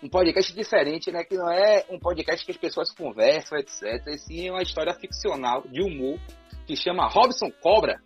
um 0.00 0.08
podcast 0.08 0.54
diferente, 0.54 1.10
né? 1.10 1.24
Que 1.24 1.36
não 1.36 1.50
é 1.50 1.84
um 1.90 1.98
podcast 1.98 2.44
que 2.46 2.52
as 2.52 2.56
pessoas 2.56 2.92
conversam, 2.92 3.58
etc. 3.58 3.82
E 4.06 4.18
sim 4.18 4.46
é 4.46 4.52
uma 4.52 4.62
história 4.62 4.94
ficcional 4.94 5.62
de 5.66 5.82
humor 5.82 6.20
que 6.66 6.76
chama 6.76 7.08
Robson 7.08 7.50
Cobra, 7.60 8.00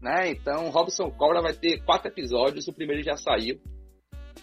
né? 0.00 0.30
Então, 0.30 0.70
Robson 0.70 1.10
Cobra 1.10 1.42
vai 1.42 1.52
ter 1.52 1.82
quatro 1.84 2.08
episódios, 2.08 2.68
o 2.68 2.72
primeiro 2.72 3.02
já 3.02 3.16
saiu. 3.16 3.60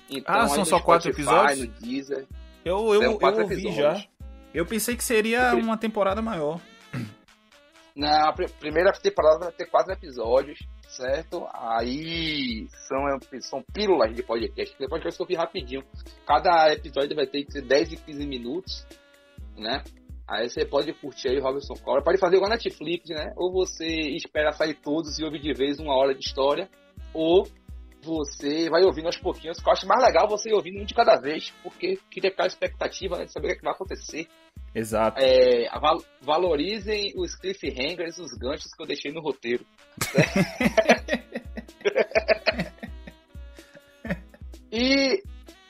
Então, 0.09 0.35
Ah, 0.35 0.47
são 0.47 0.65
só 0.65 0.79
quatro 0.79 1.11
Spotify, 1.13 1.29
episódios? 1.29 1.59
No 1.59 1.87
Deezer, 1.87 2.27
Eu, 2.65 2.93
eu, 2.93 3.03
eu 3.03 3.11
ouvi 3.21 3.53
episódios. 3.53 3.75
já. 3.75 4.05
Eu 4.53 4.65
pensei 4.65 4.95
que 4.95 5.03
seria 5.03 5.53
uma 5.55 5.77
temporada 5.77 6.21
maior. 6.21 6.59
Na 7.95 8.31
pr- 8.33 8.49
primeira 8.59 8.91
temporada 8.93 9.39
vai 9.45 9.51
ter 9.51 9.65
quatro 9.65 9.91
episódios, 9.91 10.59
certo? 10.87 11.45
Aí 11.53 12.67
são, 12.87 12.97
são 13.41 13.63
pílulas 13.73 14.15
de 14.15 14.23
podcast. 14.23 14.75
Podcast 14.87 15.17
que 15.17 15.23
eu 15.23 15.27
fiz 15.27 15.37
rapidinho. 15.37 15.83
Cada 16.25 16.71
episódio 16.73 17.15
vai 17.15 17.27
ter 17.27 17.41
entre 17.41 17.61
10 17.61 17.93
e 17.93 17.97
15 17.97 18.25
minutos, 18.27 18.85
né? 19.57 19.83
Aí 20.27 20.47
você 20.49 20.63
pode 20.63 20.93
curtir 20.93 21.27
aí 21.29 21.39
o 21.39 21.43
Robinson 21.43 21.73
Cobra. 21.75 22.03
Pode 22.03 22.19
fazer 22.19 22.35
igual 22.35 22.49
a 22.51 22.53
Netflix, 22.55 23.09
né? 23.09 23.33
Ou 23.35 23.51
você 23.51 23.85
espera 24.15 24.51
sair 24.53 24.75
todos 24.75 25.17
e 25.19 25.23
ouve 25.23 25.39
de 25.39 25.51
vez 25.53 25.79
uma 25.79 25.95
hora 25.95 26.13
de 26.13 26.23
história. 26.25 26.69
Ou 27.13 27.47
você 28.01 28.69
vai 28.69 28.83
ouvindo 28.83 29.07
aos 29.07 29.17
pouquinhos. 29.17 29.59
Que 29.59 29.67
eu 29.67 29.73
acho 29.73 29.87
mais 29.87 30.03
legal 30.03 30.27
você 30.27 30.49
ir 30.49 30.53
ouvindo 30.53 30.81
um 30.81 30.85
de 30.85 30.93
cada 30.93 31.19
vez. 31.19 31.51
Porque 31.63 31.97
cria 32.11 32.29
aquela 32.29 32.47
expectativa 32.47 33.17
né, 33.17 33.25
de 33.25 33.31
saber 33.31 33.47
o 33.47 33.49
que, 33.49 33.55
é 33.55 33.57
que 33.57 33.63
vai 33.63 33.73
acontecer. 33.73 34.27
Exato. 34.73 35.19
É, 35.19 35.69
val 35.79 36.01
valorizem 36.21 37.13
os 37.15 37.35
cliffhangers, 37.35 38.17
os 38.19 38.31
ganchos 38.37 38.73
que 38.75 38.83
eu 38.83 38.87
deixei 38.87 39.11
no 39.11 39.21
roteiro. 39.21 39.65
e 44.71 45.21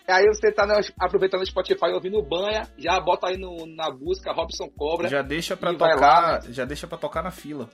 aí 0.08 0.26
você 0.28 0.52
tá 0.52 0.68
aproveitando 1.00 1.42
o 1.42 1.46
Spotify 1.46 1.88
ouvindo 1.94 2.22
banha, 2.22 2.68
já 2.78 3.00
bota 3.00 3.28
aí 3.28 3.38
no, 3.38 3.66
na 3.66 3.90
busca 3.90 4.34
Robson 4.34 4.68
Cobra. 4.70 5.08
Já 5.08 5.22
deixa 5.22 5.56
pra 5.56 5.74
tocar, 5.74 5.96
lá, 5.96 6.42
já 6.50 6.66
deixa 6.66 6.86
para 6.88 6.98
tocar 6.98 7.24
na 7.24 7.32
fila. 7.32 7.70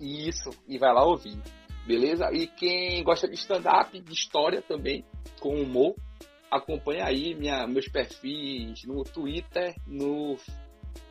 Isso, 0.00 0.50
e 0.68 0.78
vai 0.78 0.92
lá 0.92 1.04
ouvir. 1.04 1.36
Beleza? 1.86 2.30
E 2.32 2.46
quem 2.46 3.02
gosta 3.02 3.28
de 3.28 3.34
stand-up, 3.34 3.98
de 3.98 4.12
história 4.12 4.62
também, 4.62 5.04
com 5.40 5.60
humor, 5.60 5.94
acompanha 6.50 7.04
aí 7.04 7.34
minha, 7.34 7.66
meus 7.66 7.88
perfis 7.88 8.84
no 8.84 9.02
Twitter, 9.02 9.74
no 9.86 10.36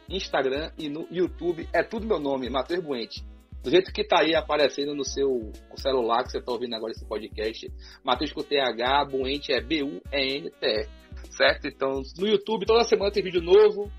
Instagram 0.09 0.71
e 0.77 0.89
no 0.89 1.07
YouTube. 1.11 1.67
É 1.73 1.83
tudo 1.83 2.07
meu 2.07 2.19
nome, 2.19 2.49
Matheus 2.49 2.83
Buente. 2.83 3.23
Do 3.63 3.69
jeito 3.69 3.91
que 3.91 4.03
tá 4.03 4.21
aí 4.21 4.33
aparecendo 4.33 4.95
no 4.95 5.05
seu 5.05 5.51
celular 5.75 6.23
que 6.23 6.31
você 6.31 6.41
tá 6.41 6.51
ouvindo 6.51 6.75
agora 6.75 6.91
esse 6.91 7.05
podcast, 7.05 7.71
Matheus 8.03 8.33
com 8.33 8.41
TH, 8.41 9.05
Buente 9.09 9.53
é 9.53 9.61
B-U-E-N-T-E. 9.61 10.87
Certo? 11.29 11.67
Então, 11.67 12.01
no 12.17 12.27
YouTube 12.27 12.65
toda 12.65 12.83
semana 12.83 13.11
tem 13.11 13.23
vídeo 13.23 13.41
novo. 13.41 13.91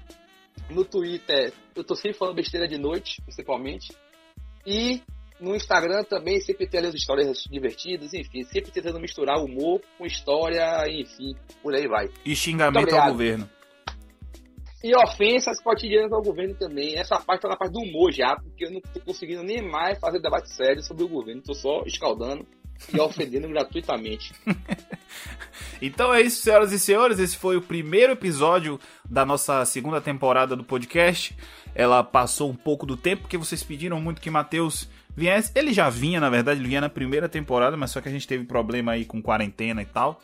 No 0.69 0.85
Twitter, 0.85 1.53
eu 1.75 1.85
tô 1.85 1.95
sempre 1.95 2.19
falando 2.19 2.37
besteira 2.37 2.67
de 2.67 2.77
noite, 2.79 3.23
principalmente. 3.23 3.95
E 4.67 5.01
no 5.43 5.57
Instagram 5.57 6.05
também 6.05 6.41
sempre 6.41 6.69
tem 6.69 6.81
as 6.81 6.95
histórias 6.95 7.45
divertidas, 7.51 8.15
enfim, 8.15 8.45
sempre 8.45 8.71
tentando 8.71 9.01
misturar 9.01 9.43
humor 9.43 9.81
com 9.99 10.07
história, 10.07 10.85
enfim, 10.89 11.35
por 11.61 11.75
aí 11.75 11.89
vai. 11.89 12.09
E 12.25 12.35
xingamento 12.37 12.95
ao 12.95 13.11
governo. 13.11 13.51
E 14.85 14.97
ofensas 14.97 15.61
cotidianas 15.61 16.13
ao 16.13 16.23
governo 16.23 16.55
também. 16.55 16.97
Essa 16.97 17.19
parte 17.19 17.43
tá 17.43 17.49
na 17.49 17.57
parte 17.57 17.73
do 17.73 17.81
humor 17.81 18.13
já, 18.13 18.37
porque 18.37 18.65
eu 18.65 18.71
não 18.71 18.81
tô 18.81 19.01
conseguindo 19.01 19.43
nem 19.43 19.63
mais 19.63 19.99
fazer 19.99 20.21
debate 20.21 20.51
sério 20.53 20.83
sobre 20.83 21.05
o 21.05 21.09
governo. 21.09 21.43
Tô 21.43 21.55
só 21.55 21.83
escaldando 21.87 22.47
e 22.93 22.99
ofendendo 23.01 23.49
gratuitamente. 23.49 24.33
então 25.81 26.13
é 26.13 26.21
isso, 26.21 26.43
senhoras 26.43 26.73
e 26.73 26.81
senhores. 26.81 27.21
Esse 27.21 27.37
foi 27.37 27.57
o 27.57 27.63
primeiro 27.63 28.13
episódio 28.13 28.79
da 29.09 29.25
nossa 29.25 29.65
segunda 29.65 30.01
temporada 30.01 30.57
do 30.57 30.65
podcast. 30.65 31.37
Ela 31.75 32.03
passou 32.03 32.51
um 32.51 32.57
pouco 32.57 32.85
do 32.85 32.97
tempo, 32.97 33.23
porque 33.23 33.39
vocês 33.39 33.63
pediram 33.63 34.01
muito 34.01 34.21
que 34.21 34.31
Matheus 34.31 34.89
viesse. 35.17 35.53
Ele 35.55 35.73
já 35.73 35.89
vinha, 35.91 36.21
na 36.21 36.31
verdade, 36.31 36.61
ele 36.61 36.69
vinha 36.69 36.81
na 36.81 36.89
primeira 36.89 37.29
temporada, 37.29 37.77
mas 37.77 37.91
só 37.91 38.01
que 38.01 38.09
a 38.09 38.13
gente 38.13 38.27
teve 38.27 38.45
problema 38.45 38.93
aí 38.93 39.05
com 39.05 39.23
quarentena 39.23 39.83
e 39.83 39.87
tal. 39.87 40.21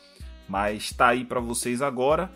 Mas 0.49 0.93
tá 0.93 1.09
aí 1.09 1.25
para 1.25 1.41
vocês 1.41 1.83
agora. 1.83 2.31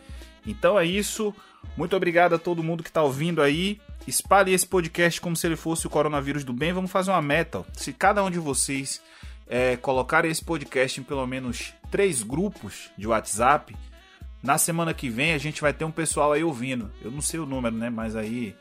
Então 0.46 0.78
é 0.78 0.84
isso. 0.84 1.34
Muito 1.76 1.96
obrigado 1.96 2.34
a 2.34 2.38
todo 2.38 2.62
mundo 2.62 2.82
que 2.82 2.92
tá 2.92 3.02
ouvindo 3.02 3.40
aí. 3.40 3.80
Espalhe 4.06 4.52
esse 4.52 4.66
podcast 4.66 5.20
como 5.20 5.36
se 5.36 5.46
ele 5.46 5.56
fosse 5.56 5.86
o 5.86 5.90
coronavírus 5.90 6.44
do 6.44 6.52
bem. 6.52 6.72
Vamos 6.72 6.90
fazer 6.90 7.10
uma 7.10 7.22
meta. 7.22 7.64
Se 7.72 7.92
cada 7.92 8.22
um 8.22 8.30
de 8.30 8.38
vocês 8.38 9.00
é, 9.46 9.76
colocarem 9.76 10.30
esse 10.30 10.44
podcast 10.44 11.00
em 11.00 11.04
pelo 11.04 11.26
menos 11.26 11.72
três 11.90 12.22
grupos 12.22 12.90
de 12.98 13.06
WhatsApp, 13.06 13.74
na 14.42 14.58
semana 14.58 14.92
que 14.92 15.08
vem 15.08 15.32
a 15.32 15.38
gente 15.38 15.60
vai 15.60 15.72
ter 15.72 15.84
um 15.84 15.90
pessoal 15.90 16.32
aí 16.32 16.42
ouvindo. 16.42 16.90
Eu 17.00 17.10
não 17.10 17.20
sei 17.20 17.38
o 17.38 17.46
número, 17.46 17.76
né? 17.76 17.88
Mas 17.88 18.16
aí 18.16 18.54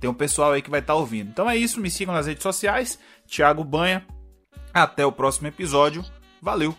tem 0.00 0.08
um 0.08 0.14
pessoal 0.14 0.52
aí 0.52 0.62
que 0.62 0.70
vai 0.70 0.80
estar 0.80 0.94
tá 0.94 0.98
ouvindo. 0.98 1.30
Então 1.30 1.50
é 1.50 1.56
isso, 1.56 1.80
me 1.80 1.90
sigam 1.90 2.14
nas 2.14 2.26
redes 2.26 2.42
sociais. 2.42 2.98
Thiago 3.26 3.64
Banha. 3.64 4.06
Até 4.72 5.04
o 5.04 5.12
próximo 5.12 5.48
episódio. 5.48 6.04
Valeu! 6.40 6.74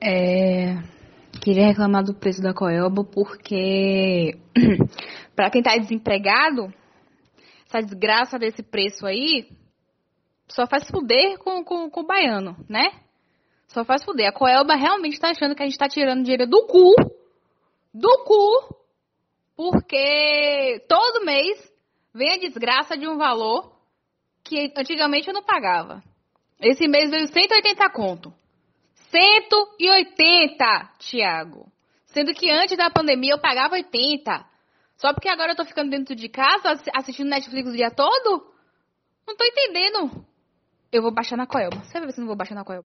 É, 0.00 0.80
queria 1.40 1.66
reclamar 1.66 2.04
do 2.04 2.14
preço 2.14 2.40
da 2.40 2.54
Coelba 2.54 3.04
porque 3.04 4.38
para 5.34 5.50
quem 5.50 5.62
tá 5.62 5.76
desempregado, 5.76 6.72
essa 7.66 7.84
desgraça 7.84 8.38
desse 8.38 8.62
preço 8.62 9.06
aí 9.06 9.50
só 10.48 10.66
faz 10.66 10.88
fuder 10.88 11.38
com, 11.38 11.64
com, 11.64 11.90
com 11.90 12.00
o 12.00 12.06
baiano, 12.06 12.56
né? 12.68 12.90
Só 13.68 13.84
faz 13.84 14.02
fuder. 14.02 14.28
A 14.28 14.32
Coelba 14.32 14.74
realmente 14.74 15.20
tá 15.20 15.30
achando 15.30 15.54
que 15.54 15.62
a 15.62 15.66
gente 15.66 15.78
tá 15.78 15.88
tirando 15.88 16.22
dinheiro 16.22 16.46
do 16.46 16.66
cu. 16.66 16.94
Do 17.92 18.24
cu. 18.24 18.76
Porque 19.56 20.84
todo 20.88 21.24
mês 21.24 21.72
vem 22.14 22.32
a 22.32 22.38
desgraça 22.38 22.96
de 22.96 23.06
um 23.06 23.16
valor 23.16 23.72
que 24.42 24.72
antigamente 24.76 25.28
eu 25.28 25.34
não 25.34 25.42
pagava. 25.42 26.02
Esse 26.60 26.88
mês 26.88 27.10
veio 27.10 27.28
180 27.28 27.90
conto. 27.90 28.32
180, 29.10 30.64
Tiago. 30.98 31.70
Sendo 32.06 32.32
que 32.34 32.50
antes 32.50 32.76
da 32.76 32.90
pandemia 32.90 33.34
eu 33.34 33.40
pagava 33.40 33.74
80. 33.74 34.44
Só 34.96 35.12
porque 35.12 35.28
agora 35.28 35.52
eu 35.52 35.56
tô 35.56 35.64
ficando 35.64 35.90
dentro 35.90 36.14
de 36.14 36.28
casa 36.28 36.72
assistindo 36.94 37.28
Netflix 37.28 37.68
o 37.68 37.76
dia 37.76 37.90
todo? 37.90 38.52
Não 39.26 39.36
tô 39.36 39.44
entendendo. 39.44 40.26
Eu 40.90 41.02
vou 41.02 41.12
baixar 41.12 41.36
na 41.36 41.46
Coelba. 41.46 41.84
Você 41.84 41.92
vai 41.92 42.06
ver 42.06 42.12
se 42.12 42.18
eu 42.18 42.22
não 42.22 42.28
vou 42.28 42.36
baixar 42.36 42.54
na 42.54 42.64
Coelba. 42.64 42.76